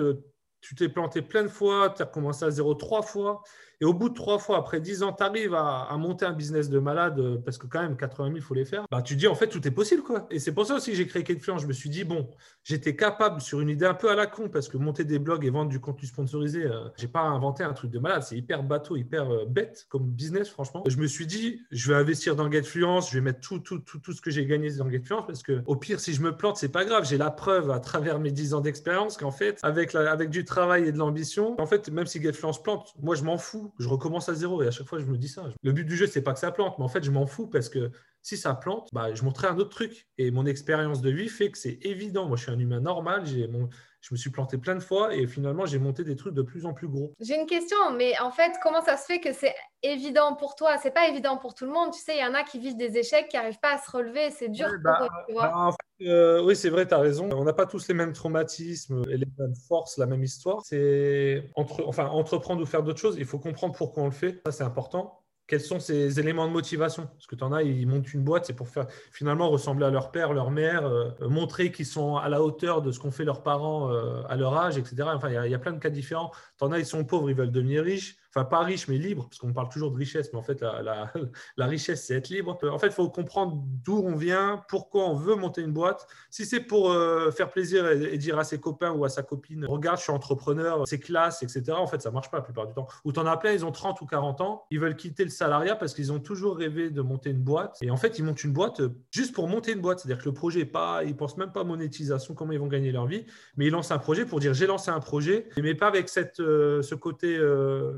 tu 0.61 0.75
t'es 0.75 0.87
planté 0.87 1.21
plein 1.21 1.43
de 1.43 1.49
fois, 1.49 1.89
tu 1.89 2.01
as 2.03 2.05
commencé 2.05 2.45
à 2.45 2.49
zéro 2.49 2.75
trois 2.75 3.01
fois. 3.01 3.43
Et 3.79 3.85
au 3.85 3.93
bout 3.93 4.09
de 4.09 4.15
trois 4.15 4.39
fois, 4.39 4.57
après 4.57 4.81
dix 4.81 5.03
ans, 5.03 5.13
tu 5.13 5.23
arrives 5.23 5.53
à, 5.53 5.95
monter 5.97 6.25
un 6.25 6.33
business 6.33 6.69
de 6.69 6.79
malade, 6.79 7.19
euh, 7.19 7.37
parce 7.43 7.57
que 7.57 7.67
quand 7.67 7.81
même, 7.81 7.95
80 7.95 8.27
000, 8.27 8.37
il 8.37 8.41
faut 8.41 8.53
les 8.53 8.65
faire. 8.65 8.85
Bah, 8.89 9.01
tu 9.01 9.15
dis, 9.15 9.27
en 9.27 9.35
fait, 9.35 9.47
tout 9.47 9.65
est 9.67 9.71
possible. 9.71 10.03
quoi. 10.03 10.27
Et 10.31 10.39
c'est 10.39 10.53
pour 10.53 10.65
ça 10.65 10.75
aussi 10.75 10.91
que 10.91 10.97
j'ai 10.97 11.07
créé 11.07 11.23
Ketfluence. 11.23 11.61
Je 11.61 11.67
me 11.67 11.73
suis 11.73 11.89
dit, 11.89 12.03
bon, 12.03 12.29
j'étais 12.63 12.95
capable 12.95 13.41
sur 13.41 13.61
une 13.61 13.69
idée 13.69 13.85
un 13.85 13.93
peu 13.93 14.09
à 14.09 14.15
la 14.15 14.25
con, 14.25 14.49
parce 14.49 14.67
que 14.67 14.77
monter 14.77 15.03
des 15.03 15.19
blogs 15.19 15.45
et 15.45 15.49
vendre 15.49 15.69
du 15.69 15.79
contenu 15.79 16.07
sponsorisé, 16.07 16.65
euh, 16.65 16.89
j'ai 16.97 17.07
pas 17.07 17.21
inventé 17.21 17.63
un 17.63 17.73
truc 17.73 17.91
de 17.91 17.99
malade. 17.99 18.23
C'est 18.23 18.37
hyper 18.37 18.63
bateau, 18.63 18.95
hyper 18.95 19.31
euh, 19.31 19.45
bête 19.45 19.85
comme 19.89 20.07
business, 20.09 20.49
franchement. 20.49 20.83
Je 20.87 20.97
me 20.97 21.07
suis 21.07 21.27
dit, 21.27 21.61
je 21.71 21.91
vais 21.91 21.97
investir 21.97 22.35
dans 22.35 22.49
Getfluence, 22.51 23.11
je 23.11 23.15
vais 23.15 23.21
mettre 23.21 23.41
tout, 23.41 23.59
tout, 23.59 23.79
tout, 23.79 23.99
tout 23.99 24.13
ce 24.13 24.21
que 24.21 24.31
j'ai 24.31 24.45
gagné 24.45 24.71
dans 24.71 24.89
Getfluence, 24.89 25.25
parce 25.27 25.43
que 25.43 25.61
au 25.65 25.75
pire, 25.75 25.99
si 25.99 26.13
je 26.13 26.21
me 26.21 26.35
plante, 26.35 26.57
c'est 26.57 26.71
pas 26.71 26.85
grave. 26.85 27.05
J'ai 27.05 27.17
la 27.17 27.31
preuve 27.31 27.69
à 27.71 27.79
travers 27.79 28.19
mes 28.19 28.31
10 28.31 28.53
ans 28.55 28.61
d'expérience 28.61 29.17
qu'en 29.17 29.31
fait, 29.31 29.59
avec, 29.61 29.93
avec 29.93 30.29
du 30.29 30.45
travail 30.45 30.87
et 30.87 30.91
de 30.91 30.97
l'ambition, 30.97 31.59
en 31.59 31.65
fait, 31.65 31.89
même 31.89 32.07
si 32.07 32.21
Getfluence 32.21 32.61
plante, 32.61 32.93
moi, 33.01 33.15
je 33.15 33.23
m'en 33.23 33.37
Je 33.79 33.87
recommence 33.87 34.29
à 34.29 34.33
zéro 34.33 34.61
et 34.63 34.67
à 34.67 34.71
chaque 34.71 34.87
fois, 34.87 34.99
je 34.99 35.05
me 35.05 35.17
dis 35.17 35.27
ça. 35.27 35.49
Le 35.63 35.71
but 35.71 35.85
du 35.85 35.95
jeu, 35.95 36.07
c'est 36.07 36.21
pas 36.21 36.33
que 36.33 36.39
ça 36.39 36.51
plante, 36.51 36.77
mais 36.77 36.85
en 36.85 36.89
fait, 36.89 37.03
je 37.03 37.11
m'en 37.11 37.25
fous 37.25 37.47
parce 37.47 37.69
que 37.69 37.91
si 38.21 38.37
ça 38.37 38.53
plante, 38.53 38.89
bah, 38.93 39.13
je 39.13 39.23
montrerai 39.23 39.47
un 39.47 39.57
autre 39.57 39.69
truc. 39.69 40.07
Et 40.17 40.31
mon 40.31 40.45
expérience 40.45 41.01
de 41.01 41.09
vie 41.09 41.29
fait 41.29 41.51
que 41.51 41.57
c'est 41.57 41.79
évident. 41.83 42.27
Moi, 42.27 42.37
je 42.37 42.43
suis 42.43 42.51
un 42.51 42.59
humain 42.59 42.81
normal. 42.81 43.25
J'ai 43.25 43.47
mon... 43.47 43.69
Je 44.07 44.13
me 44.13 44.17
suis 44.17 44.29
planté 44.29 44.57
plein 44.57 44.75
de 44.75 44.79
fois 44.79 45.13
et 45.13 45.27
finalement, 45.27 45.65
j'ai 45.65 45.79
monté 45.79 46.05
des 46.05 46.15
trucs 46.15 46.33
de 46.33 46.41
plus 46.41 46.65
en 46.65 46.73
plus 46.73 46.87
gros. 46.87 47.11
J'ai 47.19 47.37
une 47.37 47.45
question, 47.45 47.75
mais 47.97 48.17
en 48.21 48.31
fait, 48.31 48.53
comment 48.63 48.81
ça 48.81 48.95
se 48.95 49.05
fait 49.05 49.19
que 49.19 49.33
c'est 49.33 49.53
évident 49.83 50.33
pour 50.35 50.55
toi? 50.55 50.77
C'est 50.81 50.93
pas 50.93 51.09
évident 51.09 51.35
pour 51.35 51.53
tout 51.53 51.65
le 51.65 51.71
monde. 51.71 51.91
Tu 51.91 51.99
sais, 51.99 52.15
il 52.15 52.21
y 52.21 52.25
en 52.25 52.33
a 52.33 52.43
qui 52.43 52.57
vivent 52.57 52.77
des 52.77 52.97
échecs, 52.97 53.27
qui 53.27 53.35
n'arrivent 53.35 53.59
pas 53.59 53.73
à 53.73 53.79
se 53.79 53.91
relever. 53.91 54.29
C'est 54.31 54.47
dur 54.47 54.67
pour 54.67 54.79
bah, 54.81 54.99
eux, 55.01 55.07
tu 55.27 55.33
vois. 55.33 55.47
Bah, 55.49 55.69
euh, 56.03 56.41
oui, 56.41 56.55
c'est 56.55 56.69
vrai, 56.69 56.87
tu 56.87 56.93
as 56.93 56.99
raison. 56.99 57.27
On 57.33 57.43
n'a 57.43 57.51
pas 57.51 57.65
tous 57.65 57.85
les 57.89 57.93
mêmes 57.93 58.13
traumatismes 58.13 59.03
et 59.09 59.17
les 59.17 59.27
mêmes 59.37 59.55
forces, 59.67 59.97
la 59.97 60.05
même 60.05 60.23
histoire. 60.23 60.61
C'est 60.63 61.43
entre... 61.55 61.83
enfin, 61.85 62.07
entreprendre 62.07 62.61
ou 62.61 62.65
faire 62.65 62.83
d'autres 62.83 63.01
choses, 63.01 63.17
il 63.19 63.25
faut 63.25 63.39
comprendre 63.39 63.75
pourquoi 63.75 64.03
on 64.03 64.07
le 64.07 64.13
fait. 64.13 64.39
Ça, 64.45 64.53
c'est 64.53 64.63
important 64.63 65.19
quels 65.47 65.61
sont 65.61 65.79
ces 65.79 66.19
éléments 66.19 66.47
de 66.47 66.51
motivation? 66.51 67.07
Parce 67.07 67.25
que 67.25 67.35
tu 67.35 67.43
en 67.43 67.53
as, 67.53 67.63
ils 67.63 67.87
montent 67.87 68.13
une 68.13 68.23
boîte, 68.23 68.45
c'est 68.45 68.53
pour 68.53 68.67
faire 68.67 68.87
finalement 69.11 69.49
ressembler 69.49 69.85
à 69.85 69.89
leur 69.89 70.11
père, 70.11 70.33
leur 70.33 70.51
mère, 70.51 70.85
euh, 70.85 71.09
montrer 71.21 71.71
qu'ils 71.71 71.85
sont 71.85 72.17
à 72.17 72.27
la 72.27 72.41
hauteur 72.41 72.81
de 72.81 72.91
ce 72.91 72.99
qu'ont 72.99 73.11
fait 73.11 73.23
leurs 73.23 73.43
parents 73.43 73.91
euh, 73.91 74.21
à 74.27 74.35
leur 74.35 74.55
âge, 74.55 74.77
etc. 74.77 74.95
Enfin, 75.15 75.29
il 75.29 75.51
y, 75.51 75.55
a 75.55 75.59
plein 75.59 75.71
de 75.71 75.79
cas 75.79 75.89
différents. 75.89 76.31
Tu 76.57 76.65
en 76.65 76.71
as, 76.71 76.79
ils 76.79 76.85
sont 76.85 77.05
pauvres, 77.05 77.29
ils 77.29 77.35
veulent 77.35 77.51
devenir 77.51 77.83
riches 77.83 78.17
pas 78.45 78.59
riche, 78.59 78.87
mais 78.87 78.97
libre, 78.97 79.27
parce 79.29 79.39
qu'on 79.39 79.53
parle 79.53 79.69
toujours 79.69 79.91
de 79.91 79.97
richesse, 79.97 80.29
mais 80.33 80.39
en 80.39 80.43
fait, 80.43 80.61
la, 80.61 80.81
la, 80.81 81.65
richesse, 81.65 82.05
c'est 82.05 82.15
être 82.15 82.29
libre. 82.29 82.57
En 82.63 82.79
fait, 82.79 82.87
il 82.87 82.93
faut 82.93 83.09
comprendre 83.09 83.63
d'où 83.83 84.03
on 84.05 84.15
vient, 84.15 84.63
pourquoi 84.67 85.09
on 85.09 85.15
veut 85.15 85.35
monter 85.35 85.61
une 85.61 85.71
boîte. 85.71 86.07
Si 86.29 86.45
c'est 86.45 86.59
pour 86.59 86.91
euh, 86.91 87.31
faire 87.31 87.49
plaisir 87.49 87.87
et, 87.89 88.17
dire 88.17 88.37
à 88.37 88.43
ses 88.43 88.59
copains 88.59 88.91
ou 88.91 89.05
à 89.05 89.09
sa 89.09 89.23
copine, 89.23 89.65
regarde, 89.65 89.97
je 89.97 90.03
suis 90.03 90.11
entrepreneur, 90.11 90.87
c'est 90.87 90.99
classe, 90.99 91.43
etc., 91.43 91.63
en 91.71 91.87
fait, 91.87 92.01
ça 92.01 92.11
marche 92.11 92.29
pas 92.29 92.37
la 92.37 92.43
plupart 92.43 92.67
du 92.67 92.73
temps. 92.73 92.87
Ou 93.05 93.11
tu 93.11 93.19
en 93.19 93.25
as 93.25 93.37
plein, 93.37 93.51
ils 93.51 93.65
ont 93.65 93.71
30 93.71 94.01
ou 94.01 94.05
40 94.05 94.41
ans, 94.41 94.65
ils 94.71 94.79
veulent 94.79 94.95
quitter 94.95 95.23
le 95.23 95.29
salariat 95.29 95.75
parce 95.75 95.93
qu'ils 95.93 96.11
ont 96.11 96.19
toujours 96.19 96.57
rêvé 96.57 96.89
de 96.89 97.01
monter 97.01 97.29
une 97.29 97.41
boîte. 97.41 97.77
Et 97.81 97.91
en 97.91 97.97
fait, 97.97 98.19
ils 98.19 98.23
montent 98.23 98.43
une 98.43 98.53
boîte 98.53 98.81
euh, 98.81 98.89
juste 99.11 99.33
pour 99.33 99.47
monter 99.47 99.73
une 99.73 99.81
boîte. 99.81 99.99
C'est-à-dire 99.99 100.21
que 100.21 100.29
le 100.29 100.33
projet 100.33 100.61
est 100.61 100.65
pas, 100.65 101.03
ils 101.03 101.15
pensent 101.15 101.37
même 101.37 101.51
pas 101.51 101.63
monétisation, 101.63 102.33
comment 102.33 102.51
ils 102.51 102.59
vont 102.59 102.67
gagner 102.67 102.91
leur 102.91 103.07
vie, 103.07 103.25
mais 103.55 103.67
ils 103.67 103.71
lancent 103.71 103.91
un 103.91 103.99
projet 103.99 104.25
pour 104.25 104.39
dire 104.39 104.53
j'ai 104.53 104.67
lancé 104.67 104.91
un 104.91 104.99
projet, 104.99 105.49
mais 105.57 105.75
pas 105.75 105.87
avec 105.87 106.09
cette, 106.09 106.39
euh, 106.39 106.81
ce 106.81 106.95
côté 106.95 107.37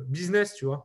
business, 0.08 0.29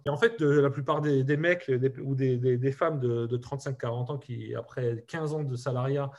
Et 0.07 0.11
en 0.11 0.17
fait, 0.17 0.41
la 0.41 0.71
plupart 0.71 1.01
des, 1.01 1.37
mecs 1.37 1.71
ou 2.03 2.15
des, 2.15 2.73
femmes 2.73 3.01
de, 3.01 3.37
35-40 3.37 4.13
ans 4.13 4.19
qui, 4.19 4.55
après 4.55 5.05
15 5.09 5.35
ans 5.35 5.43
de 5.43 5.57
salariat, 5.57 6.11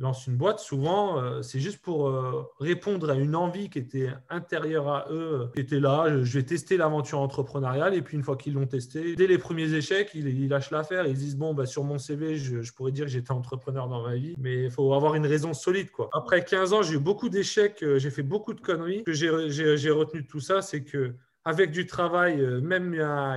lancent 0.00 0.26
une 0.26 0.36
boîte, 0.36 0.60
souvent, 0.60 1.20
euh, 1.20 1.42
c'est 1.42 1.60
juste 1.60 1.80
pour 1.82 2.08
euh, 2.08 2.42
répondre 2.58 3.10
à 3.10 3.14
une 3.14 3.36
envie 3.36 3.68
qui 3.68 3.78
était 3.78 4.08
intérieure 4.28 4.88
à 4.88 5.06
eux, 5.10 5.50
qui 5.54 5.60
était 5.60 5.78
là, 5.78 6.22
je 6.22 6.38
vais 6.38 6.44
tester 6.44 6.76
l'aventure 6.76 7.20
entrepreneuriale, 7.20 7.94
et 7.94 8.02
puis 8.02 8.16
une 8.16 8.22
fois 8.22 8.36
qu'ils 8.36 8.54
l'ont 8.54 8.66
testé, 8.66 9.14
dès 9.14 9.26
les 9.26 9.38
premiers 9.38 9.72
échecs, 9.74 10.10
ils, 10.14 10.48
lâchent 10.48 10.70
l'affaire, 10.70 11.06
ils 11.06 11.14
disent, 11.14 11.36
bon, 11.36 11.54
bah, 11.54 11.66
sur 11.66 11.84
mon 11.84 11.98
CV, 11.98 12.36
je, 12.36 12.72
pourrais 12.72 12.92
dire 12.92 13.04
que 13.04 13.10
j'étais 13.10 13.32
entrepreneur 13.32 13.88
dans 13.88 14.02
ma 14.02 14.14
vie, 14.14 14.34
mais 14.38 14.64
il 14.64 14.70
faut 14.70 14.92
avoir 14.94 15.14
une 15.14 15.26
raison 15.26 15.52
solide. 15.52 15.90
Quoi. 15.90 16.08
Après 16.12 16.44
15 16.44 16.72
ans, 16.72 16.82
j'ai 16.82 16.94
eu 16.94 16.98
beaucoup 16.98 17.28
d'échecs, 17.28 17.82
euh, 17.82 17.98
j'ai 17.98 18.10
fait 18.10 18.22
beaucoup 18.22 18.54
de 18.54 18.60
conneries. 18.60 19.00
Ce 19.00 19.04
que 19.04 19.76
j'ai 19.76 19.90
retenu 19.90 20.22
de 20.22 20.26
tout 20.26 20.40
ça, 20.40 20.62
c'est 20.62 20.82
que 20.82 21.14
avec 21.44 21.70
du 21.70 21.86
travail, 21.86 22.40
euh, 22.40 22.60
même 22.60 22.92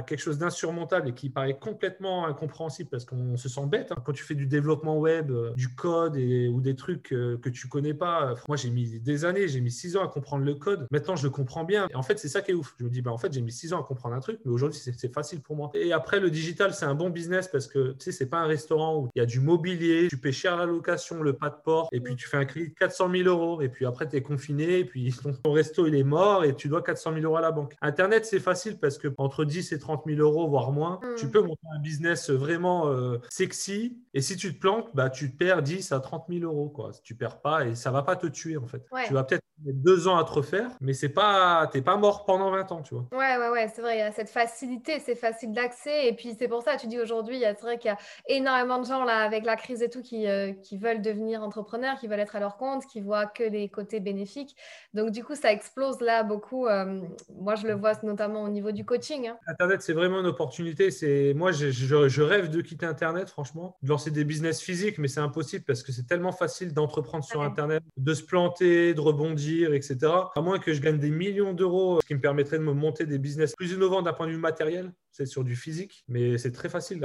quelque 0.05 0.19
chose 0.19 0.37
d'insurmontable 0.37 1.09
et 1.09 1.13
qui 1.13 1.29
paraît 1.29 1.57
complètement 1.57 2.25
incompréhensible 2.25 2.89
parce 2.89 3.05
qu'on 3.05 3.37
se 3.37 3.49
sent 3.49 3.65
bête. 3.67 3.91
Hein. 3.91 4.01
Quand 4.03 4.13
tu 4.13 4.23
fais 4.23 4.35
du 4.35 4.45
développement 4.45 4.97
web, 4.97 5.31
euh, 5.31 5.51
du 5.55 5.73
code 5.73 6.17
ou 6.17 6.61
des 6.61 6.75
trucs 6.75 7.13
euh, 7.13 7.37
que 7.37 7.49
tu 7.49 7.67
connais 7.67 7.93
pas, 7.93 8.35
moi 8.47 8.57
j'ai 8.57 8.69
mis 8.69 8.99
des 8.99 9.25
années, 9.25 9.47
j'ai 9.47 9.61
mis 9.61 9.71
six 9.71 9.95
ans 9.95 10.03
à 10.03 10.07
comprendre 10.07 10.43
le 10.43 10.55
code. 10.55 10.87
Maintenant 10.91 11.15
je 11.15 11.23
le 11.23 11.29
comprends 11.29 11.63
bien. 11.63 11.87
Et 11.89 11.95
en 11.95 12.03
fait, 12.03 12.19
c'est 12.19 12.27
ça 12.27 12.41
qui 12.41 12.51
est 12.51 12.53
ouf. 12.53 12.75
Je 12.79 12.85
me 12.85 12.89
dis, 12.89 13.01
bah, 13.01 13.11
en 13.11 13.17
fait, 13.17 13.31
j'ai 13.31 13.41
mis 13.41 13.51
six 13.51 13.73
ans 13.73 13.81
à 13.81 13.83
comprendre 13.83 14.15
un 14.15 14.19
truc, 14.19 14.39
mais 14.45 14.51
aujourd'hui 14.51 14.79
c'est 14.79 15.13
facile 15.13 15.41
pour 15.41 15.55
moi. 15.55 15.71
Et 15.73 15.93
après, 15.93 16.19
le 16.19 16.29
digital, 16.29 16.73
c'est 16.73 16.85
un 16.85 16.95
bon 16.95 17.09
business 17.09 17.47
parce 17.47 17.67
que 17.67 17.93
tu 17.93 18.05
sais, 18.05 18.11
c'est 18.11 18.29
pas 18.29 18.39
un 18.39 18.47
restaurant 18.47 18.97
où 18.99 19.09
il 19.15 19.19
y 19.19 19.21
a 19.21 19.25
du 19.25 19.39
mobilier, 19.39 20.07
tu 20.09 20.17
paies 20.17 20.31
cher 20.31 20.57
la 20.57 20.65
location, 20.65 21.21
le 21.21 21.33
pas 21.33 21.49
de 21.49 21.55
port, 21.63 21.87
et 21.91 21.99
puis 21.99 22.15
tu 22.15 22.27
fais 22.27 22.37
un 22.37 22.45
crédit 22.45 22.69
de 22.69 22.73
400 22.75 23.11
000 23.11 23.29
euros, 23.29 23.61
et 23.61 23.69
puis 23.69 23.85
après 23.85 24.07
tu 24.07 24.15
es 24.15 24.21
confiné, 24.21 24.79
et 24.79 24.85
puis 24.85 25.13
ton, 25.43 25.51
resto 25.51 25.87
il 25.87 25.95
est 25.95 26.03
mort, 26.03 26.43
et 26.43 26.55
tu 26.55 26.67
dois 26.67 26.81
400 26.81 27.13
000 27.13 27.25
euros 27.25 27.37
à 27.37 27.41
la 27.41 27.51
banque. 27.51 27.75
Internet, 28.03 28.25
c'est 28.25 28.41
facile 28.41 28.77
parce 28.79 28.97
que 28.97 29.07
entre 29.17 29.45
10 29.45 29.71
et 29.71 29.79
30 29.79 30.03
000 30.05 30.19
euros, 30.19 30.49
voire 30.49 30.73
moins, 30.73 30.99
mm. 31.01 31.15
tu 31.15 31.29
peux 31.29 31.41
monter 31.41 31.65
un 31.73 31.79
business 31.79 32.29
vraiment 32.29 32.89
euh, 32.89 33.17
sexy. 33.29 33.97
Et 34.13 34.19
si 34.19 34.35
tu 34.35 34.53
te 34.53 34.59
plantes, 34.59 34.89
bah, 34.93 35.09
tu 35.09 35.29
perds 35.29 35.61
10 35.61 35.93
à 35.93 36.01
30 36.01 36.25
000 36.27 36.43
euros. 36.43 36.67
Quoi. 36.67 36.91
Tu 37.01 37.15
perds 37.15 37.39
pas 37.39 37.65
et 37.65 37.75
ça 37.75 37.91
va 37.91 38.03
pas 38.03 38.17
te 38.17 38.27
tuer 38.27 38.57
en 38.57 38.67
fait. 38.67 38.83
Tu 39.07 39.13
vas 39.13 39.23
peut-être 39.23 39.43
mettre 39.63 39.79
deux 39.79 40.07
ans 40.09 40.17
à 40.17 40.25
te 40.25 40.31
refaire, 40.31 40.69
mais 40.81 40.93
c'est 40.93 41.09
pas, 41.09 41.69
t'es 41.71 41.81
pas 41.81 41.95
mort 41.95 42.25
pendant 42.25 42.51
20 42.51 42.71
ans, 42.73 42.81
tu 42.81 42.93
vois. 42.93 43.05
Ouais, 43.13 43.37
ouais, 43.37 43.49
ouais, 43.49 43.71
c'est 43.73 43.81
vrai. 43.81 43.95
Il 43.95 43.99
y 43.99 44.01
a 44.01 44.11
cette 44.11 44.29
facilité, 44.29 44.99
c'est 44.99 45.15
facile 45.15 45.53
d'accès. 45.53 46.07
Et 46.07 46.13
puis 46.13 46.35
c'est 46.37 46.49
pour 46.49 46.61
ça, 46.61 46.75
tu 46.75 46.87
dis 46.87 46.99
aujourd'hui, 46.99 47.39
c'est 47.39 47.61
vrai 47.61 47.77
qu'il 47.77 47.89
y 47.89 47.93
a 47.93 47.97
énormément 48.27 48.79
de 48.79 48.85
gens 48.85 49.05
là 49.05 49.19
avec 49.19 49.45
la 49.45 49.55
crise 49.55 49.81
et 49.81 49.89
tout 49.89 50.01
qui, 50.01 50.27
euh, 50.27 50.51
qui 50.51 50.77
veulent 50.77 51.01
devenir 51.01 51.41
entrepreneurs, 51.41 51.97
qui 51.99 52.07
veulent 52.07 52.19
être 52.19 52.35
à 52.35 52.39
leur 52.41 52.57
compte, 52.57 52.85
qui 52.85 52.99
voient 52.99 53.27
que 53.27 53.43
les 53.43 53.69
côtés 53.69 54.01
bénéfiques. 54.01 54.57
Donc 54.93 55.11
du 55.11 55.23
coup, 55.23 55.35
ça 55.35 55.53
explose 55.53 56.01
là 56.01 56.23
beaucoup. 56.23 56.67
Euh, 56.67 57.01
moi, 57.39 57.55
je 57.55 57.67
le 57.67 57.73
vois 57.73 57.82
notamment 58.03 58.43
au 58.43 58.49
niveau 58.49 58.71
du 58.71 58.85
coaching. 58.85 59.27
Hein. 59.27 59.37
Internet, 59.47 59.81
c'est 59.81 59.93
vraiment 59.93 60.19
une 60.19 60.25
opportunité. 60.25 60.91
C'est 60.91 61.33
Moi, 61.35 61.51
je, 61.51 61.69
je, 61.69 62.21
rêve 62.21 62.49
de 62.49 62.61
quitter 62.61 62.85
Internet, 62.85 63.29
franchement, 63.29 63.77
de 63.83 63.89
lancer 63.89 64.11
des 64.11 64.23
business 64.23 64.61
physiques, 64.61 64.97
mais 64.97 65.07
c'est 65.07 65.19
impossible 65.19 65.63
parce 65.65 65.83
que 65.83 65.91
c'est 65.91 66.07
tellement 66.07 66.31
facile 66.31 66.73
d'entreprendre 66.73 67.23
sur 67.23 67.41
Internet, 67.41 67.83
de 67.97 68.13
se 68.13 68.23
planter, 68.23 68.93
de 68.93 69.01
rebondir, 69.01 69.73
etc. 69.73 69.97
À 70.35 70.41
moins 70.41 70.59
que 70.59 70.73
je 70.73 70.81
gagne 70.81 70.97
des 70.97 71.11
millions 71.11 71.53
d'euros, 71.53 71.99
ce 72.01 72.07
qui 72.07 72.15
me 72.15 72.21
permettrait 72.21 72.57
de 72.57 72.63
me 72.63 72.73
monter 72.73 73.05
des 73.05 73.17
business 73.17 73.53
plus 73.55 73.73
innovants 73.73 74.01
d'un 74.01 74.13
point 74.13 74.27
de 74.27 74.31
vue 74.31 74.37
matériel 74.37 74.91
c'est 75.13 75.25
sur 75.25 75.43
du 75.43 75.55
physique, 75.55 76.03
mais 76.07 76.37
c'est 76.37 76.51
très 76.51 76.69
facile. 76.69 76.99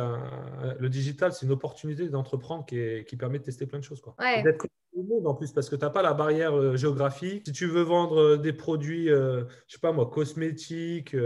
Le 0.81 0.89
digital, 0.89 1.33
c'est 1.33 1.47
une 1.47 1.53
opportunité 1.53 2.09
d'entreprendre 2.09 2.67
qui, 2.67 3.05
qui, 3.07 3.17
permet 3.17 3.39
de 3.39 3.45
tester 3.45 3.67
plein 3.67 3.79
de 3.79 3.85
choses. 3.85 4.01
Quoi. 4.01 4.17
D'être 4.43 4.67
monde 5.03 5.27
en 5.27 5.35
plus, 5.35 5.53
parce 5.53 5.69
que 5.69 5.77
tu 5.77 5.85
n'as 5.85 5.91
pas 5.91 6.03
la 6.03 6.15
barrière 6.15 6.57
euh, 6.57 6.77
géographique. 6.77 7.45
Si 7.47 7.53
tu 7.53 7.67
veux 7.67 7.83
vendre 7.83 8.21
euh, 8.21 8.37
des 8.37 8.53
produits, 8.53 9.11
euh, 9.11 9.45
je 9.67 9.75
sais 9.75 9.81
pas 9.81 9.93
moi, 9.93 10.07
cosmétiques, 10.07 11.17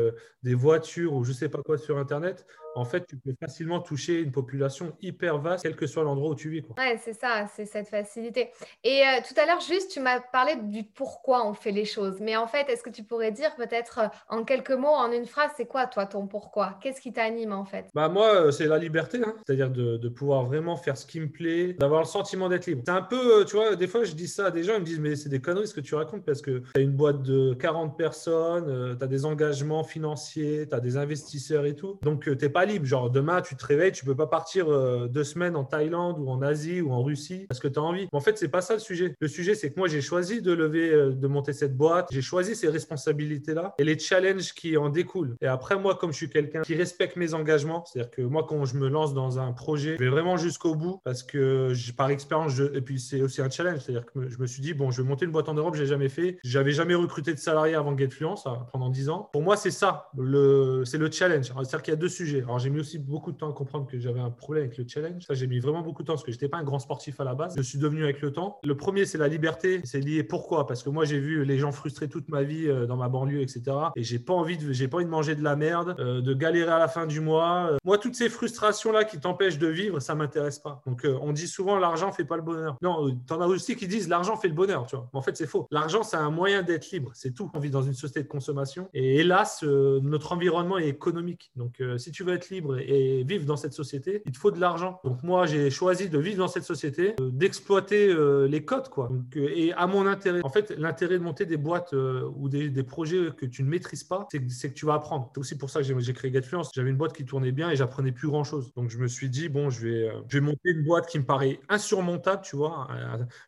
des 0.42 0.54
voitures 0.54 1.14
ou 1.14 1.24
je 1.24 1.32
sais 1.32 1.48
pas 1.48 1.62
quoi 1.62 1.78
sur 1.78 1.98
Internet, 1.98 2.46
en 2.74 2.84
fait, 2.84 3.06
tu 3.06 3.16
peux 3.16 3.34
facilement 3.38 3.80
toucher 3.80 4.20
une 4.20 4.32
population 4.32 4.92
hyper 5.02 5.38
vaste, 5.38 5.62
quel 5.64 5.76
que 5.76 5.86
soit 5.86 6.04
l'endroit 6.04 6.30
où 6.30 6.34
tu 6.34 6.50
vis. 6.50 6.62
Quoi. 6.62 6.74
Ouais, 6.78 6.98
c'est 7.02 7.12
ça, 7.12 7.46
c'est 7.54 7.66
cette 7.66 7.88
facilité. 7.88 8.50
Et 8.84 9.02
tout 9.26 9.38
à 9.40 9.46
l'heure, 9.46 9.60
juste, 9.60 9.90
tu 9.90 10.00
m'as 10.00 10.20
parlé 10.20 10.56
du 10.56 10.84
pourquoi 10.84 11.46
on 11.46 11.54
fait 11.54 11.72
les 11.72 11.84
choses. 11.84 12.20
Mais 12.20 12.36
en 12.36 12.46
fait, 12.46 12.68
est-ce 12.68 12.82
que 12.82 12.90
tu 12.90 13.02
pourrais 13.02 13.32
dire 13.32 13.54
peut-être 13.56 14.00
en 14.28 14.44
quelques 14.44 14.70
mots, 14.70 14.88
en 14.88 15.10
une 15.12 15.26
phrase, 15.26 15.50
c'est 15.56 15.66
quoi 15.66 15.86
toi 15.86 16.06
ton 16.06 16.26
pourquoi? 16.26 16.78
Qu'est-ce 16.80 17.00
qui 17.00 17.12
t'anime 17.12 17.52
en 17.52 17.64
fait? 17.64 17.86
Bah 17.94 18.08
moi, 18.08 18.34
euh, 18.34 18.50
c'est 18.50 18.66
la 18.66 18.78
liberté, 18.78 19.18
hein. 19.24 19.34
c'est-à-dire 19.44 19.70
de, 19.70 20.08
pouvoir 20.08 20.44
vraiment 20.44 20.76
faire 20.76 20.96
ce 20.96 21.06
qui 21.06 21.20
me 21.20 21.28
plaît, 21.28 21.72
d'avoir 21.74 22.02
le 22.02 22.06
sentiment 22.06 22.48
d'être 22.48 22.66
libre. 22.66 22.82
C'est 22.84 22.92
un 22.92 23.02
peu, 23.02 23.40
euh, 23.40 23.44
tu 23.44 23.56
vois, 23.56 23.76
des 23.76 23.86
fois 23.86 24.04
je 24.04 24.12
dis 24.12 24.28
ça 24.28 24.46
à 24.46 24.50
des 24.50 24.62
gens, 24.62 24.74
ils 24.74 24.80
me 24.80 24.84
disent 24.84 25.00
mais 25.00 25.16
c'est 25.16 25.30
des 25.30 25.40
conneries 25.40 25.68
ce 25.68 25.74
que 25.74 25.80
tu 25.80 25.94
racontes 25.94 26.24
parce 26.24 26.42
que 26.42 26.62
tu 26.74 26.80
as 26.80 26.80
une 26.80 26.92
boîte 26.92 27.22
de 27.22 27.54
40 27.54 27.96
personnes, 27.96 28.68
euh, 28.68 28.94
tu 28.94 29.02
as 29.02 29.06
des 29.06 29.24
engagements 29.24 29.84
financiers, 29.84 30.66
tu 30.68 30.74
as 30.74 30.80
des 30.80 30.96
investisseurs 30.96 31.64
et 31.64 31.74
tout. 31.74 31.98
Donc 32.02 32.28
tu 32.36 32.50
pas 32.50 32.61
libre. 32.64 32.86
Genre, 32.86 33.10
demain, 33.10 33.40
tu 33.42 33.56
te 33.56 33.64
réveilles, 33.64 33.92
tu 33.92 34.04
peux 34.04 34.14
pas 34.14 34.26
partir 34.26 34.68
euh, 34.68 35.08
deux 35.08 35.24
semaines 35.24 35.56
en 35.56 35.64
Thaïlande 35.64 36.18
ou 36.18 36.28
en 36.28 36.42
Asie 36.42 36.80
ou 36.80 36.92
en 36.92 37.02
Russie 37.02 37.46
parce 37.48 37.60
que 37.60 37.68
tu 37.68 37.78
as 37.78 37.82
envie. 37.82 38.08
Mais 38.12 38.18
en 38.18 38.20
fait, 38.20 38.38
c'est 38.38 38.48
pas 38.48 38.60
ça 38.62 38.74
le 38.74 38.80
sujet. 38.80 39.14
Le 39.20 39.28
sujet, 39.28 39.54
c'est 39.54 39.70
que 39.70 39.78
moi, 39.78 39.88
j'ai 39.88 40.00
choisi 40.00 40.42
de 40.42 40.52
lever, 40.52 40.90
euh, 40.90 41.12
de 41.12 41.26
monter 41.26 41.52
cette 41.52 41.76
boîte. 41.76 42.08
J'ai 42.10 42.22
choisi 42.22 42.54
ces 42.54 42.68
responsabilités-là 42.68 43.74
et 43.78 43.84
les 43.84 43.98
challenges 43.98 44.52
qui 44.54 44.76
en 44.76 44.88
découlent. 44.88 45.36
Et 45.40 45.46
après, 45.46 45.78
moi, 45.78 45.96
comme 45.96 46.12
je 46.12 46.16
suis 46.16 46.30
quelqu'un 46.30 46.62
qui 46.62 46.74
respecte 46.74 47.16
mes 47.16 47.34
engagements, 47.34 47.84
c'est-à-dire 47.84 48.10
que 48.10 48.22
moi, 48.22 48.46
quand 48.48 48.64
je 48.64 48.76
me 48.76 48.88
lance 48.88 49.14
dans 49.14 49.38
un 49.38 49.52
projet, 49.52 49.96
je 49.98 50.04
vais 50.04 50.10
vraiment 50.10 50.36
jusqu'au 50.36 50.74
bout 50.74 51.00
parce 51.04 51.22
que 51.22 51.72
par 51.96 52.10
expérience, 52.10 52.58
et 52.74 52.80
puis 52.80 53.00
c'est 53.00 53.22
aussi 53.22 53.40
un 53.40 53.50
challenge. 53.50 53.80
C'est-à-dire 53.80 54.06
que 54.06 54.28
je 54.28 54.38
me 54.38 54.46
suis 54.46 54.62
dit, 54.62 54.74
bon, 54.74 54.90
je 54.90 55.02
vais 55.02 55.08
monter 55.08 55.24
une 55.24 55.32
boîte 55.32 55.48
en 55.48 55.54
Europe, 55.54 55.74
j'ai 55.74 55.86
jamais 55.86 56.08
fait. 56.08 56.38
J'avais 56.44 56.72
jamais 56.72 56.94
recruté 56.94 57.32
de 57.34 57.38
salariés 57.38 57.74
avant 57.74 57.96
GetFluence 57.96 58.46
hein, 58.46 58.66
pendant 58.72 58.88
10 58.88 59.08
ans. 59.08 59.28
Pour 59.32 59.42
moi, 59.42 59.56
c'est 59.56 59.70
ça, 59.70 60.10
le, 60.16 60.84
c'est 60.84 60.98
le 60.98 61.10
challenge. 61.10 61.46
C'est-à-dire 61.46 61.82
qu'il 61.82 61.92
y 61.92 61.96
a 61.96 62.00
deux 62.00 62.08
sujets. 62.08 62.44
Alors, 62.52 62.58
j'ai 62.58 62.68
mis 62.68 62.80
aussi 62.80 62.98
beaucoup 62.98 63.32
de 63.32 63.38
temps 63.38 63.48
à 63.48 63.54
comprendre 63.54 63.86
que 63.86 63.98
j'avais 63.98 64.20
un 64.20 64.28
problème 64.28 64.64
avec 64.64 64.76
le 64.76 64.84
challenge. 64.86 65.22
Ça, 65.26 65.32
j'ai 65.32 65.46
mis 65.46 65.58
vraiment 65.58 65.80
beaucoup 65.80 66.02
de 66.02 66.08
temps 66.08 66.12
parce 66.12 66.22
que 66.22 66.32
j'étais 66.32 66.50
pas 66.50 66.58
un 66.58 66.64
grand 66.64 66.80
sportif 66.80 67.18
à 67.18 67.24
la 67.24 67.34
base. 67.34 67.54
Je 67.56 67.62
suis 67.62 67.78
devenu 67.78 68.04
avec 68.04 68.20
le 68.20 68.30
temps. 68.30 68.58
Le 68.62 68.76
premier, 68.76 69.06
c'est 69.06 69.16
la 69.16 69.26
liberté. 69.26 69.80
C'est 69.84 70.00
lié 70.00 70.22
pourquoi? 70.22 70.66
Parce 70.66 70.82
que 70.82 70.90
moi, 70.90 71.06
j'ai 71.06 71.18
vu 71.18 71.46
les 71.46 71.56
gens 71.56 71.72
frustrés 71.72 72.10
toute 72.10 72.28
ma 72.28 72.42
vie 72.42 72.68
euh, 72.68 72.84
dans 72.84 72.98
ma 72.98 73.08
banlieue, 73.08 73.40
etc. 73.40 73.62
Et 73.96 74.02
j'ai 74.02 74.18
pas 74.18 74.34
envie 74.34 74.58
de, 74.58 74.70
j'ai 74.70 74.86
pas 74.86 74.98
envie 74.98 75.06
de 75.06 75.10
manger 75.10 75.34
de 75.34 75.42
la 75.42 75.56
merde, 75.56 75.96
euh, 75.98 76.20
de 76.20 76.34
galérer 76.34 76.70
à 76.70 76.78
la 76.78 76.88
fin 76.88 77.06
du 77.06 77.22
mois. 77.22 77.70
Euh, 77.72 77.78
moi, 77.86 77.96
toutes 77.96 78.16
ces 78.16 78.28
frustrations-là 78.28 79.04
qui 79.04 79.18
t'empêchent 79.18 79.56
de 79.56 79.68
vivre, 79.68 79.98
ça 80.00 80.14
m'intéresse 80.14 80.58
pas. 80.58 80.82
Donc, 80.86 81.06
on 81.22 81.32
dit 81.32 81.48
souvent 81.48 81.78
l'argent 81.78 82.12
fait 82.12 82.26
pas 82.26 82.36
le 82.36 82.42
bonheur. 82.42 82.76
Non, 82.82 83.16
t'en 83.26 83.40
as 83.40 83.46
aussi 83.46 83.76
qui 83.76 83.86
disent 83.88 84.10
l'argent 84.10 84.36
fait 84.36 84.48
le 84.48 84.54
bonheur, 84.54 84.84
tu 84.84 84.96
vois. 84.96 85.08
Mais 85.14 85.18
en 85.18 85.22
fait, 85.22 85.38
c'est 85.38 85.46
faux. 85.46 85.66
L'argent, 85.70 86.02
c'est 86.02 86.18
un 86.18 86.30
moyen 86.30 86.60
d'être 86.60 86.90
libre. 86.90 87.12
C'est 87.14 87.32
tout. 87.32 87.50
On 87.54 87.60
vit 87.60 87.70
dans 87.70 87.80
une 87.80 87.94
société 87.94 88.22
de 88.22 88.28
consommation. 88.28 88.90
Et 88.92 89.20
hélas, 89.20 89.62
notre 89.62 90.32
environnement 90.32 90.76
est 90.76 90.88
économique. 90.88 91.50
Donc, 91.56 91.82
si 91.96 92.12
tu 92.12 92.24
veux 92.24 92.34
être 92.34 92.41
libre 92.50 92.78
et 92.78 93.24
vivre 93.24 93.44
dans 93.44 93.56
cette 93.56 93.72
société, 93.72 94.22
il 94.26 94.32
te 94.32 94.38
faut 94.38 94.50
de 94.50 94.60
l'argent. 94.60 95.00
Donc, 95.04 95.22
moi, 95.22 95.46
j'ai 95.46 95.70
choisi 95.70 96.08
de 96.08 96.18
vivre 96.18 96.38
dans 96.38 96.48
cette 96.48 96.64
société, 96.64 97.14
d'exploiter 97.20 98.14
les 98.48 98.64
codes, 98.64 98.88
quoi. 98.88 99.10
et 99.36 99.72
à 99.72 99.86
mon 99.86 100.06
intérêt. 100.06 100.40
En 100.44 100.48
fait, 100.48 100.70
l'intérêt 100.76 101.18
de 101.18 101.24
monter 101.24 101.46
des 101.46 101.56
boîtes 101.56 101.92
ou 101.92 102.48
des, 102.48 102.82
projets 102.82 103.30
que 103.36 103.46
tu 103.46 103.62
ne 103.62 103.68
maîtrises 103.68 104.04
pas, 104.04 104.26
c'est 104.30 104.70
que, 104.70 104.74
tu 104.74 104.86
vas 104.86 104.94
apprendre. 104.94 105.30
C'est 105.34 105.40
aussi 105.40 105.58
pour 105.58 105.70
ça 105.70 105.82
que 105.82 105.98
j'ai 106.00 106.12
créé 106.12 106.32
GetFluence. 106.32 106.70
J'avais 106.74 106.90
une 106.90 106.96
boîte 106.96 107.12
qui 107.12 107.24
tournait 107.24 107.52
bien 107.52 107.70
et 107.70 107.76
j'apprenais 107.76 108.12
plus 108.12 108.28
grand 108.28 108.44
chose. 108.44 108.72
Donc, 108.74 108.90
je 108.90 108.98
me 108.98 109.06
suis 109.06 109.28
dit, 109.28 109.48
bon, 109.48 109.70
je 109.70 109.86
vais, 109.86 110.12
je 110.28 110.38
vais 110.38 110.44
monter 110.44 110.70
une 110.70 110.84
boîte 110.84 111.06
qui 111.06 111.18
me 111.18 111.24
paraît 111.24 111.60
insurmontable, 111.68 112.42
tu 112.42 112.56
vois. 112.56 112.88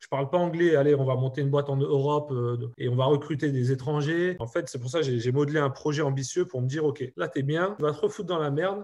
Je 0.00 0.08
parle 0.08 0.30
pas 0.30 0.38
anglais. 0.38 0.76
Allez, 0.76 0.94
on 0.94 1.04
va 1.04 1.14
monter 1.16 1.40
une 1.40 1.50
boîte 1.50 1.68
en 1.68 1.76
Europe 1.76 2.32
et 2.78 2.88
on 2.88 2.96
va 2.96 3.04
recruter 3.04 3.50
des 3.50 3.72
étrangers. 3.72 4.36
En 4.38 4.46
fait, 4.46 4.68
c'est 4.68 4.78
pour 4.78 4.90
ça 4.90 5.00
que 5.00 5.18
j'ai 5.18 5.32
modelé 5.32 5.58
un 5.58 5.70
projet 5.70 6.02
ambitieux 6.02 6.46
pour 6.46 6.60
me 6.60 6.66
dire, 6.66 6.84
OK, 6.84 7.04
là, 7.16 7.28
tu 7.28 7.40
es 7.40 7.42
bien, 7.42 7.74
tu 7.76 7.82
vas 7.82 7.92
te 7.92 8.00
refoutre 8.00 8.28
dans 8.28 8.38
la 8.38 8.50
merde 8.50 8.83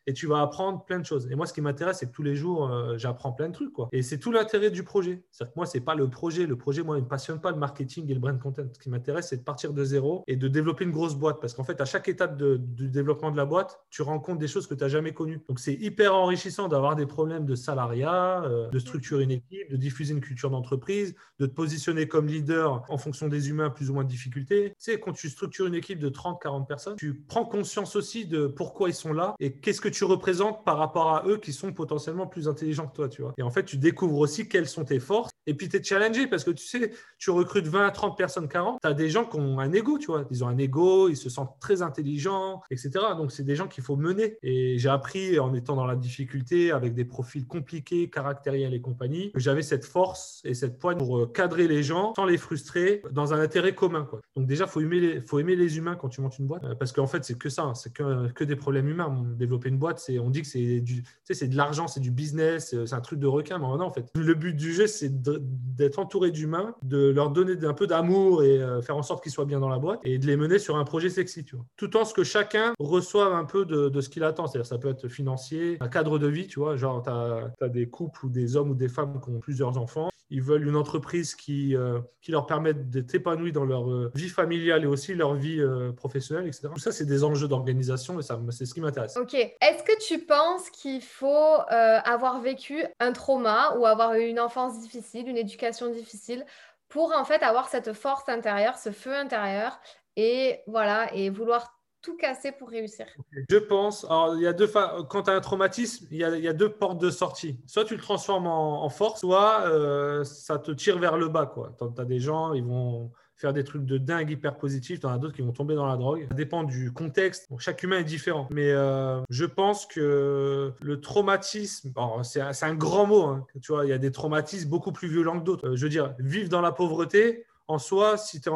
tu 0.13 0.27
vas 0.27 0.41
apprendre 0.41 0.83
plein 0.85 0.99
de 0.99 1.05
choses. 1.05 1.27
Et 1.31 1.35
moi, 1.35 1.45
ce 1.45 1.53
qui 1.53 1.61
m'intéresse, 1.61 1.99
c'est 1.99 2.07
que 2.07 2.11
tous 2.11 2.23
les 2.23 2.35
jours, 2.35 2.71
euh, 2.71 2.97
j'apprends 2.97 3.31
plein 3.31 3.49
de 3.49 3.53
trucs. 3.53 3.73
Quoi. 3.73 3.89
Et 3.91 4.01
c'est 4.01 4.17
tout 4.17 4.31
l'intérêt 4.31 4.71
du 4.71 4.83
projet. 4.83 5.23
C'est-à-dire 5.31 5.53
que 5.53 5.59
moi, 5.59 5.65
ce 5.65 5.77
n'est 5.77 5.83
pas 5.83 5.95
le 5.95 6.09
projet. 6.09 6.45
Le 6.45 6.57
projet, 6.57 6.83
moi, 6.83 6.97
il 6.97 6.99
ne 6.99 7.05
me 7.05 7.09
passionne 7.09 7.39
pas 7.39 7.51
le 7.51 7.57
marketing 7.57 8.09
et 8.09 8.13
le 8.13 8.19
brand 8.19 8.37
content. 8.39 8.63
Ce 8.71 8.79
qui 8.79 8.89
m'intéresse, 8.89 9.29
c'est 9.29 9.37
de 9.37 9.43
partir 9.43 9.73
de 9.73 9.83
zéro 9.83 10.23
et 10.27 10.35
de 10.35 10.47
développer 10.47 10.83
une 10.83 10.91
grosse 10.91 11.15
boîte. 11.15 11.39
Parce 11.39 11.53
qu'en 11.53 11.63
fait, 11.63 11.81
à 11.81 11.85
chaque 11.85 12.07
étape 12.07 12.37
du 12.37 12.89
développement 12.89 13.31
de 13.31 13.37
la 13.37 13.45
boîte, 13.45 13.81
tu 13.89 14.01
rencontres 14.01 14.39
des 14.39 14.47
choses 14.47 14.67
que 14.67 14.73
tu 14.73 14.83
n'as 14.83 14.89
jamais 14.89 15.13
connues. 15.13 15.41
Donc, 15.47 15.59
c'est 15.59 15.73
hyper 15.73 16.15
enrichissant 16.15 16.67
d'avoir 16.67 16.95
des 16.95 17.05
problèmes 17.05 17.45
de 17.45 17.55
salariat, 17.55 18.43
euh, 18.43 18.69
de 18.69 18.79
structurer 18.79 19.23
une 19.23 19.31
équipe, 19.31 19.69
de 19.69 19.77
diffuser 19.77 20.13
une 20.13 20.21
culture 20.21 20.49
d'entreprise, 20.49 21.15
de 21.39 21.45
te 21.45 21.53
positionner 21.53 22.07
comme 22.07 22.27
leader 22.27 22.83
en 22.89 22.97
fonction 22.97 23.27
des 23.27 23.49
humains 23.49 23.69
plus 23.69 23.89
ou 23.89 23.93
moins 23.93 24.03
de 24.03 24.09
difficultés. 24.09 24.69
Tu 24.69 24.75
sais, 24.77 24.99
quand 24.99 25.13
tu 25.13 25.29
structures 25.29 25.67
une 25.67 25.75
équipe 25.75 25.99
de 25.99 26.09
30, 26.09 26.41
40 26.41 26.67
personnes, 26.67 26.95
tu 26.97 27.13
prends 27.27 27.45
conscience 27.45 27.95
aussi 27.95 28.25
de 28.25 28.47
pourquoi 28.47 28.89
ils 28.89 28.93
sont 28.93 29.13
là 29.13 29.35
et 29.39 29.53
qu'est-ce 29.53 29.81
que 29.81 29.89
tu 29.89 30.00
représentes 30.05 30.63
par 30.63 30.77
rapport 30.77 31.15
à 31.15 31.23
eux 31.27 31.37
qui 31.37 31.53
sont 31.53 31.73
potentiellement 31.73 32.27
plus 32.27 32.47
intelligents 32.47 32.87
que 32.87 32.95
toi, 32.95 33.09
tu 33.09 33.21
vois. 33.21 33.33
Et 33.37 33.43
en 33.43 33.49
fait, 33.49 33.63
tu 33.63 33.77
découvres 33.77 34.19
aussi 34.19 34.47
quelles 34.47 34.67
sont 34.67 34.85
tes 34.85 34.99
forces. 34.99 35.31
Et 35.47 35.53
puis, 35.53 35.69
tu 35.69 35.77
es 35.77 35.83
challengé 35.83 36.27
parce 36.27 36.43
que 36.43 36.51
tu 36.51 36.65
sais, 36.65 36.91
tu 37.17 37.31
recrutes 37.31 37.67
20 37.67 37.87
à 37.87 37.91
30 37.91 38.17
personnes, 38.17 38.47
40. 38.47 38.79
Tu 38.81 38.87
as 38.87 38.93
des 38.93 39.09
gens 39.09 39.25
qui 39.25 39.37
ont 39.37 39.59
un 39.59 39.71
ego, 39.73 39.97
tu 39.97 40.07
vois. 40.07 40.25
Ils 40.29 40.43
ont 40.43 40.47
un 40.47 40.57
ego, 40.57 41.09
ils 41.09 41.17
se 41.17 41.29
sentent 41.29 41.55
très 41.59 41.81
intelligents, 41.81 42.61
etc. 42.69 42.91
Donc, 43.17 43.31
c'est 43.31 43.43
des 43.43 43.55
gens 43.55 43.67
qu'il 43.67 43.83
faut 43.83 43.95
mener. 43.95 44.37
Et 44.43 44.77
j'ai 44.77 44.89
appris 44.89 45.39
en 45.39 45.53
étant 45.53 45.75
dans 45.75 45.85
la 45.85 45.95
difficulté, 45.95 46.71
avec 46.71 46.93
des 46.93 47.05
profils 47.05 47.47
compliqués, 47.47 48.09
caractériels 48.09 48.73
et 48.73 48.81
compagnie, 48.81 49.31
que 49.31 49.39
j'avais 49.39 49.63
cette 49.63 49.85
force 49.85 50.41
et 50.43 50.53
cette 50.53 50.77
poigne 50.77 50.97
pour 50.97 51.17
euh, 51.17 51.25
cadrer 51.25 51.67
les 51.67 51.81
gens 51.81 52.13
sans 52.15 52.25
les 52.25 52.37
frustrer 52.37 53.01
dans 53.11 53.33
un 53.33 53.39
intérêt 53.39 53.73
commun, 53.73 54.05
quoi. 54.05 54.21
Donc, 54.35 54.45
déjà, 54.45 54.67
faut, 54.67 54.81
aimer 54.81 54.99
les, 54.99 55.21
faut 55.21 55.39
aimer 55.39 55.55
les 55.55 55.77
humains 55.77 55.95
quand 55.95 56.09
tu 56.09 56.21
montes 56.21 56.37
une 56.37 56.47
boîte. 56.47 56.63
Euh, 56.63 56.75
parce 56.75 56.91
qu'en 56.91 57.07
fait, 57.07 57.25
c'est 57.25 57.37
que 57.37 57.49
ça, 57.49 57.63
hein. 57.63 57.73
c'est 57.73 57.91
que, 57.91 58.31
que 58.31 58.43
des 58.43 58.55
problèmes 58.55 58.87
humains. 58.87 59.23
Développer 59.35 59.69
une 59.69 59.77
boîte, 59.81 59.99
c'est 59.99 60.17
on 60.19 60.29
dit 60.29 60.41
que 60.41 60.47
c'est 60.47 60.79
du, 60.79 61.03
c'est 61.25 61.47
de 61.47 61.57
l'argent, 61.57 61.87
c'est 61.87 61.99
du 61.99 62.11
business, 62.11 62.73
c'est 62.85 62.93
un 62.93 63.01
truc 63.01 63.19
de 63.19 63.27
requin. 63.27 63.57
Mais 63.57 63.65
non, 63.65 63.81
en 63.81 63.91
fait, 63.91 64.09
le 64.15 64.33
but 64.33 64.55
du 64.55 64.71
jeu, 64.71 64.87
c'est 64.87 65.11
d'être 65.21 65.99
entouré 65.99 66.31
d'humains, 66.31 66.75
de 66.83 67.09
leur 67.09 67.31
donner 67.31 67.53
un 67.65 67.73
peu 67.73 67.87
d'amour 67.87 68.43
et 68.43 68.61
euh, 68.61 68.81
faire 68.81 68.95
en 68.95 69.03
sorte 69.03 69.23
qu'ils 69.23 69.31
soient 69.31 69.45
bien 69.45 69.59
dans 69.59 69.69
la 69.69 69.79
boîte 69.79 69.99
et 70.03 70.17
de 70.17 70.25
les 70.25 70.37
mener 70.37 70.59
sur 70.59 70.77
un 70.77 70.85
projet 70.85 71.09
sexy, 71.09 71.43
tu 71.43 71.55
vois. 71.55 71.65
Tout 71.75 71.97
en 71.97 72.05
ce 72.05 72.13
que 72.13 72.23
chacun 72.23 72.73
reçoive 72.79 73.33
un 73.33 73.45
peu 73.45 73.65
de, 73.65 73.99
ce 73.99 74.09
qu'il 74.09 74.23
attend. 74.23 74.47
C'est-à-dire, 74.47 74.67
ça 74.67 74.77
peut 74.77 74.89
être 74.89 75.07
financier, 75.07 75.77
un 75.81 75.89
cadre 75.89 76.19
de 76.19 76.27
vie, 76.27 76.47
tu 76.47 76.59
vois. 76.59 76.77
Genre, 76.77 77.03
tu 77.03 77.09
as, 77.09 77.69
des 77.69 77.89
couples 77.89 78.25
ou 78.25 78.29
des 78.29 78.55
hommes 78.55 78.71
ou 78.71 78.75
des 78.75 78.89
femmes 78.89 79.19
qui 79.21 79.29
ont 79.29 79.39
plusieurs 79.39 79.77
enfants 79.77 80.09
ils 80.31 80.41
veulent 80.41 80.65
une 80.65 80.77
entreprise 80.77 81.35
qui, 81.35 81.75
euh, 81.75 81.99
qui 82.21 82.31
leur 82.31 82.45
permette 82.45 82.89
d'être 82.89 83.13
épanouis 83.13 83.51
dans 83.51 83.65
leur 83.65 83.91
euh, 83.91 84.11
vie 84.15 84.29
familiale 84.29 84.83
et 84.83 84.87
aussi 84.87 85.13
leur 85.13 85.35
vie 85.35 85.59
euh, 85.59 85.91
professionnelle, 85.91 86.47
etc. 86.47 86.69
Tout 86.73 86.79
ça, 86.79 86.93
c'est 86.93 87.05
des 87.05 87.25
enjeux 87.25 87.49
d'organisation 87.49 88.17
et 88.17 88.23
ça, 88.23 88.39
c'est 88.49 88.65
ce 88.65 88.73
qui 88.73 88.79
m'intéresse. 88.79 89.17
Ok. 89.17 89.33
Est-ce 89.33 89.83
que 89.83 89.99
tu 90.07 90.25
penses 90.25 90.69
qu'il 90.69 91.01
faut 91.01 91.59
avoir 91.67 92.39
vécu 92.39 92.83
un 92.99 93.11
trauma 93.11 93.75
ou 93.77 93.85
avoir 93.85 94.13
eu 94.13 94.25
une 94.25 94.39
enfance 94.39 94.79
difficile, 94.79 95.27
une 95.27 95.37
éducation 95.37 95.91
difficile 95.91 96.45
pour 96.87 97.13
en 97.13 97.25
fait 97.25 97.43
avoir 97.43 97.67
cette 97.67 97.91
force 97.93 98.27
intérieure, 98.29 98.77
ce 98.77 98.91
feu 98.91 99.13
intérieur 99.13 99.79
et 100.15 100.61
voilà, 100.65 101.13
et 101.13 101.29
vouloir 101.29 101.80
tout 102.01 102.17
casser 102.17 102.51
pour 102.51 102.69
réussir 102.69 103.05
Je 103.49 103.57
pense. 103.57 104.05
Alors, 104.05 104.35
il 104.35 104.41
y 104.41 104.47
a 104.47 104.53
deux 104.53 104.67
quand 104.67 105.23
tu 105.23 105.29
as 105.29 105.33
un 105.33 105.41
traumatisme, 105.41 106.07
il 106.11 106.17
y, 106.17 106.23
a, 106.23 106.53
deux 106.53 106.69
portes 106.69 106.99
de 106.99 107.09
sortie. 107.09 107.59
Soit 107.67 107.85
tu 107.85 107.95
le 107.95 108.01
transformes 108.01 108.47
en, 108.47 108.89
force, 108.89 109.21
soit 109.21 109.61
euh, 109.67 110.23
ça 110.23 110.57
te 110.57 110.71
tire 110.71 110.97
vers 110.99 111.17
le 111.17 111.27
bas. 111.27 111.53
Tu 111.77 112.01
as 112.01 112.05
des 112.05 112.19
gens, 112.19 112.53
ils 112.53 112.63
vont 112.63 113.11
faire 113.35 113.53
des 113.53 113.63
trucs 113.63 113.85
de 113.85 113.97
dingue 113.97 114.29
hyper 114.29 114.57
positifs. 114.57 114.99
Tu 114.99 115.05
en 115.05 115.11
as 115.11 115.17
d'autres 115.17 115.35
qui 115.35 115.41
vont 115.41 115.51
tomber 115.51 115.75
dans 115.75 115.87
la 115.87 115.97
drogue. 115.97 116.27
Ça 116.29 116.35
dépend 116.35 116.63
du 116.63 116.93
contexte. 116.93 117.47
chaque 117.57 117.81
humain 117.83 117.99
est 117.99 118.03
différent. 118.03 118.47
Mais 118.51 118.71
euh, 118.71 119.21
je 119.29 119.45
pense 119.45 119.85
que 119.85 120.71
le 120.79 121.01
traumatisme, 121.01 121.91
c'est 122.23 122.63
un, 122.63 122.75
grand 122.75 123.07
mot. 123.07 123.23
Hein. 123.23 123.45
Tu 123.61 123.71
vois, 123.71 123.85
il 123.85 123.89
y 123.89 123.93
a 123.93 123.97
des 123.97 124.11
traumatismes 124.11 124.69
beaucoup 124.69 124.91
plus 124.91 125.07
violents 125.07 125.39
que 125.39 125.43
d'autres. 125.43 125.69
Euh, 125.69 125.75
je 125.75 125.83
veux 125.83 125.89
dire, 125.89 126.13
vivre 126.19 126.49
dans 126.49 126.61
la 126.61 126.71
pauvreté, 126.71 127.45
en 127.67 127.79
soi, 127.79 128.17
si 128.17 128.41
tu 128.41 128.49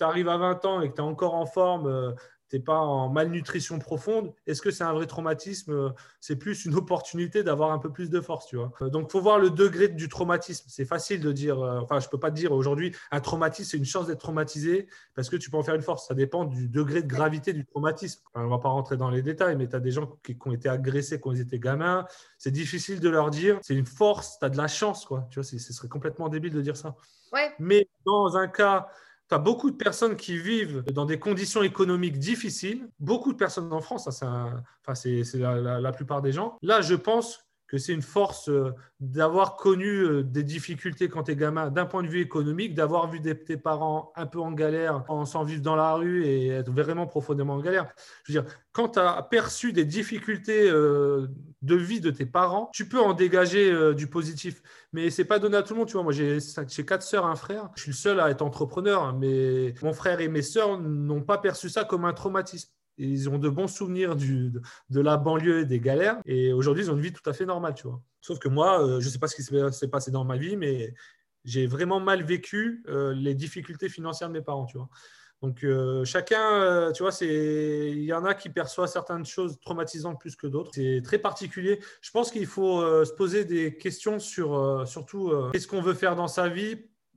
arrives 0.00 0.28
à 0.28 0.38
20 0.38 0.64
ans 0.64 0.80
et 0.80 0.90
que 0.90 0.94
tu 0.94 1.00
es 1.00 1.04
encore 1.04 1.34
en 1.34 1.46
forme, 1.46 2.14
tu 2.48 2.56
n'es 2.56 2.62
pas 2.62 2.78
en 2.78 3.08
malnutrition 3.08 3.78
profonde, 3.78 4.32
est-ce 4.46 4.62
que 4.62 4.70
c'est 4.70 4.84
un 4.84 4.92
vrai 4.92 5.06
traumatisme 5.06 5.72
euh, 5.72 5.90
C'est 6.20 6.36
plus 6.36 6.64
une 6.64 6.74
opportunité 6.74 7.42
d'avoir 7.42 7.72
un 7.72 7.78
peu 7.78 7.90
plus 7.90 8.08
de 8.08 8.20
force, 8.20 8.46
tu 8.46 8.56
vois. 8.56 8.72
Euh, 8.82 8.88
donc, 8.88 9.06
il 9.08 9.12
faut 9.12 9.20
voir 9.20 9.38
le 9.38 9.50
degré 9.50 9.88
du 9.88 10.08
traumatisme. 10.08 10.66
C'est 10.68 10.84
facile 10.84 11.20
de 11.20 11.32
dire, 11.32 11.60
euh, 11.60 11.80
enfin, 11.80 11.98
je 11.98 12.06
ne 12.06 12.10
peux 12.10 12.20
pas 12.20 12.30
te 12.30 12.36
dire 12.36 12.52
aujourd'hui, 12.52 12.94
un 13.10 13.20
traumatisme, 13.20 13.70
c'est 13.70 13.78
une 13.78 13.84
chance 13.84 14.06
d'être 14.06 14.20
traumatisé 14.20 14.86
parce 15.14 15.28
que 15.28 15.36
tu 15.36 15.50
peux 15.50 15.56
en 15.56 15.62
faire 15.62 15.74
une 15.74 15.82
force. 15.82 16.06
Ça 16.06 16.14
dépend 16.14 16.44
du 16.44 16.68
degré 16.68 17.02
de 17.02 17.08
gravité 17.08 17.52
du 17.52 17.66
traumatisme. 17.66 18.22
on 18.34 18.44
ne 18.44 18.48
va 18.48 18.58
pas 18.58 18.68
rentrer 18.68 18.96
dans 18.96 19.10
les 19.10 19.22
détails, 19.22 19.56
mais 19.56 19.68
tu 19.68 19.74
as 19.74 19.80
des 19.80 19.90
gens 19.90 20.06
qui, 20.22 20.36
ont 20.44 20.52
été 20.52 20.68
agressés 20.68 21.18
quand 21.20 21.32
ils 21.32 21.40
étaient 21.40 21.58
gamins. 21.58 22.06
C'est 22.38 22.52
difficile 22.52 23.00
de 23.00 23.08
leur 23.08 23.30
dire, 23.30 23.58
c'est 23.62 23.74
une 23.74 23.86
force, 23.86 24.38
tu 24.38 24.44
as 24.44 24.50
de 24.50 24.56
la 24.56 24.68
chance, 24.68 25.04
quoi. 25.04 25.26
Tu 25.30 25.40
vois, 25.40 25.44
ce 25.44 25.58
serait 25.58 25.88
complètement 25.88 26.28
débile 26.28 26.52
de 26.52 26.62
dire 26.62 26.76
ça. 26.76 26.94
Ouais. 27.32 27.52
Mais 27.58 27.88
dans 28.04 28.36
un 28.36 28.46
cas 28.46 28.88
tu 29.28 29.34
as 29.34 29.38
beaucoup 29.38 29.70
de 29.70 29.76
personnes 29.76 30.16
qui 30.16 30.38
vivent 30.38 30.82
dans 30.92 31.04
des 31.04 31.18
conditions 31.18 31.62
économiques 31.62 32.18
difficiles. 32.18 32.88
Beaucoup 33.00 33.32
de 33.32 33.36
personnes 33.36 33.72
en 33.72 33.80
France, 33.80 34.08
c'est 34.10 34.24
enfin, 34.24 34.94
la, 35.34 35.80
la, 35.80 35.92
plupart 35.92 36.22
des 36.22 36.32
gens. 36.32 36.56
Là, 36.62 36.80
je 36.80 36.94
pense 36.94 37.45
que 37.68 37.78
c'est 37.78 37.92
une 37.92 38.02
force 38.02 38.48
euh, 38.48 38.72
d'avoir 39.00 39.56
connu 39.56 39.88
euh, 39.88 40.22
des 40.22 40.42
difficultés 40.42 41.08
quand 41.08 41.24
tu 41.24 41.32
es 41.32 41.36
gamin 41.36 41.70
d'un 41.70 41.86
point 41.86 42.02
de 42.02 42.08
vue 42.08 42.20
économique, 42.20 42.74
d'avoir 42.74 43.10
vu 43.10 43.20
tes 43.20 43.56
parents 43.56 44.12
un 44.16 44.26
peu 44.26 44.40
en 44.40 44.52
galère, 44.52 45.04
en 45.08 45.24
s'en 45.24 45.42
vivre 45.42 45.62
dans 45.62 45.76
la 45.76 45.94
rue 45.94 46.24
et 46.24 46.48
être 46.48 46.70
vraiment 46.70 47.06
profondément 47.06 47.54
en 47.54 47.60
galère. 47.60 47.88
Je 48.24 48.32
veux 48.32 48.40
dire, 48.40 48.50
quand 48.72 48.90
tu 48.90 48.98
as 48.98 49.22
perçu 49.22 49.72
des 49.72 49.84
difficultés 49.84 50.70
euh, 50.70 51.26
de 51.62 51.74
vie 51.74 52.00
de 52.00 52.10
tes 52.10 52.26
parents, 52.26 52.70
tu 52.72 52.88
peux 52.88 53.00
en 53.00 53.12
dégager 53.12 53.94
du 53.94 54.06
positif. 54.06 54.62
Mais 54.92 55.10
c'est 55.10 55.24
pas 55.24 55.38
donné 55.38 55.56
à 55.56 55.62
tout 55.62 55.74
le 55.74 55.80
monde. 55.80 55.88
Tu 55.88 55.94
vois, 55.94 56.02
moi, 56.02 56.12
j'ai 56.12 56.38
quatre 56.84 57.02
sœurs, 57.02 57.26
un 57.26 57.36
frère. 57.36 57.70
Je 57.74 57.82
suis 57.82 57.90
le 57.90 57.96
seul 57.96 58.20
à 58.20 58.30
être 58.30 58.42
entrepreneur, 58.42 59.12
mais 59.14 59.74
mon 59.82 59.92
frère 59.92 60.20
et 60.20 60.28
mes 60.28 60.42
sœurs 60.42 60.78
n'ont 60.78 61.22
pas 61.22 61.38
perçu 61.38 61.68
ça 61.68 61.84
comme 61.84 62.04
un 62.04 62.12
traumatisme 62.12 62.75
ils 62.98 63.28
ont 63.28 63.38
de 63.38 63.48
bons 63.48 63.68
souvenirs 63.68 64.16
de, 64.16 65.00
la 65.00 65.16
banlieue 65.16 65.60
et 65.60 65.64
des 65.64 65.80
galères. 65.80 66.18
Et 66.24 66.52
aujourd'hui, 66.52 66.84
ils 66.84 66.90
ont 66.90 66.94
une 66.94 67.02
vie 67.02 67.12
tout 67.12 67.28
à 67.28 67.32
fait 67.32 67.46
normale, 67.46 67.74
tu 67.74 67.86
vois. 67.86 68.00
Sauf 68.20 68.38
que 68.38 68.48
moi, 68.48 68.82
euh, 68.82 69.00
je 69.00 69.06
ne 69.06 69.10
sais 69.10 69.18
pas 69.18 69.28
ce 69.28 69.36
qui 69.36 69.42
s'est 69.42 69.88
passé 69.88 70.10
dans 70.10 70.24
ma 70.24 70.36
vie, 70.36 70.56
mais 70.56 70.94
j'ai 71.44 71.66
vraiment 71.66 72.00
mal 72.00 72.24
vécu 72.24 72.82
euh, 72.88 73.14
les 73.14 73.34
difficultés 73.34 73.88
financières 73.88 74.28
de 74.28 74.34
mes 74.34 74.42
parents, 74.42 74.66
tu 74.66 74.78
vois. 74.78 74.88
Donc 75.42 75.64
euh, 75.64 76.02
chacun, 76.06 76.90
tu 76.92 77.02
vois, 77.02 77.12
il 77.20 78.02
y 78.02 78.12
en 78.14 78.24
a 78.24 78.32
qui 78.32 78.48
perçoivent 78.48 78.88
certaines 78.88 79.26
choses 79.26 79.60
traumatisantes 79.60 80.18
plus 80.18 80.34
que 80.34 80.46
d'autres. 80.46 80.70
C'est 80.74 81.02
très 81.04 81.18
particulier. 81.18 81.78
Je 82.00 82.10
pense 82.10 82.30
qu'il 82.30 82.46
faut 82.46 82.80
se 83.04 83.12
poser 83.12 83.44
des 83.44 83.76
questions 83.76 84.18
sur 84.18 84.82
surtout 84.88 85.30
qu'est-ce 85.52 85.68
qu'on 85.68 85.82
veut 85.82 85.92
faire 85.92 86.16
dans 86.16 86.26
sa 86.26 86.48
vie 86.48 86.76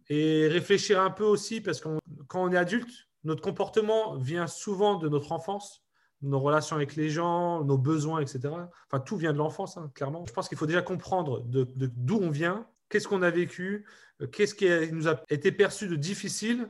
et 0.09 0.49
réfléchir 0.49 0.99
un 0.99 1.11
peu 1.11 1.23
aussi 1.23 1.61
parce 1.61 1.79
que 1.79 1.87
quand 2.27 2.43
on 2.43 2.51
est 2.51 2.57
adulte, 2.57 3.08
notre 3.23 3.41
comportement 3.41 4.15
vient 4.15 4.47
souvent 4.47 4.95
de 4.95 5.09
notre 5.09 5.31
enfance 5.31 5.83
nos 6.21 6.41
relations 6.41 6.75
avec 6.75 6.97
les 6.97 7.09
gens, 7.09 7.63
nos 7.63 7.77
besoins, 7.77 8.19
etc. 8.19 8.53
Enfin, 8.87 8.99
tout 8.99 9.15
vient 9.15 9.31
de 9.31 9.37
l'enfance, 9.37 9.77
hein, 9.77 9.89
clairement. 9.95 10.25
Je 10.27 10.33
pense 10.33 10.49
qu'il 10.49 10.57
faut 10.57 10.65
déjà 10.65 10.81
comprendre 10.81 11.41
d'où 11.45 12.19
on 12.21 12.29
vient, 12.29 12.67
qu'est-ce 12.89 13.07
qu'on 13.07 13.21
a 13.21 13.29
vécu, 13.29 13.85
qu'est-ce 14.33 14.53
qui 14.53 14.67
nous 14.91 15.07
a 15.07 15.21
été 15.29 15.53
perçu 15.53 15.87
de 15.87 15.95
difficile 15.95 16.69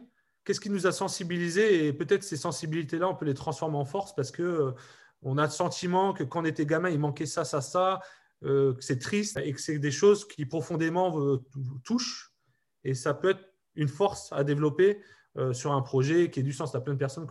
qu'est-ce 0.49 0.59
qui 0.59 0.71
nous 0.71 0.87
a 0.87 0.91
sensibilisés 0.91 1.85
Et 1.85 1.93
peut-être 1.93 2.23
ces 2.23 2.35
sensibilités-là, 2.35 3.07
on 3.07 3.13
peut 3.13 3.25
les 3.25 3.35
transformer 3.35 3.77
en 3.77 3.85
force 3.85 4.15
parce 4.15 4.31
que 4.31 4.41
euh, 4.41 4.71
on 5.21 5.37
a 5.37 5.45
le 5.45 5.51
sentiment 5.51 6.11
que 6.11 6.23
quand 6.23 6.41
on 6.41 6.45
était 6.45 6.65
gamin, 6.65 6.89
il 6.89 6.97
manquait 6.97 7.27
ça, 7.27 7.45
ça, 7.45 7.61
ça, 7.61 7.99
euh, 8.43 8.73
que 8.73 8.83
c'est 8.83 8.97
triste 8.97 9.37
et 9.37 9.53
que 9.53 9.61
c'est 9.61 9.77
des 9.77 9.91
choses 9.91 10.27
qui 10.27 10.47
profondément 10.47 11.11
vous 11.11 11.79
touchent. 11.83 12.33
Et 12.83 12.95
ça 12.95 13.13
peut 13.13 13.29
être 13.29 13.45
une 13.75 13.89
force 13.89 14.31
à 14.31 14.43
développer 14.43 14.99
euh, 15.37 15.53
sur 15.53 15.73
un 15.73 15.81
projet 15.81 16.31
qui 16.31 16.39
ait 16.39 16.43
du 16.43 16.51
sens. 16.51 16.71
Tu 16.71 16.77
as 16.77 16.81
plein 16.81 16.93
de 16.93 16.99
personnes 16.99 17.27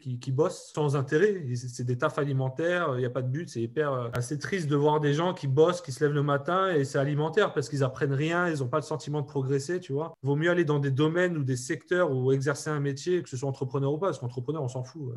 qui, 0.00 0.32
bossent 0.32 0.72
sans 0.74 0.96
intérêt. 0.96 1.44
C'est 1.54 1.84
des 1.84 1.96
tafs 1.96 2.18
alimentaires, 2.18 2.90
il 2.94 2.98
n'y 2.98 3.04
a 3.04 3.10
pas 3.10 3.22
de 3.22 3.28
but. 3.28 3.48
C'est 3.48 3.62
hyper 3.62 3.92
euh, 3.92 4.08
assez 4.14 4.36
triste 4.36 4.68
de 4.68 4.74
voir 4.74 4.98
des 4.98 5.14
gens 5.14 5.32
qui 5.32 5.46
bossent, 5.46 5.80
qui 5.80 5.92
se 5.92 6.02
lèvent 6.02 6.14
le 6.14 6.24
matin 6.24 6.70
et 6.70 6.84
c'est 6.84 6.98
alimentaire 6.98 7.54
parce 7.54 7.68
qu'ils 7.68 7.84
apprennent 7.84 8.12
rien, 8.12 8.48
ils 8.48 8.58
n'ont 8.58 8.68
pas 8.68 8.78
le 8.78 8.82
sentiment 8.82 9.20
de 9.20 9.26
progresser, 9.26 9.78
tu 9.78 9.92
vois. 9.92 10.12
Vaut 10.22 10.34
mieux 10.34 10.50
aller 10.50 10.64
dans 10.64 10.80
des 10.80 10.90
domaines 10.90 11.36
ou 11.36 11.44
des 11.44 11.56
secteurs 11.56 12.10
où 12.10 12.32
exercer 12.32 12.68
un 12.68 12.80
métier, 12.80 13.22
que 13.22 13.28
ce 13.28 13.36
soit 13.36 13.48
entrepreneur 13.48 13.92
ou 13.92 13.98
pas, 13.98 14.08
parce 14.08 14.18
qu'entrepreneur, 14.18 14.62
on 14.62 14.68
s'en 14.68 14.82
fout. 14.82 15.14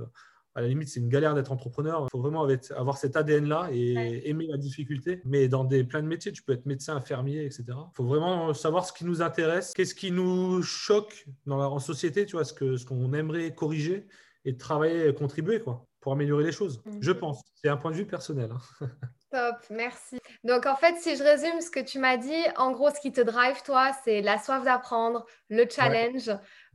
À 0.55 0.61
la 0.61 0.67
limite, 0.67 0.89
c'est 0.89 0.99
une 0.99 1.09
galère 1.09 1.35
d'être 1.35 1.51
entrepreneur. 1.51 2.05
Il 2.05 2.09
faut 2.11 2.21
vraiment 2.21 2.47
avoir 2.75 2.97
cet 2.97 3.15
ADN-là 3.15 3.69
et 3.71 4.27
aimer 4.29 4.47
la 4.47 4.57
difficulté. 4.57 5.21
Mais 5.25 5.47
dans 5.47 5.63
des, 5.63 5.83
plein 5.83 6.01
de 6.01 6.07
métiers, 6.07 6.31
tu 6.31 6.43
peux 6.43 6.53
être 6.53 6.65
médecin, 6.65 6.95
infirmier, 6.95 7.45
etc. 7.45 7.63
Il 7.67 7.95
faut 7.95 8.05
vraiment 8.05 8.53
savoir 8.53 8.85
ce 8.85 8.91
qui 8.91 9.05
nous 9.05 9.21
intéresse, 9.21 9.73
qu'est-ce 9.73 9.95
qui 9.95 10.11
nous 10.11 10.61
choque 10.63 11.25
dans 11.45 11.57
la, 11.57 11.69
en 11.69 11.79
société, 11.79 12.25
tu 12.25 12.35
vois, 12.35 12.45
ce 12.45 12.53
qu'on 12.53 12.77
ce 12.77 13.15
aimerait 13.15 13.53
corriger 13.53 14.07
et 14.45 14.57
travailler 14.57 15.07
et 15.07 15.13
contribuer 15.13 15.59
quoi, 15.59 15.85
pour 15.99 16.13
améliorer 16.13 16.43
les 16.43 16.51
choses. 16.51 16.81
Mm. 16.85 16.97
Je 17.01 17.11
pense. 17.11 17.41
C'est 17.55 17.69
un 17.69 17.77
point 17.77 17.91
de 17.91 17.97
vue 17.97 18.07
personnel. 18.07 18.51
Hein. 18.51 18.87
Top, 19.31 19.57
merci. 19.69 20.17
Donc 20.43 20.65
en 20.65 20.75
fait, 20.75 20.95
si 20.97 21.15
je 21.15 21.23
résume 21.23 21.61
ce 21.61 21.69
que 21.69 21.79
tu 21.79 21.99
m'as 21.99 22.17
dit, 22.17 22.43
en 22.57 22.71
gros, 22.71 22.89
ce 22.89 22.99
qui 22.99 23.11
te 23.11 23.21
drive, 23.21 23.61
toi, 23.63 23.91
c'est 24.03 24.21
la 24.21 24.39
soif 24.39 24.63
d'apprendre, 24.63 25.25
le 25.49 25.65
challenge, 25.69 26.31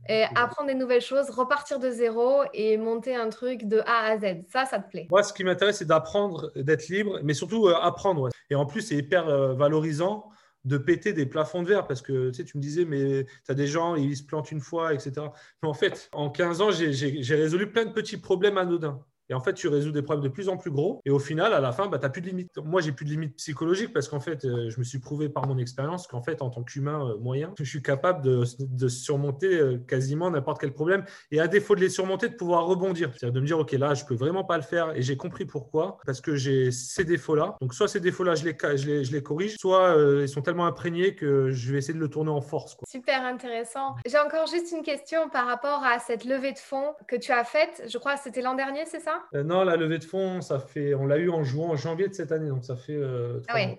et 0.07 0.23
apprendre 0.35 0.67
des 0.67 0.75
nouvelles 0.75 1.01
choses, 1.01 1.29
repartir 1.29 1.79
de 1.79 1.89
zéro 1.89 2.43
et 2.53 2.77
monter 2.77 3.13
un 3.15 3.29
truc 3.29 3.65
de 3.65 3.79
A 3.79 4.11
à 4.11 4.17
Z. 4.17 4.43
Ça, 4.47 4.65
ça 4.65 4.79
te 4.79 4.89
plaît? 4.89 5.07
Moi, 5.09 5.23
ce 5.23 5.33
qui 5.33 5.43
m'intéresse, 5.43 5.79
c'est 5.79 5.85
d'apprendre, 5.85 6.51
d'être 6.55 6.87
libre, 6.87 7.19
mais 7.23 7.33
surtout 7.33 7.67
euh, 7.67 7.75
apprendre. 7.75 8.29
Et 8.49 8.55
en 8.55 8.65
plus, 8.65 8.81
c'est 8.81 8.95
hyper 8.95 9.27
euh, 9.27 9.53
valorisant 9.53 10.29
de 10.63 10.77
péter 10.77 11.11
des 11.11 11.25
plafonds 11.25 11.61
de 11.61 11.67
verre 11.67 11.87
parce 11.87 12.01
que 12.01 12.29
tu, 12.29 12.35
sais, 12.35 12.43
tu 12.45 12.57
me 12.57 12.61
disais, 12.61 12.85
mais 12.85 13.25
tu 13.45 13.51
as 13.51 13.53
des 13.53 13.67
gens, 13.67 13.95
ils 13.95 14.15
se 14.15 14.23
plantent 14.23 14.51
une 14.51 14.61
fois, 14.61 14.93
etc. 14.93 15.13
Mais 15.61 15.69
en 15.69 15.73
fait, 15.73 16.09
en 16.11 16.29
15 16.29 16.61
ans, 16.61 16.71
j'ai 16.71 17.35
résolu 17.35 17.71
plein 17.71 17.85
de 17.85 17.91
petits 17.91 18.17
problèmes 18.17 18.57
anodins. 18.57 19.03
Et 19.29 19.33
en 19.33 19.39
fait, 19.39 19.53
tu 19.53 19.67
résous 19.67 19.91
des 19.91 20.01
problèmes 20.01 20.23
de 20.23 20.29
plus 20.29 20.49
en 20.49 20.57
plus 20.57 20.71
gros. 20.71 21.01
Et 21.05 21.11
au 21.11 21.19
final, 21.19 21.53
à 21.53 21.59
la 21.59 21.71
fin, 21.71 21.87
bah, 21.87 21.97
tu 21.97 22.05
n'as 22.05 22.09
plus 22.09 22.21
de 22.21 22.27
limite. 22.27 22.51
Moi, 22.57 22.81
j'ai 22.81 22.91
plus 22.91 23.05
de 23.05 23.09
limite 23.09 23.35
psychologique 23.37 23.93
parce 23.93 24.07
qu'en 24.07 24.19
fait, 24.19 24.45
euh, 24.45 24.69
je 24.69 24.79
me 24.79 24.83
suis 24.83 24.99
prouvé 24.99 25.29
par 25.29 25.47
mon 25.47 25.57
expérience 25.57 26.07
qu'en 26.07 26.21
fait, 26.21 26.41
en 26.41 26.49
tant 26.49 26.63
qu'humain 26.63 27.09
euh, 27.09 27.17
moyen, 27.17 27.53
je 27.57 27.63
suis 27.63 27.81
capable 27.81 28.23
de, 28.23 28.87
surmonter 28.87 29.59
euh, 29.59 29.77
quasiment 29.77 30.29
n'importe 30.29 30.61
quel 30.61 30.73
problème. 30.73 31.05
Et 31.31 31.39
à 31.39 31.47
défaut 31.47 31.75
de 31.75 31.81
les 31.81 31.89
surmonter, 31.89 32.29
de 32.29 32.35
pouvoir 32.35 32.65
rebondir. 32.65 33.11
C'est-à-dire 33.13 33.33
de 33.33 33.39
me 33.39 33.47
dire, 33.47 33.59
OK, 33.59 33.71
là, 33.73 33.93
je 33.93 34.05
peux 34.05 34.15
vraiment 34.15 34.43
pas 34.43 34.57
le 34.57 34.63
faire. 34.63 34.95
Et 34.95 35.01
j'ai 35.01 35.17
compris 35.17 35.45
pourquoi. 35.45 35.97
Parce 36.05 36.21
que 36.21 36.35
j'ai 36.35 36.71
ces 36.71 37.03
défauts-là. 37.03 37.55
Donc, 37.61 37.73
soit 37.73 37.87
ces 37.87 37.99
défauts-là, 37.99 38.35
je 38.35 38.45
les 38.45 39.23
corrige, 39.23 39.55
soit 39.57 39.95
ils 40.21 40.29
sont 40.29 40.41
tellement 40.41 40.65
imprégnés 40.65 41.15
que 41.15 41.51
je 41.51 41.71
vais 41.71 41.79
essayer 41.79 41.93
de 41.93 41.99
le 41.99 42.09
tourner 42.09 42.31
en 42.31 42.41
force. 42.41 42.77
Super 42.87 43.23
intéressant. 43.25 43.95
J'ai 44.05 44.19
encore 44.19 44.47
juste 44.47 44.71
une 44.71 44.83
question 44.83 45.29
par 45.29 45.47
rapport 45.47 45.83
à 45.83 45.99
cette 45.99 46.25
levée 46.25 46.53
de 46.53 46.59
fonds 46.59 46.93
que 47.07 47.15
tu 47.15 47.31
as 47.31 47.43
faite. 47.43 47.83
Je 47.87 47.97
crois 47.97 48.15
que 48.15 48.21
c'était 48.21 48.41
l'an 48.41 48.55
dernier, 48.55 48.85
c'est 48.85 48.99
ça? 48.99 49.14
Euh, 49.33 49.43
non, 49.43 49.63
la 49.63 49.75
levée 49.75 49.99
de 49.99 50.03
fonds, 50.03 50.41
ça 50.41 50.59
fait, 50.59 50.93
on 50.95 51.05
l'a 51.05 51.17
eu 51.17 51.29
en 51.29 51.43
jouant 51.43 51.69
en 51.69 51.75
janvier 51.75 52.07
de 52.07 52.13
cette 52.13 52.31
année, 52.31 52.49
donc 52.49 52.63
ça 52.63 52.75
fait. 52.75 52.95
Euh, 52.95 53.41
ah 53.47 53.55
oui. 53.55 53.77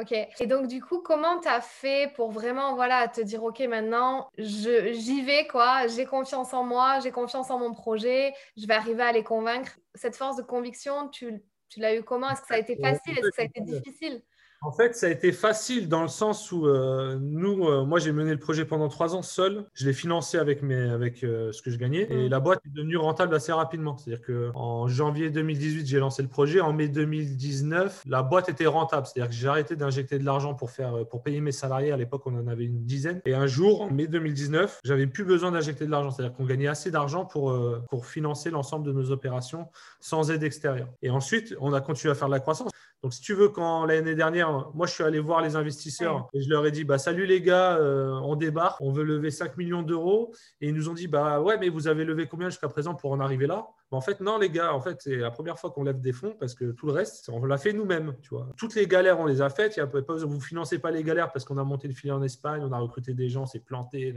Ok. 0.00 0.12
Et 0.12 0.46
donc, 0.46 0.66
du 0.66 0.82
coup, 0.82 1.00
comment 1.00 1.38
tu 1.38 1.46
as 1.46 1.60
fait 1.60 2.12
pour 2.16 2.32
vraiment 2.32 2.74
voilà, 2.74 3.06
te 3.06 3.20
dire, 3.20 3.44
OK, 3.44 3.60
maintenant, 3.60 4.28
j'y 4.38 5.22
vais, 5.22 5.46
quoi, 5.46 5.86
j'ai 5.86 6.04
confiance 6.04 6.52
en 6.52 6.64
moi, 6.64 6.98
j'ai 7.00 7.12
confiance 7.12 7.50
en 7.50 7.58
mon 7.58 7.72
projet, 7.72 8.34
je 8.56 8.66
vais 8.66 8.74
arriver 8.74 9.02
à 9.04 9.12
les 9.12 9.22
convaincre. 9.22 9.78
Cette 9.94 10.16
force 10.16 10.36
de 10.36 10.42
conviction, 10.42 11.08
tu, 11.08 11.44
tu 11.68 11.78
l'as 11.78 11.94
eu 11.94 12.02
comment? 12.02 12.28
Est-ce 12.30 12.40
que 12.40 12.48
ça 12.48 12.54
a 12.54 12.58
été 12.58 12.76
facile? 12.76 13.18
Est-ce 13.18 13.28
que 13.28 13.34
ça 13.36 13.42
a 13.42 13.44
été 13.44 13.60
difficile? 13.60 14.22
En 14.64 14.72
fait, 14.72 14.96
ça 14.96 15.06
a 15.06 15.10
été 15.10 15.30
facile 15.30 15.88
dans 15.88 16.00
le 16.00 16.08
sens 16.08 16.50
où 16.50 16.66
euh, 16.66 17.18
nous, 17.20 17.68
euh, 17.68 17.84
moi, 17.84 17.98
j'ai 17.98 18.12
mené 18.12 18.30
le 18.30 18.38
projet 18.38 18.64
pendant 18.64 18.88
trois 18.88 19.14
ans 19.14 19.22
seul. 19.22 19.66
Je 19.74 19.84
l'ai 19.84 19.92
financé 19.92 20.38
avec, 20.38 20.62
mes, 20.62 20.88
avec 20.88 21.22
euh, 21.22 21.52
ce 21.52 21.60
que 21.60 21.70
je 21.70 21.76
gagnais. 21.76 22.06
Et 22.10 22.26
mm. 22.26 22.30
la 22.30 22.40
boîte 22.40 22.60
est 22.64 22.70
devenue 22.70 22.96
rentable 22.96 23.34
assez 23.34 23.52
rapidement. 23.52 23.98
C'est-à-dire 23.98 24.24
qu'en 24.24 24.88
janvier 24.88 25.28
2018, 25.28 25.86
j'ai 25.86 25.98
lancé 25.98 26.22
le 26.22 26.28
projet. 26.28 26.60
En 26.60 26.72
mai 26.72 26.88
2019, 26.88 28.04
la 28.06 28.22
boîte 28.22 28.48
était 28.48 28.66
rentable. 28.66 29.06
C'est-à-dire 29.06 29.28
que 29.28 29.36
j'ai 29.36 29.48
arrêté 29.48 29.76
d'injecter 29.76 30.18
de 30.18 30.24
l'argent 30.24 30.54
pour, 30.54 30.70
faire, 30.70 31.06
pour 31.10 31.22
payer 31.22 31.42
mes 31.42 31.52
salariés. 31.52 31.92
À 31.92 31.98
l'époque, 31.98 32.22
on 32.24 32.34
en 32.34 32.46
avait 32.46 32.64
une 32.64 32.84
dizaine. 32.84 33.20
Et 33.26 33.34
un 33.34 33.46
jour, 33.46 33.82
en 33.82 33.90
mai 33.90 34.06
2019, 34.06 34.80
j'avais 34.82 35.06
plus 35.06 35.24
besoin 35.24 35.52
d'injecter 35.52 35.84
de 35.84 35.90
l'argent. 35.90 36.10
C'est-à-dire 36.10 36.34
qu'on 36.34 36.46
gagnait 36.46 36.68
assez 36.68 36.90
d'argent 36.90 37.26
pour, 37.26 37.54
pour 37.90 38.06
financer 38.06 38.50
l'ensemble 38.50 38.86
de 38.86 38.92
nos 38.92 39.10
opérations 39.10 39.68
sans 40.00 40.30
aide 40.30 40.42
extérieure. 40.42 40.88
Et 41.02 41.10
ensuite, 41.10 41.54
on 41.60 41.74
a 41.74 41.82
continué 41.82 42.12
à 42.12 42.14
faire 42.14 42.28
de 42.28 42.32
la 42.32 42.40
croissance. 42.40 42.70
Donc, 43.04 43.12
si 43.12 43.20
tu 43.20 43.34
veux, 43.34 43.50
quand 43.50 43.84
l'année 43.84 44.14
dernière, 44.14 44.48
moi, 44.74 44.86
je 44.86 44.92
suis 44.92 45.04
allé 45.04 45.20
voir 45.20 45.42
les 45.42 45.56
investisseurs 45.56 46.28
et 46.32 46.40
je 46.40 46.48
leur 46.48 46.66
ai 46.66 46.70
dit 46.70 46.84
bah, 46.84 46.98
Salut 46.98 47.26
les 47.26 47.40
gars, 47.40 47.76
euh, 47.76 48.12
on 48.22 48.36
débarque, 48.36 48.80
on 48.80 48.92
veut 48.92 49.04
lever 49.04 49.30
5 49.30 49.56
millions 49.56 49.82
d'euros. 49.82 50.32
Et 50.60 50.68
ils 50.68 50.74
nous 50.74 50.88
ont 50.88 50.94
dit 50.94 51.08
bah, 51.08 51.40
Ouais, 51.40 51.58
mais 51.58 51.68
vous 51.68 51.88
avez 51.88 52.04
levé 52.04 52.26
combien 52.26 52.48
jusqu'à 52.48 52.68
présent 52.68 52.94
pour 52.94 53.12
en 53.12 53.20
arriver 53.20 53.46
là? 53.46 53.66
En 53.90 54.00
fait, 54.00 54.20
non, 54.20 54.38
les 54.38 54.50
gars, 54.50 54.74
en 54.74 54.80
fait, 54.80 55.00
c'est 55.00 55.16
la 55.16 55.30
première 55.30 55.58
fois 55.58 55.70
qu'on 55.70 55.84
lève 55.84 56.00
des 56.00 56.12
fonds 56.12 56.34
parce 56.38 56.54
que 56.54 56.72
tout 56.72 56.86
le 56.86 56.92
reste, 56.92 57.28
on 57.32 57.44
l'a 57.44 57.58
fait 57.58 57.72
nous-mêmes. 57.72 58.14
Tu 58.22 58.30
vois. 58.30 58.48
Toutes 58.56 58.74
les 58.74 58.86
galères, 58.86 59.20
on 59.20 59.26
les 59.26 59.40
a 59.40 59.48
faites. 59.50 59.78
Vous 59.78 60.34
ne 60.34 60.40
financez 60.40 60.78
pas 60.78 60.90
les 60.90 61.02
galères 61.02 61.32
parce 61.32 61.44
qu'on 61.44 61.58
a 61.58 61.64
monté 61.64 61.88
le 61.88 61.94
filet 61.94 62.12
en 62.12 62.22
Espagne, 62.22 62.62
on 62.64 62.72
a 62.72 62.78
recruté 62.78 63.14
des 63.14 63.28
gens, 63.28 63.46
c'est 63.46 63.64
planté. 63.64 64.14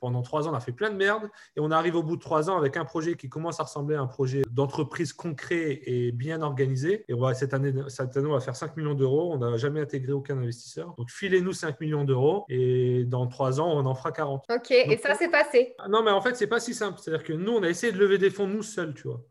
Pendant 0.00 0.22
trois 0.22 0.46
ans, 0.46 0.52
on 0.52 0.56
a 0.56 0.60
fait 0.60 0.72
plein 0.72 0.90
de 0.90 0.96
merde. 0.96 1.28
Et 1.56 1.60
on 1.60 1.70
arrive 1.70 1.96
au 1.96 2.02
bout 2.02 2.16
de 2.16 2.20
trois 2.20 2.50
ans 2.50 2.56
avec 2.56 2.76
un 2.76 2.84
projet 2.84 3.16
qui 3.16 3.28
commence 3.28 3.60
à 3.60 3.64
ressembler 3.64 3.96
à 3.96 4.00
un 4.00 4.06
projet 4.06 4.42
d'entreprise 4.50 5.12
concret 5.12 5.80
et 5.84 6.12
bien 6.12 6.42
organisé. 6.42 7.04
Et 7.08 7.14
on 7.14 7.20
va, 7.20 7.34
cette, 7.34 7.54
année, 7.54 7.72
cette 7.88 8.16
année, 8.16 8.28
on 8.28 8.34
va 8.34 8.40
faire 8.40 8.56
5 8.56 8.76
millions 8.76 8.94
d'euros. 8.94 9.32
On 9.32 9.38
n'a 9.38 9.56
jamais 9.56 9.80
intégré 9.80 10.12
aucun 10.12 10.38
investisseur. 10.38 10.94
Donc, 10.96 11.10
filez-nous 11.10 11.52
5 11.52 11.80
millions 11.80 12.04
d'euros 12.04 12.44
et 12.48 13.04
dans 13.04 13.26
trois 13.26 13.60
ans, 13.60 13.70
on 13.72 13.86
en 13.86 13.94
fera 13.94 14.12
40. 14.12 14.44
OK. 14.50 14.70
et 14.70 14.96
ça, 14.98 15.14
c'est 15.14 15.30
passé. 15.30 15.74
Ah, 15.78 15.88
non, 15.88 16.02
mais 16.02 16.10
en 16.10 16.20
fait, 16.20 16.36
c'est 16.36 16.46
pas 16.46 16.60
si 16.60 16.74
simple. 16.74 16.98
C'est-à-dire 17.00 17.24
que 17.24 17.32
nous, 17.32 17.52
on 17.52 17.62
a 17.62 17.68
essayé 17.68 17.92
de 17.92 17.98
lever 17.98 18.18
des 18.18 18.30
fonds 18.30 18.46
nous 18.46 18.62
seuls 18.62 18.81
tu 18.94 19.08
vois. 19.08 19.24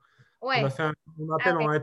On 0.43 0.49
a 0.49 0.69
fait 0.71 0.83
un, 0.83 0.93
on 1.19 1.31
appelle 1.33 1.55
ah 1.59 1.79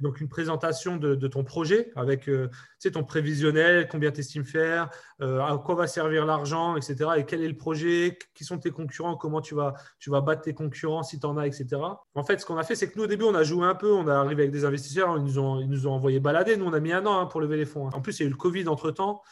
donc 0.00 0.20
une 0.20 0.28
présentation 0.28 0.96
de, 0.96 1.26
ton 1.26 1.42
projet 1.42 1.90
avec 1.96 2.28
euh, 2.28 2.48
ton 2.92 3.02
prévisionnel, 3.02 3.88
combien 3.88 4.12
tu 4.12 4.20
estimes 4.20 4.44
faire, 4.44 4.88
euh, 5.20 5.40
à 5.40 5.58
quoi 5.58 5.74
va 5.74 5.88
servir 5.88 6.24
l'argent, 6.24 6.76
etc. 6.76 7.10
Et 7.16 7.24
quel 7.24 7.42
est 7.42 7.48
le 7.48 7.56
projet, 7.56 8.16
qui 8.34 8.44
sont 8.44 8.58
tes 8.58 8.70
concurrents, 8.70 9.16
comment 9.16 9.40
tu 9.40 9.56
vas, 9.56 9.74
tu 9.98 10.10
vas 10.10 10.20
battre 10.20 10.42
tes 10.42 10.54
concurrents 10.54 11.02
si 11.02 11.18
tu 11.18 11.26
en 11.26 11.36
as, 11.38 11.48
etc. 11.48 11.66
En 12.14 12.22
fait, 12.22 12.40
ce 12.40 12.46
qu'on 12.46 12.56
a 12.56 12.62
fait, 12.62 12.76
c'est 12.76 12.88
que 12.88 12.96
nous, 12.96 13.04
au 13.04 13.08
début, 13.08 13.24
on 13.24 13.34
a 13.34 13.42
joué 13.42 13.66
un 13.66 13.74
peu, 13.74 13.92
on 13.92 14.06
a 14.06 14.14
arrivé 14.14 14.42
avec 14.44 14.52
des 14.52 14.64
investisseurs, 14.64 15.16
ils 15.16 15.24
nous 15.24 15.40
ont, 15.40 15.60
ils 15.60 15.68
nous 15.68 15.88
ont 15.88 15.92
envoyé 15.92 16.20
balader. 16.20 16.56
Nous, 16.56 16.66
on 16.66 16.72
a 16.72 16.80
mis 16.80 16.92
un 16.92 17.04
an 17.04 17.18
hein, 17.18 17.26
pour 17.26 17.40
lever 17.40 17.56
les 17.56 17.66
fonds. 17.66 17.88
Hein. 17.88 17.92
En 17.94 18.00
plus, 18.00 18.20
il 18.20 18.22
y 18.22 18.24
a 18.24 18.28
eu 18.28 18.30
le 18.30 18.36
Covid 18.36 18.68
entre-temps. 18.68 19.22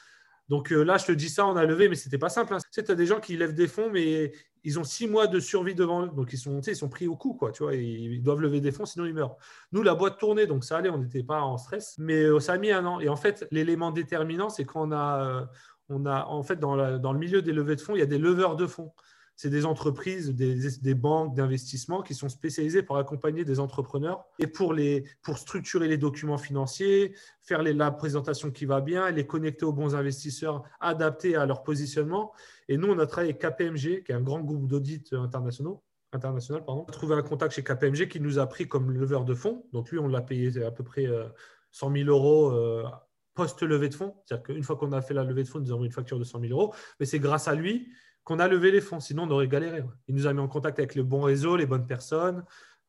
Donc 0.48 0.72
euh, 0.72 0.85
là, 0.85 0.96
je 0.96 1.06
te 1.06 1.12
dis 1.12 1.28
ça, 1.28 1.46
on 1.46 1.56
a 1.56 1.64
levé, 1.64 1.88
mais 1.88 1.96
ce 1.96 2.06
n'était 2.06 2.18
pas 2.18 2.28
simple. 2.28 2.54
Hein. 2.54 2.59
Tu 2.59 2.80
sais, 2.80 2.90
as 2.90 2.94
des 2.94 3.06
gens 3.06 3.20
qui 3.20 3.37
lèvent 3.37 3.54
des 3.54 3.66
fonds, 3.66 3.90
mais 3.90 4.32
ils 4.62 4.78
ont 4.78 4.85
six 4.85 5.09
mois 5.09 5.26
de 5.26 5.40
survie 5.40 5.74
devant 5.74 6.04
eux. 6.04 6.11
Donc 6.14 6.32
ils 6.32 6.38
sont, 6.38 6.61
ils 6.61 6.76
sont 6.76 6.88
pris 6.88 7.09
au 7.09 7.16
coup, 7.16 7.35
quoi. 7.35 7.50
Tu 7.52 7.62
vois, 7.62 7.74
ils 7.74 8.22
doivent 8.22 8.40
lever 8.40 8.61
des 8.61 8.72
fonds, 8.72 8.87
sinon 8.87 9.06
ils 9.06 9.14
meurent. 9.14 9.37
Nous, 9.72 9.82
la 9.82 9.94
boîte 9.94 10.18
tournait, 10.18 10.46
donc 10.46 10.64
ça 10.64 10.76
allait, 10.76 10.90
on 10.90 10.98
n'était 10.98 11.24
pas 11.24 11.40
en 11.40 11.59
stress. 11.59 11.96
Mais 11.98 12.22
euh, 12.22 12.40
ça 12.40 12.52
a 12.54 12.59
mis 12.59 12.70
un 12.70 12.85
an. 12.87 13.00
Et 13.00 13.09
en 13.09 13.16
fait, 13.16 13.46
l'élément 13.50 13.90
déterminant, 13.90 14.48
c'est 14.48 14.64
qu'on 14.64 14.92
a, 14.92 15.24
euh, 15.24 15.46
on 15.88 16.06
a, 16.06 16.26
en 16.26 16.42
fait, 16.42 16.56
dans, 16.56 16.98
dans 16.98 17.12
le 17.12 17.18
milieu 17.18 17.42
des 17.42 17.52
levées 17.52 17.76
de 17.76 17.80
fonds, 17.80 17.94
il 17.94 17.98
y 17.98 18.02
a 18.02 18.06
des 18.06 18.18
leveurs 18.18 18.56
de 18.56 18.66
fonds 18.66 18.92
c'est 19.37 19.51
des 19.51 19.66
entreprises, 19.66 20.35
des, 20.35 20.94
banques 20.94 21.37
d'investissement 21.37 22.03
qui 22.03 22.14
sont 22.14 22.31
spécialisées 22.31 22.83
pour 22.83 22.96
accompagner 22.96 23.44
des 23.44 23.61
entrepreneurs 23.61 24.25
et 24.38 24.46
pour, 24.46 24.72
les, 24.72 25.05
pour 25.22 25.37
structurer 25.37 25.88
les 25.88 25.99
documents 25.99 26.38
financiers, 26.38 27.14
faire 27.42 27.62
la 27.62 27.90
présentation 27.90 28.51
qui 28.51 28.64
va 28.64 28.81
bien, 28.81 29.11
les 29.11 29.27
connecter 29.27 29.66
aux 29.66 29.75
bons 29.75 29.94
investisseurs 29.94 30.64
adaptés 30.81 31.37
à 31.37 31.44
leur 31.44 31.62
positionnement. 31.62 32.33
Et 32.68 32.79
nous, 32.79 32.88
on 32.88 32.99
a 32.99 33.07
travaillé 33.07 33.37
avec 33.38 33.42
KPMG, 33.42 34.05
qui 34.05 34.12
est 34.12 34.14
un 34.14 34.22
grand 34.22 34.40
groupe 34.40 34.66
d'audit 34.66 35.12
internationaux 35.12 35.83
international. 36.12 36.64
Pardon. 36.64 36.85
Trouvé 36.85 37.14
un 37.14 37.22
contact 37.22 37.53
chez 37.53 37.62
KPMG 37.62 38.09
qui 38.09 38.20
nous 38.20 38.38
a 38.38 38.46
pris 38.46 38.66
comme 38.68 38.90
leveur 38.90 39.25
de 39.25 39.35
fonds. 39.35 39.66
Donc 39.72 39.90
lui, 39.90 39.99
on 39.99 40.09
l'a 40.09 40.22
payé 40.22 40.62
à 40.64 40.70
peu 40.70 40.83
près 40.83 41.07
100 41.72 41.90
euh, 41.90 42.05
000 42.05 42.09
euros 42.09 42.53
euh, 42.53 42.85
post-levée 43.35 43.88
de 43.88 43.94
fonds. 43.94 44.14
C'est-à-dire 44.25 44.44
qu'une 44.44 44.62
fois 44.62 44.77
qu'on 44.77 44.92
a 44.92 45.03
fait 45.03 45.14
la 45.14 45.25
levée 45.25 45.42
de 45.42 45.49
fonds, 45.49 45.61
nous 45.61 45.72
avons 45.72 45.85
une 45.85 45.92
facture 45.92 46.18
de 46.18 46.25
100 46.25 46.40
000 46.40 46.53
euros. 46.53 46.75
Mais 47.01 47.07
c'est 47.07 47.18
grâce 47.18 47.49
à 47.49 47.55
lui 47.55 47.92
qu'on 48.27 48.41
a 48.41 48.49
levé 48.49 48.73
les 48.73 48.81
fonds. 48.81 48.99
Sinon, 48.99 49.23
on 49.23 49.31
aurait 49.31 49.47
galéré. 49.47 49.85
Il 50.09 50.15
nous 50.17 50.27
a 50.27 50.33
mis 50.33 50.41
en 50.41 50.49
contact 50.49 50.81
avec 50.81 50.97
le 50.97 51.05
bon 51.05 51.21
réseau, 51.21 51.57
les 51.57 51.64
bonnes 51.64 51.87
personnes. 51.87 52.45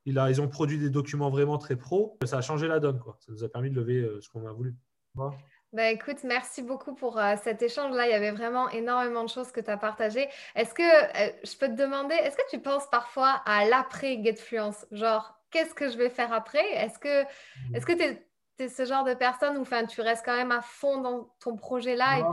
Il 0.06 0.18
a, 0.18 0.32
ils 0.32 0.42
ont 0.42 0.48
produit 0.48 0.80
des 0.80 0.90
documents 0.90 1.30
vraiment 1.30 1.60
très 1.60 1.76
pro. 1.76 2.18
Ça 2.26 2.40
a 2.40 2.42
changé 2.42 2.68
la 2.68 2.80
donne. 2.80 3.00
Quoi. 3.00 3.18
Ça 3.20 3.32
nous 3.32 3.44
a 3.44 3.48
permis 3.48 3.70
de 3.70 3.76
lever 3.80 4.00
euh, 4.02 4.20
ce 4.20 4.30
qu'on 4.30 4.48
a 4.48 4.52
voulu. 4.52 4.76
Bah 5.74 5.92
écoute, 5.92 6.24
merci 6.24 6.64
beaucoup 6.64 6.96
pour 6.96 7.20
euh, 7.20 7.36
cet 7.44 7.62
échange-là. 7.62 8.08
Il 8.08 8.12
y 8.12 8.16
avait 8.16 8.32
vraiment 8.32 8.68
énormément 8.70 9.24
de 9.24 9.30
choses 9.30 9.52
que 9.52 9.62
tu 9.62 9.70
as 9.70 9.78
partagées. 9.78 10.28
Est-ce 10.56 10.74
que 10.74 10.82
euh, 10.82 11.32
je 11.44 11.56
peux 11.56 11.68
te 11.68 11.80
demander, 11.80 12.16
est-ce 12.16 12.36
que 12.36 12.50
tu 12.50 12.60
penses 12.60 12.90
parfois 12.90 13.42
à 13.46 13.66
l'après 13.66 14.20
GetFluence? 14.24 14.88
Genre, 14.92 15.40
qu'est-ce 15.52 15.76
que 15.76 15.90
je 15.92 15.98
vais 15.98 16.10
faire 16.10 16.34
après? 16.34 16.68
Est-ce 16.74 16.98
que 16.98 17.24
mmh. 17.24 17.76
est-ce 17.76 17.86
que 17.86 18.18
tu 18.58 18.64
es, 18.64 18.70
ce 18.70 18.86
genre 18.86 19.04
de 19.04 19.14
personne 19.14 19.58
où 19.58 19.62
enfin, 19.62 19.86
tu 19.86 20.02
restes 20.02 20.24
quand 20.26 20.36
même 20.36 20.52
à 20.52 20.62
fond 20.62 21.02
dans 21.02 21.30
ton 21.40 21.56
projet-là 21.56 22.30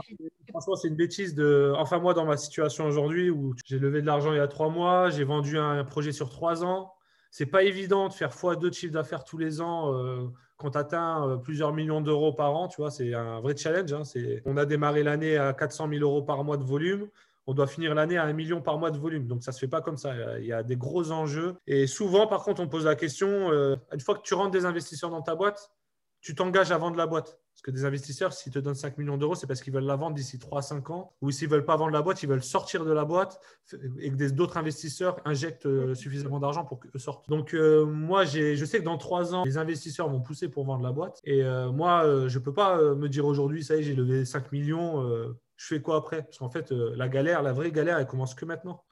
Franchement, 0.49 0.75
c'est 0.75 0.87
une 0.87 0.95
bêtise 0.95 1.35
de. 1.35 1.73
Enfin, 1.77 1.99
moi, 1.99 2.13
dans 2.13 2.25
ma 2.25 2.37
situation 2.37 2.85
aujourd'hui 2.85 3.29
où 3.29 3.53
j'ai 3.65 3.77
levé 3.77 4.01
de 4.01 4.05
l'argent 4.05 4.31
il 4.31 4.37
y 4.37 4.39
a 4.39 4.47
trois 4.47 4.69
mois, 4.69 5.09
j'ai 5.09 5.23
vendu 5.23 5.57
un 5.57 5.83
projet 5.83 6.11
sur 6.11 6.29
trois 6.29 6.63
ans. 6.63 6.93
C'est 7.29 7.45
pas 7.45 7.63
évident 7.63 8.07
de 8.07 8.13
faire 8.13 8.29
x2 8.29 8.69
de 8.69 8.73
chiffre 8.73 8.93
d'affaires 8.93 9.25
tous 9.25 9.37
les 9.37 9.59
ans. 9.59 9.93
Euh, 9.93 10.27
quand 10.55 10.71
tu 10.71 10.77
atteins 10.77 11.27
euh, 11.27 11.35
plusieurs 11.35 11.73
millions 11.73 11.99
d'euros 11.99 12.31
par 12.31 12.55
an, 12.55 12.69
tu 12.69 12.77
vois, 12.77 12.91
c'est 12.91 13.13
un 13.13 13.41
vrai 13.41 13.57
challenge. 13.57 13.91
Hein. 13.91 14.03
On 14.45 14.55
a 14.55 14.65
démarré 14.65 15.03
l'année 15.03 15.35
à 15.37 15.51
400 15.51 15.89
000 15.89 16.01
euros 16.01 16.21
par 16.21 16.43
mois 16.45 16.55
de 16.55 16.63
volume. 16.63 17.09
On 17.47 17.53
doit 17.53 17.67
finir 17.67 17.93
l'année 17.93 18.17
à 18.17 18.23
un 18.23 18.31
million 18.31 18.61
par 18.61 18.79
mois 18.79 18.89
de 18.89 18.97
volume. 18.97 19.27
Donc, 19.27 19.43
ça 19.43 19.51
ne 19.51 19.53
se 19.55 19.59
fait 19.59 19.67
pas 19.67 19.81
comme 19.81 19.97
ça. 19.97 20.39
Il 20.39 20.45
y 20.45 20.53
a 20.53 20.63
des 20.63 20.77
gros 20.77 21.11
enjeux. 21.11 21.57
Et 21.67 21.87
souvent, 21.87 22.25
par 22.25 22.43
contre, 22.43 22.61
on 22.61 22.67
pose 22.67 22.85
la 22.85 22.95
question, 22.95 23.51
euh, 23.51 23.75
une 23.91 23.99
fois 23.99 24.15
que 24.15 24.21
tu 24.21 24.33
rentres 24.33 24.51
des 24.51 24.65
investisseurs 24.65 25.09
dans 25.09 25.21
ta 25.21 25.35
boîte, 25.35 25.71
tu 26.25 26.33
t'engages 26.33 26.71
à 26.71 26.77
vendre 26.79 26.97
la 26.97 27.05
boîte. 27.05 27.39
Parce 27.53 27.61
que 27.61 27.69
des 27.69 27.85
investisseurs, 27.85 28.33
s'ils 28.33 28.51
te 28.51 28.57
donnent 28.57 28.73
5 28.73 28.97
millions 28.97 29.15
d'euros, 29.15 29.35
c'est 29.35 29.45
parce 29.45 29.61
qu'ils 29.61 29.71
veulent 29.71 29.85
la 29.85 29.95
vendre 29.95 30.15
d'ici 30.15 30.39
3 30.39 30.59
à 30.59 30.61
5 30.63 30.89
ans. 30.89 31.13
Ou 31.21 31.29
s'ils 31.29 31.47
ne 31.47 31.53
veulent 31.53 31.65
pas 31.65 31.77
vendre 31.77 31.91
la 31.91 32.01
boîte, 32.01 32.23
ils 32.23 32.27
veulent 32.27 32.43
sortir 32.43 32.83
de 32.83 32.91
la 32.91 33.05
boîte 33.05 33.39
et 33.99 34.09
que 34.09 34.29
d'autres 34.31 34.57
investisseurs 34.57 35.19
injectent 35.23 35.67
euh, 35.67 35.93
suffisamment 35.93 36.39
d'argent 36.39 36.65
pour 36.65 36.79
qu'eux 36.79 36.97
sortent. 36.97 37.29
Donc, 37.29 37.53
euh, 37.53 37.85
moi, 37.85 38.25
je 38.25 38.65
sais 38.65 38.79
que 38.79 38.83
dans 38.83 38.97
3 38.97 39.35
ans, 39.35 39.43
les 39.45 39.59
investisseurs 39.59 40.09
vont 40.09 40.19
pousser 40.19 40.49
pour 40.49 40.65
vendre 40.65 40.83
la 40.83 40.91
boîte. 40.91 41.21
Et 41.25 41.43
euh, 41.43 41.71
moi, 41.71 42.27
je 42.27 42.39
ne 42.39 42.43
peux 42.43 42.53
pas 42.53 42.81
me 42.95 43.07
dire 43.07 43.27
aujourd'hui, 43.27 43.63
ça 43.63 43.75
y 43.75 43.79
est, 43.79 43.83
j'ai 43.83 43.95
levé 43.95 44.25
5 44.25 44.51
millions, 44.51 45.07
je 45.57 45.67
fais 45.67 45.79
quoi 45.79 45.97
après? 45.97 46.23
Parce 46.23 46.39
qu'en 46.39 46.49
fait, 46.49 46.71
la 46.71 47.07
galère, 47.07 47.43
la 47.43 47.53
vraie 47.53 47.71
galère, 47.71 47.99
elle 47.99 48.07
commence 48.07 48.33
que 48.33 48.45
maintenant. 48.45 48.83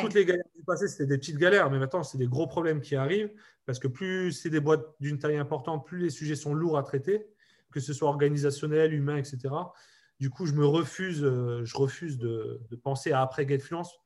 Toutes 0.00 0.14
les 0.14 0.24
galères 0.24 0.44
du 0.54 0.64
passé, 0.64 0.88
c'était 0.88 1.06
des 1.06 1.18
petites 1.18 1.38
galères, 1.38 1.70
mais 1.70 1.78
maintenant, 1.78 2.02
c'est 2.02 2.18
des 2.18 2.26
gros 2.26 2.46
problèmes 2.48 2.80
qui 2.80 2.96
arrivent 2.96 3.30
parce 3.66 3.78
que 3.78 3.86
plus 3.86 4.32
c'est 4.32 4.50
des 4.50 4.60
boîtes 4.60 4.84
d'une 5.00 5.18
taille 5.18 5.36
importante, 5.36 5.86
plus 5.86 5.98
les 5.98 6.10
sujets 6.10 6.34
sont 6.34 6.54
lourds 6.54 6.76
à 6.76 6.82
traiter, 6.82 7.26
que 7.70 7.78
ce 7.78 7.92
soit 7.92 8.08
organisationnel, 8.08 8.92
humain, 8.92 9.16
etc. 9.16 9.54
Du 10.18 10.30
coup, 10.30 10.46
je 10.46 10.54
me 10.54 10.66
refuse, 10.66 11.22
euh, 11.22 11.64
je 11.64 11.76
refuse 11.76 12.18
de, 12.18 12.60
penser 12.82 13.12
à 13.12 13.20
après 13.20 13.46
GetFluence 13.46 14.00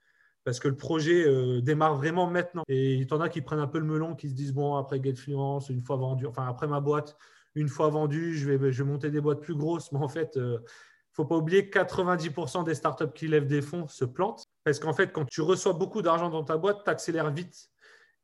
parce 0.44 0.58
que 0.58 0.68
le 0.68 0.76
projet 0.76 1.26
euh, 1.26 1.60
démarre 1.60 1.96
vraiment 1.96 2.26
maintenant. 2.26 2.62
Et 2.68 2.94
il 2.94 3.08
y 3.08 3.12
en 3.12 3.20
a 3.20 3.28
qui 3.28 3.40
prennent 3.40 3.58
un 3.58 3.66
peu 3.66 3.78
le 3.78 3.84
melon, 3.86 4.14
qui 4.14 4.28
se 4.28 4.34
disent 4.34 4.52
bon, 4.52 4.76
après 4.76 5.00
GetFluence, 5.02 5.70
une 5.70 5.82
fois 5.82 5.96
vendu, 5.96 6.26
enfin 6.26 6.46
après 6.46 6.66
ma 6.66 6.80
boîte, 6.80 7.16
une 7.54 7.68
fois 7.68 7.88
vendue, 7.88 8.36
je 8.36 8.50
vais, 8.50 8.72
je 8.72 8.82
vais 8.82 8.90
monter 8.90 9.10
des 9.10 9.20
boîtes 9.20 9.40
plus 9.40 9.54
grosses. 9.54 9.92
Mais 9.92 9.98
en 9.98 10.08
fait, 10.08 10.32
il 10.36 10.42
euh, 10.42 10.58
ne 10.58 10.64
faut 11.12 11.24
pas 11.24 11.36
oublier 11.36 11.70
que 11.70 11.78
90% 11.78 12.64
des 12.64 12.74
startups 12.74 13.12
qui 13.14 13.28
lèvent 13.28 13.46
des 13.46 13.62
fonds 13.62 13.86
se 13.86 14.04
plantent. 14.04 14.49
Parce 14.70 14.78
qu'en 14.78 14.92
fait, 14.92 15.10
quand 15.10 15.24
tu 15.24 15.40
reçois 15.40 15.72
beaucoup 15.72 16.00
d'argent 16.00 16.30
dans 16.30 16.44
ta 16.44 16.56
boîte, 16.56 16.84
tu 16.84 16.90
accélères 16.90 17.32
vite. 17.32 17.70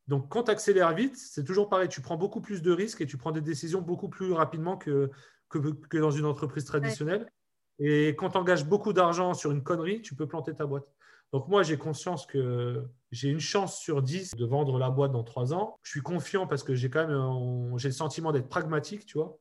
Donc, 0.07 0.29
quand 0.29 0.45
tu 0.45 0.53
accélères 0.53 0.95
vite, 0.95 1.17
c'est 1.17 1.43
toujours 1.43 1.69
pareil. 1.69 1.89
Tu 1.89 2.01
prends 2.01 2.17
beaucoup 2.17 2.41
plus 2.41 2.63
de 2.63 2.71
risques 2.71 3.01
et 3.01 3.07
tu 3.07 3.17
prends 3.17 3.33
des 3.33 3.41
décisions 3.41 3.83
beaucoup 3.83 4.09
plus 4.09 4.31
rapidement 4.31 4.77
que, 4.77 5.11
que, 5.49 5.99
dans 5.99 6.13
une 6.13 6.25
entreprise 6.25 6.65
traditionnelle. 6.65 7.29
Et 7.81 8.11
quand 8.11 8.31
tu 8.31 8.39
engages 8.39 8.65
beaucoup 8.65 8.93
d'argent 8.93 9.35
sur 9.35 9.51
une 9.51 9.65
connerie, 9.65 10.03
tu 10.03 10.15
peux 10.15 10.29
planter 10.29 10.55
ta 10.55 10.67
boîte. 10.67 10.87
Donc, 11.33 11.49
moi, 11.49 11.65
j'ai 11.65 11.79
conscience 11.79 12.27
que 12.27 12.85
j'ai 13.11 13.29
une 13.29 13.41
chance 13.41 13.81
sur 13.81 14.01
10 14.01 14.37
de 14.37 14.45
vendre 14.47 14.79
la 14.79 14.91
boîte 14.91 15.11
dans 15.11 15.25
3 15.25 15.53
ans. 15.53 15.81
Je 15.83 15.91
suis 15.91 16.01
confiant 16.01 16.47
parce 16.47 16.63
que 16.63 16.77
j'ai 16.77 16.91
quand 16.91 17.09
même 17.09 17.77
j'ai 17.77 17.89
le 17.89 17.93
sentiment 17.93 18.31
d'être 18.31 18.49
pragmatique, 18.49 19.05
tu 19.05 19.19
vois, 19.19 19.37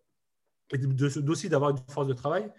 et 0.73 0.79
aussi 1.27 1.49
d'avoir 1.49 1.69
une 1.69 1.77
force 1.87 2.07
de 2.07 2.13
travail 2.13 2.51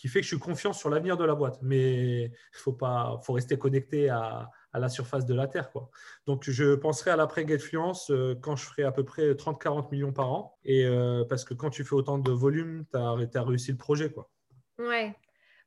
qui 0.00 0.08
fait 0.08 0.20
que 0.20 0.24
je 0.24 0.28
suis 0.28 0.38
confiant 0.38 0.72
sur 0.72 0.88
l'avenir 0.88 1.18
de 1.18 1.24
la 1.24 1.34
boîte. 1.34 1.58
Mais 1.60 2.24
il 2.24 2.32
faut, 2.52 2.72
pas, 2.72 3.20
faut 3.22 3.34
rester 3.34 3.58
connecté 3.58 4.08
à, 4.08 4.50
la 4.72 4.88
surface 4.88 5.26
de 5.26 5.34
la 5.34 5.46
Terre. 5.46 5.70
Quoi. 5.70 5.90
Donc, 6.26 6.48
je 6.48 6.74
penserai 6.74 7.10
à 7.10 7.16
l'après 7.16 7.46
Getfluence 7.46 8.10
euh, 8.10 8.34
quand 8.40 8.56
je 8.56 8.64
ferai 8.64 8.84
à 8.84 8.92
peu 8.92 9.04
près 9.04 9.32
30-40 9.32 9.90
millions 9.90 10.12
par 10.12 10.32
an. 10.32 10.56
Et 10.64 10.86
euh, 10.86 11.24
parce 11.28 11.44
que 11.44 11.52
quand 11.52 11.68
tu 11.68 11.84
fais 11.84 11.94
autant 11.94 12.16
de 12.16 12.30
volume, 12.30 12.86
tu 12.90 12.98
as, 12.98 13.14
as, 13.34 13.42
réussi 13.42 13.72
le 13.72 13.76
projet. 13.76 14.10
Quoi. 14.10 14.30
Ouais. 14.78 15.14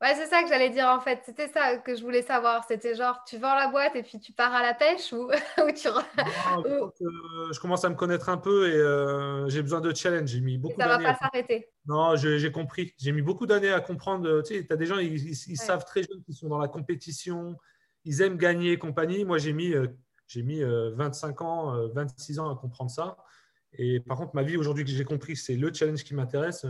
Ouais, 0.04 0.16
c'est 0.16 0.26
ça 0.26 0.44
que 0.44 0.50
j'allais 0.50 0.70
dire 0.70 0.88
en 0.88 1.00
fait. 1.00 1.22
C'était 1.26 1.48
ça 1.48 1.78
que 1.78 1.96
je 1.96 2.04
voulais 2.04 2.24
savoir. 2.24 2.66
C'était 2.68 2.94
genre, 2.94 3.24
tu 3.26 3.38
vends 3.38 3.56
la 3.56 3.70
boîte 3.70 3.96
et 3.96 4.04
puis 4.04 4.20
tu 4.20 4.34
pars 4.34 4.54
à 4.54 4.62
la 4.62 4.74
pêche 4.74 5.14
ou, 5.14 5.30
tu. 5.78 5.88
je, 5.88 7.60
commence 7.62 7.86
à 7.86 7.90
me 7.90 7.96
connaître 7.96 8.28
un 8.28 8.36
peu 8.36 8.68
et 8.68 8.76
euh, 8.76 9.48
j'ai 9.48 9.62
besoin 9.62 9.80
de 9.80 9.96
challenge. 9.96 10.28
J'ai 10.28 10.42
mis 10.42 10.58
beaucoup. 10.58 10.78
ça 10.78 10.90
va 10.90 11.00
pas 11.00 11.16
s'arrêter. 11.16 11.70
Non, 11.86 12.18
j'ai 12.18 12.52
compris. 12.52 12.94
J'ai 12.98 13.14
mis 13.14 13.22
beaucoup 13.22 13.46
d'années 13.46 13.72
à 13.72 13.80
comprendre. 13.80 14.42
Tu 14.42 14.56
sais, 14.56 14.68
as 14.74 14.76
des 14.76 14.88
gens, 14.88 14.98
ils, 14.98 15.58
savent 15.58 15.86
très 15.86 16.04
jeunes 16.04 16.22
qu'ils 16.26 16.36
sont 16.36 16.50
dans 16.50 16.60
la 16.60 16.68
compétition, 16.68 17.56
ils 18.04 18.22
aiment 18.22 18.38
gagner 18.38 18.74
et 18.74 18.78
compagnie. 18.78 19.24
Moi, 19.24 19.38
j'ai 19.38 19.54
mis, 19.54 19.74
euh, 19.74 19.88
j'ai 20.28 20.44
mis 20.44 20.62
25 20.62 21.42
euh, 21.42 21.46
ans, 21.46 21.88
26 21.94 22.40
ans 22.40 22.52
à 22.52 22.60
comprendre 22.60 22.92
ça. 22.92 23.16
Et 23.72 24.02
par 24.02 24.18
contre, 24.18 24.36
ma 24.36 24.44
vie 24.44 24.58
aujourd'hui 24.58 24.84
que 24.84 24.92
j'ai 24.92 25.06
compris, 25.06 25.38
c'est 25.38 25.56
le 25.56 25.74
challenge 25.74 26.04
qui 26.04 26.14
m'intéresse 26.14 26.66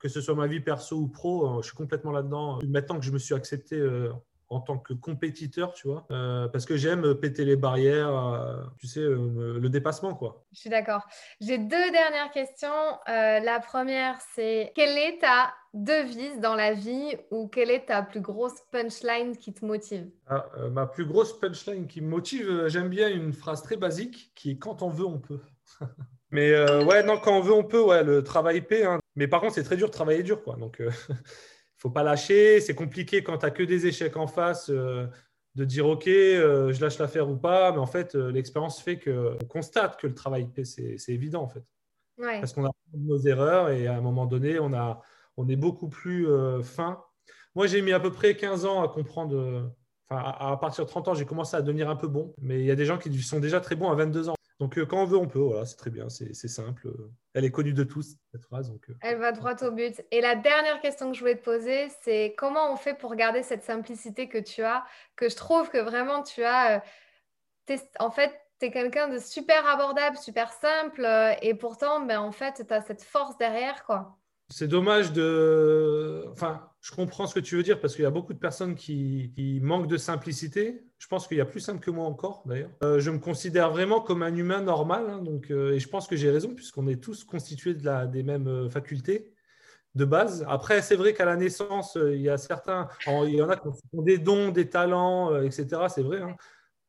que 0.00 0.08
ce 0.08 0.20
soit 0.20 0.34
ma 0.34 0.46
vie 0.46 0.60
perso 0.60 0.96
ou 0.96 1.08
pro, 1.08 1.46
euh, 1.46 1.62
je 1.62 1.68
suis 1.68 1.76
complètement 1.76 2.10
là-dedans. 2.10 2.58
Maintenant 2.66 2.98
que 2.98 3.04
je 3.04 3.12
me 3.12 3.18
suis 3.18 3.34
accepté 3.34 3.76
euh, 3.76 4.10
en 4.48 4.60
tant 4.60 4.78
que 4.78 4.94
compétiteur, 4.94 5.74
tu 5.74 5.86
vois, 5.86 6.06
euh, 6.10 6.48
parce 6.48 6.64
que 6.64 6.76
j'aime 6.76 7.14
péter 7.14 7.44
les 7.44 7.54
barrières, 7.54 8.66
tu 8.78 8.88
sais, 8.88 9.00
le 9.00 9.68
dépassement, 9.68 10.14
quoi. 10.14 10.44
Je 10.52 10.58
suis 10.58 10.70
d'accord. 10.70 11.06
J'ai 11.40 11.58
deux 11.58 11.90
dernières 11.92 12.32
questions. 12.32 12.68
la 13.06 13.60
première, 13.60 14.18
c'est 14.34 14.72
quelle 14.74 14.98
est 14.98 15.20
ta 15.20 15.54
devise 15.72 16.40
dans 16.40 16.56
la 16.56 16.72
vie 16.72 17.14
ou 17.30 17.46
quelle 17.46 17.70
est 17.70 17.86
ta 17.86 18.02
plus 18.02 18.20
grosse 18.20 18.60
punchline 18.72 19.36
qui 19.36 19.52
te 19.52 19.64
motive? 19.64 20.10
Ah, 20.26 20.44
Ma 20.72 20.86
plus 20.86 21.04
grosse 21.04 21.38
punchline 21.38 21.86
qui 21.86 22.00
me 22.00 22.08
motive, 22.08 22.66
j'aime 22.66 22.88
bien 22.88 23.08
une 23.08 23.32
phrase 23.32 23.62
très 23.62 23.76
basique 23.76 24.32
qui 24.34 24.50
est 24.50 24.58
quand 24.58 24.82
on 24.82 24.88
veut, 24.88 25.06
on 25.06 25.20
peut. 25.20 25.40
Mais 26.32 26.52
ouais, 26.84 27.04
non, 27.04 27.18
quand 27.18 27.38
on 27.38 27.40
veut, 27.40 27.54
on 27.54 27.64
peut. 27.64 27.82
Ouais, 27.82 28.02
le 28.02 28.24
travail 28.24 28.62
paie. 28.62 28.84
Hein. 28.84 29.00
Mais 29.20 29.28
par 29.28 29.42
contre, 29.42 29.52
c'est 29.52 29.62
très 29.62 29.76
dur 29.76 29.88
de 29.88 29.92
travailler 29.92 30.22
dur. 30.22 30.42
Quoi. 30.42 30.56
Donc, 30.56 30.76
il 30.80 30.86
euh, 30.86 30.90
faut 31.76 31.90
pas 31.90 32.02
lâcher. 32.02 32.58
C'est 32.60 32.74
compliqué 32.74 33.22
quand 33.22 33.36
tu 33.36 33.44
n'as 33.44 33.50
que 33.50 33.62
des 33.62 33.86
échecs 33.86 34.16
en 34.16 34.26
face 34.26 34.70
euh, 34.70 35.06
de 35.56 35.66
dire 35.66 35.86
OK, 35.86 36.08
euh, 36.08 36.72
je 36.72 36.80
lâche 36.80 36.98
l'affaire 36.98 37.28
ou 37.28 37.36
pas. 37.36 37.70
Mais 37.70 37.78
en 37.78 37.86
fait, 37.86 38.14
l'expérience 38.14 38.80
fait 38.80 38.98
qu'on 38.98 39.36
constate 39.46 40.00
que 40.00 40.06
le 40.06 40.14
travail 40.14 40.46
paie. 40.46 40.64
C'est 40.64 40.96
évident, 41.08 41.42
en 41.42 41.48
fait. 41.48 41.62
Parce 42.16 42.54
qu'on 42.54 42.64
a 42.64 42.70
nos 42.94 43.18
erreurs 43.18 43.68
et 43.68 43.86
à 43.86 43.96
un 43.96 44.00
moment 44.00 44.24
donné, 44.24 44.58
on, 44.58 44.72
a, 44.72 45.02
on 45.36 45.48
est 45.48 45.56
beaucoup 45.56 45.88
plus 45.88 46.26
fin. 46.62 47.02
Moi, 47.54 47.66
j'ai 47.66 47.82
mis 47.82 47.92
à 47.92 48.00
peu 48.00 48.10
près 48.10 48.36
15 48.36 48.64
ans 48.64 48.82
à 48.82 48.88
comprendre. 48.88 49.70
Enfin, 50.08 50.22
à, 50.38 50.56
partir 50.56 50.84
de 50.86 50.90
30 50.90 51.08
ans, 51.08 51.14
j'ai 51.14 51.26
commencé 51.26 51.56
à 51.56 51.62
devenir 51.62 51.90
un 51.90 51.96
peu 51.96 52.08
bon. 52.08 52.34
Mais 52.40 52.60
il 52.60 52.66
y 52.66 52.70
a 52.70 52.74
des 52.74 52.86
gens 52.86 52.96
qui 52.96 53.12
sont 53.22 53.40
déjà 53.40 53.60
très 53.60 53.74
bons 53.74 53.90
à 53.90 53.94
22 53.94 54.30
ans. 54.30 54.34
Donc, 54.60 54.76
euh, 54.76 54.84
quand 54.84 55.02
on 55.02 55.06
veut, 55.06 55.16
on 55.16 55.26
peut. 55.26 55.38
Voilà, 55.38 55.64
c'est 55.64 55.76
très 55.76 55.88
bien, 55.88 56.10
c'est 56.10 56.34
simple. 56.34 56.92
Elle 57.32 57.46
est 57.46 57.50
connue 57.50 57.72
de 57.72 57.82
tous, 57.82 58.16
cette 58.30 58.44
phrase. 58.44 58.70
Euh, 58.70 58.94
Elle 59.00 59.18
va 59.18 59.32
droit 59.32 59.54
au 59.62 59.70
but. 59.70 60.04
Et 60.10 60.20
la 60.20 60.36
dernière 60.36 60.80
question 60.82 61.10
que 61.10 61.14
je 61.14 61.20
voulais 61.20 61.36
te 61.36 61.42
poser, 61.42 61.88
c'est 62.02 62.34
comment 62.36 62.70
on 62.70 62.76
fait 62.76 62.92
pour 62.92 63.14
garder 63.16 63.42
cette 63.42 63.64
simplicité 63.64 64.28
que 64.28 64.36
tu 64.36 64.62
as, 64.62 64.84
que 65.16 65.30
je 65.30 65.36
trouve 65.36 65.70
que 65.70 65.78
vraiment 65.78 66.22
tu 66.22 66.44
as. 66.44 66.82
Euh, 67.70 67.76
en 68.00 68.10
fait, 68.10 68.38
tu 68.60 68.66
es 68.66 68.70
quelqu'un 68.70 69.08
de 69.08 69.18
super 69.18 69.66
abordable, 69.66 70.18
super 70.18 70.52
simple, 70.52 71.08
et 71.40 71.54
pourtant, 71.54 72.04
ben, 72.04 72.20
en 72.20 72.32
fait, 72.32 72.62
tu 72.66 72.74
as 72.74 72.82
cette 72.82 73.02
force 73.02 73.38
derrière, 73.38 73.84
quoi. 73.86 74.19
C'est 74.50 74.68
dommage 74.68 75.12
de. 75.12 76.24
Enfin, 76.32 76.68
je 76.80 76.92
comprends 76.92 77.26
ce 77.26 77.34
que 77.34 77.40
tu 77.40 77.56
veux 77.56 77.62
dire 77.62 77.80
parce 77.80 77.94
qu'il 77.94 78.02
y 78.02 78.06
a 78.06 78.10
beaucoup 78.10 78.32
de 78.32 78.38
personnes 78.38 78.74
qui, 78.74 79.60
manquent 79.62 79.86
de 79.86 79.96
simplicité. 79.96 80.82
Je 80.98 81.06
pense 81.06 81.28
qu'il 81.28 81.36
y 81.36 81.40
a 81.40 81.46
plus 81.46 81.60
simple 81.60 81.80
que 81.80 81.90
moi 81.90 82.04
encore, 82.06 82.42
d'ailleurs. 82.46 82.70
Euh, 82.82 83.00
je 83.00 83.10
me 83.10 83.18
considère 83.18 83.70
vraiment 83.70 84.00
comme 84.00 84.22
un 84.22 84.34
humain 84.34 84.60
normal. 84.60 85.06
Hein, 85.08 85.24
euh, 85.50 85.72
et 85.72 85.78
je 85.78 85.88
pense 85.88 86.06
que 86.06 86.16
j'ai 86.16 86.30
raison 86.30 86.54
puisqu'on 86.54 86.88
est 86.88 87.02
tous 87.02 87.24
constitués 87.24 87.74
de 87.74 88.06
des 88.06 88.22
mêmes 88.22 88.48
euh, 88.48 88.68
facultés 88.68 89.32
de 89.94 90.04
base. 90.04 90.44
Après, 90.48 90.82
c'est 90.82 90.96
vrai 90.96 91.14
qu'à 91.14 91.24
la 91.24 91.36
naissance, 91.36 91.96
il 92.00 92.20
y 92.20 92.28
a 92.28 92.36
certains. 92.36 92.88
Il 93.06 93.34
y 93.34 93.42
en 93.42 93.48
a 93.48 93.56
qui 93.56 93.68
ont 93.92 94.02
des 94.02 94.18
dons, 94.18 94.50
des 94.50 94.68
talents, 94.68 95.40
etc. 95.42 95.82
C'est 95.88 96.02
vrai. 96.02 96.20
Hein. 96.20 96.36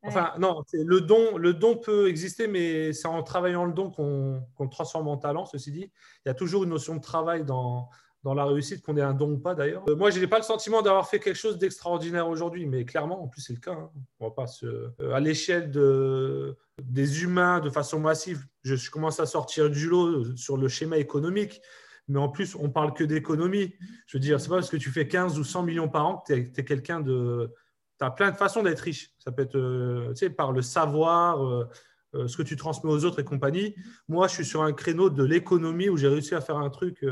Enfin, 0.03 0.33
non, 0.39 0.63
le 0.73 0.99
don, 0.99 1.37
le 1.37 1.53
don 1.53 1.77
peut 1.77 2.07
exister, 2.07 2.47
mais 2.47 2.91
c'est 2.91 3.07
en 3.07 3.21
travaillant 3.21 3.65
le 3.65 3.73
don 3.73 3.91
qu'on 3.91 4.67
transforme 4.67 5.07
en 5.07 5.17
talent, 5.17 5.45
ceci 5.45 5.71
dit. 5.71 5.91
Il 6.25 6.29
y 6.29 6.31
a 6.31 6.33
toujours 6.33 6.63
une 6.63 6.71
notion 6.71 6.95
de 6.95 7.01
travail 7.01 7.45
dans, 7.45 7.89
la 8.23 8.45
réussite, 8.45 8.81
qu'on 8.81 8.97
ait 8.97 9.01
un 9.01 9.13
don 9.13 9.33
ou 9.33 9.37
pas 9.37 9.53
d'ailleurs. 9.53 9.83
Euh, 9.89 9.95
moi, 9.95 10.09
je 10.09 10.19
n'ai 10.19 10.27
pas 10.27 10.37
le 10.37 10.43
sentiment 10.43 10.81
d'avoir 10.81 11.07
fait 11.07 11.19
quelque 11.19 11.37
chose 11.37 11.59
d'extraordinaire 11.59 12.27
aujourd'hui, 12.27 12.65
mais 12.65 12.83
clairement, 12.83 13.23
en 13.23 13.27
plus, 13.27 13.41
c'est 13.41 13.53
le 13.53 13.59
cas. 13.59 13.73
Hein. 13.73 13.91
On 14.19 14.29
va 14.29 14.31
pas. 14.31 14.45
Euh, 14.63 15.13
à 15.13 15.19
l'échelle 15.19 15.69
de, 15.69 16.57
des 16.81 17.23
humains, 17.23 17.59
de 17.59 17.69
façon 17.69 17.99
massive, 17.99 18.45
je, 18.63 18.89
commence 18.89 19.19
à 19.19 19.27
sortir 19.27 19.69
du 19.69 19.87
lot 19.87 20.35
sur 20.35 20.57
le 20.57 20.67
schéma 20.67 20.97
économique. 20.97 21.61
Mais 22.07 22.19
en 22.19 22.29
plus, 22.29 22.55
on 22.55 22.69
parle 22.69 22.93
que 22.93 23.03
d'économie. 23.03 23.75
Je 24.07 24.17
veux 24.17 24.21
dire, 24.21 24.41
c'est 24.41 24.49
pas 24.49 24.55
parce 24.55 24.69
que 24.69 24.77
tu 24.77 24.89
fais 24.89 25.07
15 25.07 25.37
ou 25.37 25.43
100 25.43 25.63
millions 25.63 25.87
par 25.87 26.07
an 26.07 26.17
que 26.17 26.33
tu 26.33 26.59
es, 26.59 26.65
quelqu'un 26.65 26.99
de 26.99 27.53
tu 28.01 28.05
as 28.05 28.11
plein 28.11 28.31
de 28.31 28.35
façons 28.35 28.63
d'être 28.63 28.79
riche. 28.79 29.11
Ça 29.19 29.31
peut 29.31 29.43
être 29.43 29.55
euh, 29.55 30.29
par 30.35 30.51
le 30.51 30.63
savoir, 30.63 31.45
euh, 31.45 31.67
euh, 32.15 32.27
ce 32.27 32.35
que 32.35 32.41
tu 32.41 32.55
transmets 32.55 32.91
aux 32.91 33.05
autres 33.05 33.19
et 33.19 33.23
compagnie. 33.23 33.75
Moi, 34.07 34.27
je 34.27 34.33
suis 34.33 34.45
sur 34.45 34.63
un 34.63 34.73
créneau 34.73 35.09
de 35.11 35.23
l'économie 35.23 35.87
où 35.87 35.97
j'ai 35.97 36.07
réussi 36.07 36.33
à 36.33 36.41
faire 36.41 36.57
un 36.57 36.69
truc 36.69 37.05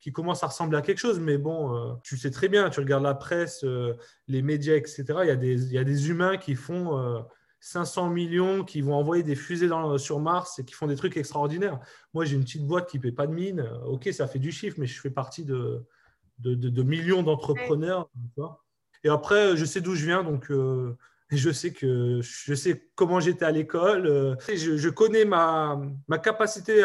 qui 0.00 0.12
commence 0.12 0.42
à 0.42 0.48
ressembler 0.48 0.78
à 0.78 0.82
quelque 0.82 0.98
chose. 0.98 1.20
Mais 1.20 1.36
bon, 1.36 1.98
tu 2.02 2.16
sais 2.16 2.30
très 2.30 2.48
bien, 2.48 2.70
tu 2.70 2.80
regardes 2.80 3.04
la 3.04 3.14
presse, 3.14 3.64
les 4.26 4.42
médias, 4.42 4.76
etc. 4.76 5.04
Il 5.22 5.28
y, 5.28 5.30
a 5.30 5.36
des, 5.36 5.62
il 5.66 5.72
y 5.72 5.78
a 5.78 5.84
des 5.84 6.08
humains 6.08 6.36
qui 6.36 6.54
font 6.54 7.24
500 7.60 8.10
millions, 8.10 8.64
qui 8.64 8.80
vont 8.80 8.94
envoyer 8.94 9.22
des 9.22 9.36
fusées 9.36 9.68
sur 9.98 10.20
Mars 10.20 10.58
et 10.58 10.64
qui 10.64 10.74
font 10.74 10.86
des 10.86 10.96
trucs 10.96 11.16
extraordinaires. 11.16 11.80
Moi, 12.12 12.24
j'ai 12.24 12.36
une 12.36 12.44
petite 12.44 12.66
boîte 12.66 12.88
qui 12.88 12.96
ne 12.96 13.02
paie 13.02 13.12
pas 13.12 13.26
de 13.26 13.32
mine. 13.32 13.66
Ok, 13.86 14.08
ça 14.12 14.26
fait 14.26 14.38
du 14.38 14.52
chiffre, 14.52 14.76
mais 14.78 14.86
je 14.86 15.00
fais 15.00 15.10
partie 15.10 15.44
de, 15.44 15.84
de, 16.38 16.54
de, 16.54 16.82
millions 16.82 17.22
d'entrepreneurs. 17.22 18.10
Et 19.04 19.10
après, 19.10 19.56
je 19.56 19.64
sais 19.66 19.82
d'où 19.82 19.94
je 19.94 20.06
viens, 20.06 20.24
donc 20.24 20.50
euh, 20.50 20.96
je 21.30 21.50
sais 21.50 21.72
que 21.72 22.20
je 22.22 22.54
sais 22.54 22.90
comment 22.94 23.20
j'étais 23.20 23.44
à 23.44 23.50
l'école. 23.50 24.06
Euh, 24.06 24.34
je, 24.48 24.88
connais 24.88 25.26
ma, 25.26 25.80
ma 26.08 26.18
capacité 26.18 26.82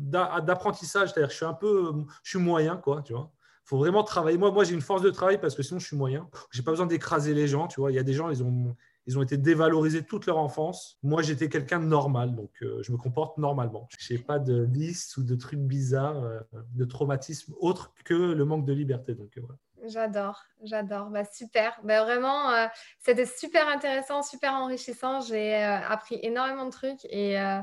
d'apprentissage, 0.00 1.10
c'est-à-dire 1.10 1.28
que 1.28 1.32
je 1.32 1.36
suis 1.36 1.46
un 1.46 1.54
peu, 1.54 1.92
je 2.22 2.30
suis 2.30 2.38
moyen, 2.38 2.76
quoi, 2.76 3.02
tu 3.02 3.12
vois. 3.12 3.32
Faut 3.64 3.76
vraiment 3.76 4.02
travailler. 4.02 4.38
Moi, 4.38 4.50
moi 4.50 4.64
j'ai 4.64 4.72
une 4.72 4.80
force 4.80 5.02
de 5.02 5.10
travail 5.10 5.38
parce 5.38 5.54
que 5.54 5.62
sinon, 5.62 5.78
je 5.78 5.86
suis 5.86 5.96
moyen. 5.96 6.26
J'ai 6.52 6.62
pas 6.62 6.70
besoin 6.70 6.86
d'écraser 6.86 7.34
les 7.34 7.48
gens, 7.48 7.66
tu 7.66 7.80
vois. 7.80 7.92
Il 7.92 7.96
y 7.96 7.98
a 7.98 8.02
des 8.02 8.14
gens, 8.14 8.30
ils 8.30 8.42
ont, 8.42 8.74
ils 9.06 9.18
ont 9.18 9.22
été 9.22 9.36
dévalorisés 9.36 10.04
toute 10.04 10.24
leur 10.24 10.38
enfance. 10.38 10.96
Moi, 11.02 11.20
j'étais 11.20 11.50
quelqu'un 11.50 11.80
de 11.80 11.84
normal, 11.84 12.34
donc 12.34 12.50
euh, 12.62 12.82
je 12.82 12.92
me 12.92 12.96
comporte 12.96 13.36
normalement. 13.36 13.86
Je 13.98 14.14
n'ai 14.14 14.20
pas 14.20 14.38
de 14.38 14.62
liste 14.62 15.18
ou 15.18 15.22
de 15.22 15.34
trucs 15.34 15.60
bizarres, 15.60 16.22
de 16.74 16.84
traumatisme 16.84 17.52
autre 17.60 17.92
que 18.04 18.14
le 18.14 18.44
manque 18.46 18.64
de 18.64 18.72
liberté. 18.72 19.14
Donc, 19.14 19.38
voilà. 19.38 19.58
J'adore, 19.84 20.44
j'adore. 20.62 21.10
Bah, 21.10 21.24
super. 21.24 21.78
Bah, 21.84 22.02
vraiment, 22.02 22.50
euh, 22.50 22.66
c'était 22.98 23.26
super 23.26 23.68
intéressant, 23.68 24.22
super 24.22 24.54
enrichissant. 24.54 25.20
J'ai 25.20 25.56
euh, 25.56 25.78
appris 25.88 26.18
énormément 26.22 26.66
de 26.66 26.70
trucs 26.70 27.04
et, 27.04 27.40
euh, 27.40 27.60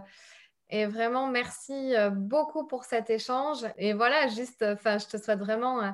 vraiment 0.87 1.27
merci 1.27 1.93
beaucoup 2.11 2.65
pour 2.65 2.83
cet 2.85 3.09
échange. 3.09 3.65
Et 3.77 3.93
voilà, 3.93 4.27
juste, 4.27 4.65
je 4.83 5.07
te 5.07 5.17
souhaite 5.17 5.39
vraiment 5.39 5.93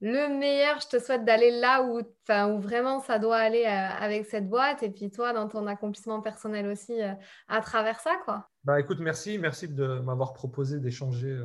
le 0.00 0.28
meilleur. 0.28 0.80
Je 0.80 0.96
te 0.96 1.02
souhaite 1.02 1.24
d'aller 1.24 1.50
là 1.50 1.82
où, 1.82 1.98
où 2.00 2.58
vraiment 2.60 3.00
ça 3.00 3.18
doit 3.18 3.38
aller 3.38 3.64
avec 3.64 4.26
cette 4.26 4.48
boîte 4.48 4.82
et 4.82 4.90
puis 4.90 5.10
toi 5.10 5.32
dans 5.32 5.48
ton 5.48 5.66
accomplissement 5.66 6.20
personnel 6.20 6.66
aussi 6.66 7.00
à 7.48 7.60
travers 7.62 8.00
ça, 8.00 8.12
quoi. 8.24 8.48
Bah, 8.64 8.78
écoute, 8.78 8.98
merci, 9.00 9.38
merci 9.38 9.66
de 9.66 10.00
m'avoir 10.00 10.34
proposé 10.34 10.78
d'échanger 10.78 11.36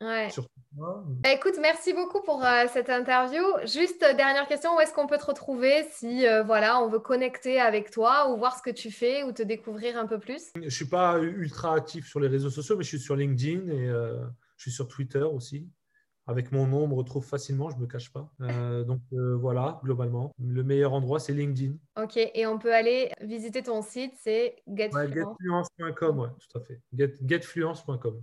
Ouais. 0.00 0.28
Bah, 0.76 1.32
écoute, 1.32 1.54
merci 1.60 1.92
beaucoup 1.92 2.22
pour 2.22 2.44
euh, 2.44 2.66
cette 2.72 2.88
interview. 2.88 3.42
Juste 3.62 4.04
euh, 4.04 4.14
dernière 4.14 4.46
question, 4.46 4.76
où 4.76 4.80
est-ce 4.80 4.94
qu'on 4.94 5.08
peut 5.08 5.18
te 5.18 5.26
retrouver 5.26 5.84
si 5.90 6.26
euh, 6.26 6.44
voilà, 6.44 6.80
on 6.80 6.88
veut 6.88 7.00
connecter 7.00 7.60
avec 7.60 7.90
toi 7.90 8.30
ou 8.30 8.36
voir 8.36 8.56
ce 8.56 8.62
que 8.62 8.70
tu 8.70 8.92
fais 8.92 9.24
ou 9.24 9.32
te 9.32 9.42
découvrir 9.42 9.98
un 9.98 10.06
peu 10.06 10.20
plus? 10.20 10.52
Je 10.54 10.68
suis 10.68 10.84
pas 10.84 11.18
ultra 11.18 11.74
actif 11.74 12.06
sur 12.06 12.20
les 12.20 12.28
réseaux 12.28 12.50
sociaux, 12.50 12.76
mais 12.76 12.84
je 12.84 12.88
suis 12.88 13.00
sur 13.00 13.16
LinkedIn 13.16 13.68
et 13.72 13.86
je 13.88 14.62
suis 14.62 14.70
sur 14.70 14.86
Twitter 14.86 15.22
aussi. 15.22 15.68
Avec 16.28 16.52
mon 16.52 16.66
nom, 16.66 16.84
on 16.84 16.88
me 16.88 16.94
retrouve 16.94 17.24
facilement, 17.24 17.70
je 17.70 17.76
ne 17.76 17.80
me 17.80 17.86
cache 17.86 18.12
pas. 18.12 18.30
donc 18.86 19.00
voilà, 19.10 19.80
globalement, 19.82 20.30
le 20.38 20.62
meilleur 20.62 20.92
endroit, 20.92 21.18
c'est 21.18 21.32
LinkedIn. 21.32 21.72
Ok, 22.00 22.16
et 22.16 22.46
on 22.46 22.58
peut 22.58 22.72
aller 22.72 23.10
visiter 23.20 23.64
ton 23.64 23.82
site, 23.82 24.12
c'est 24.22 24.62
getfluence.com. 24.68 26.18
Ouais, 26.20 26.28
tout 26.38 26.58
à 26.58 26.60
fait. 26.60 26.80
getfluence.com. 26.94 28.22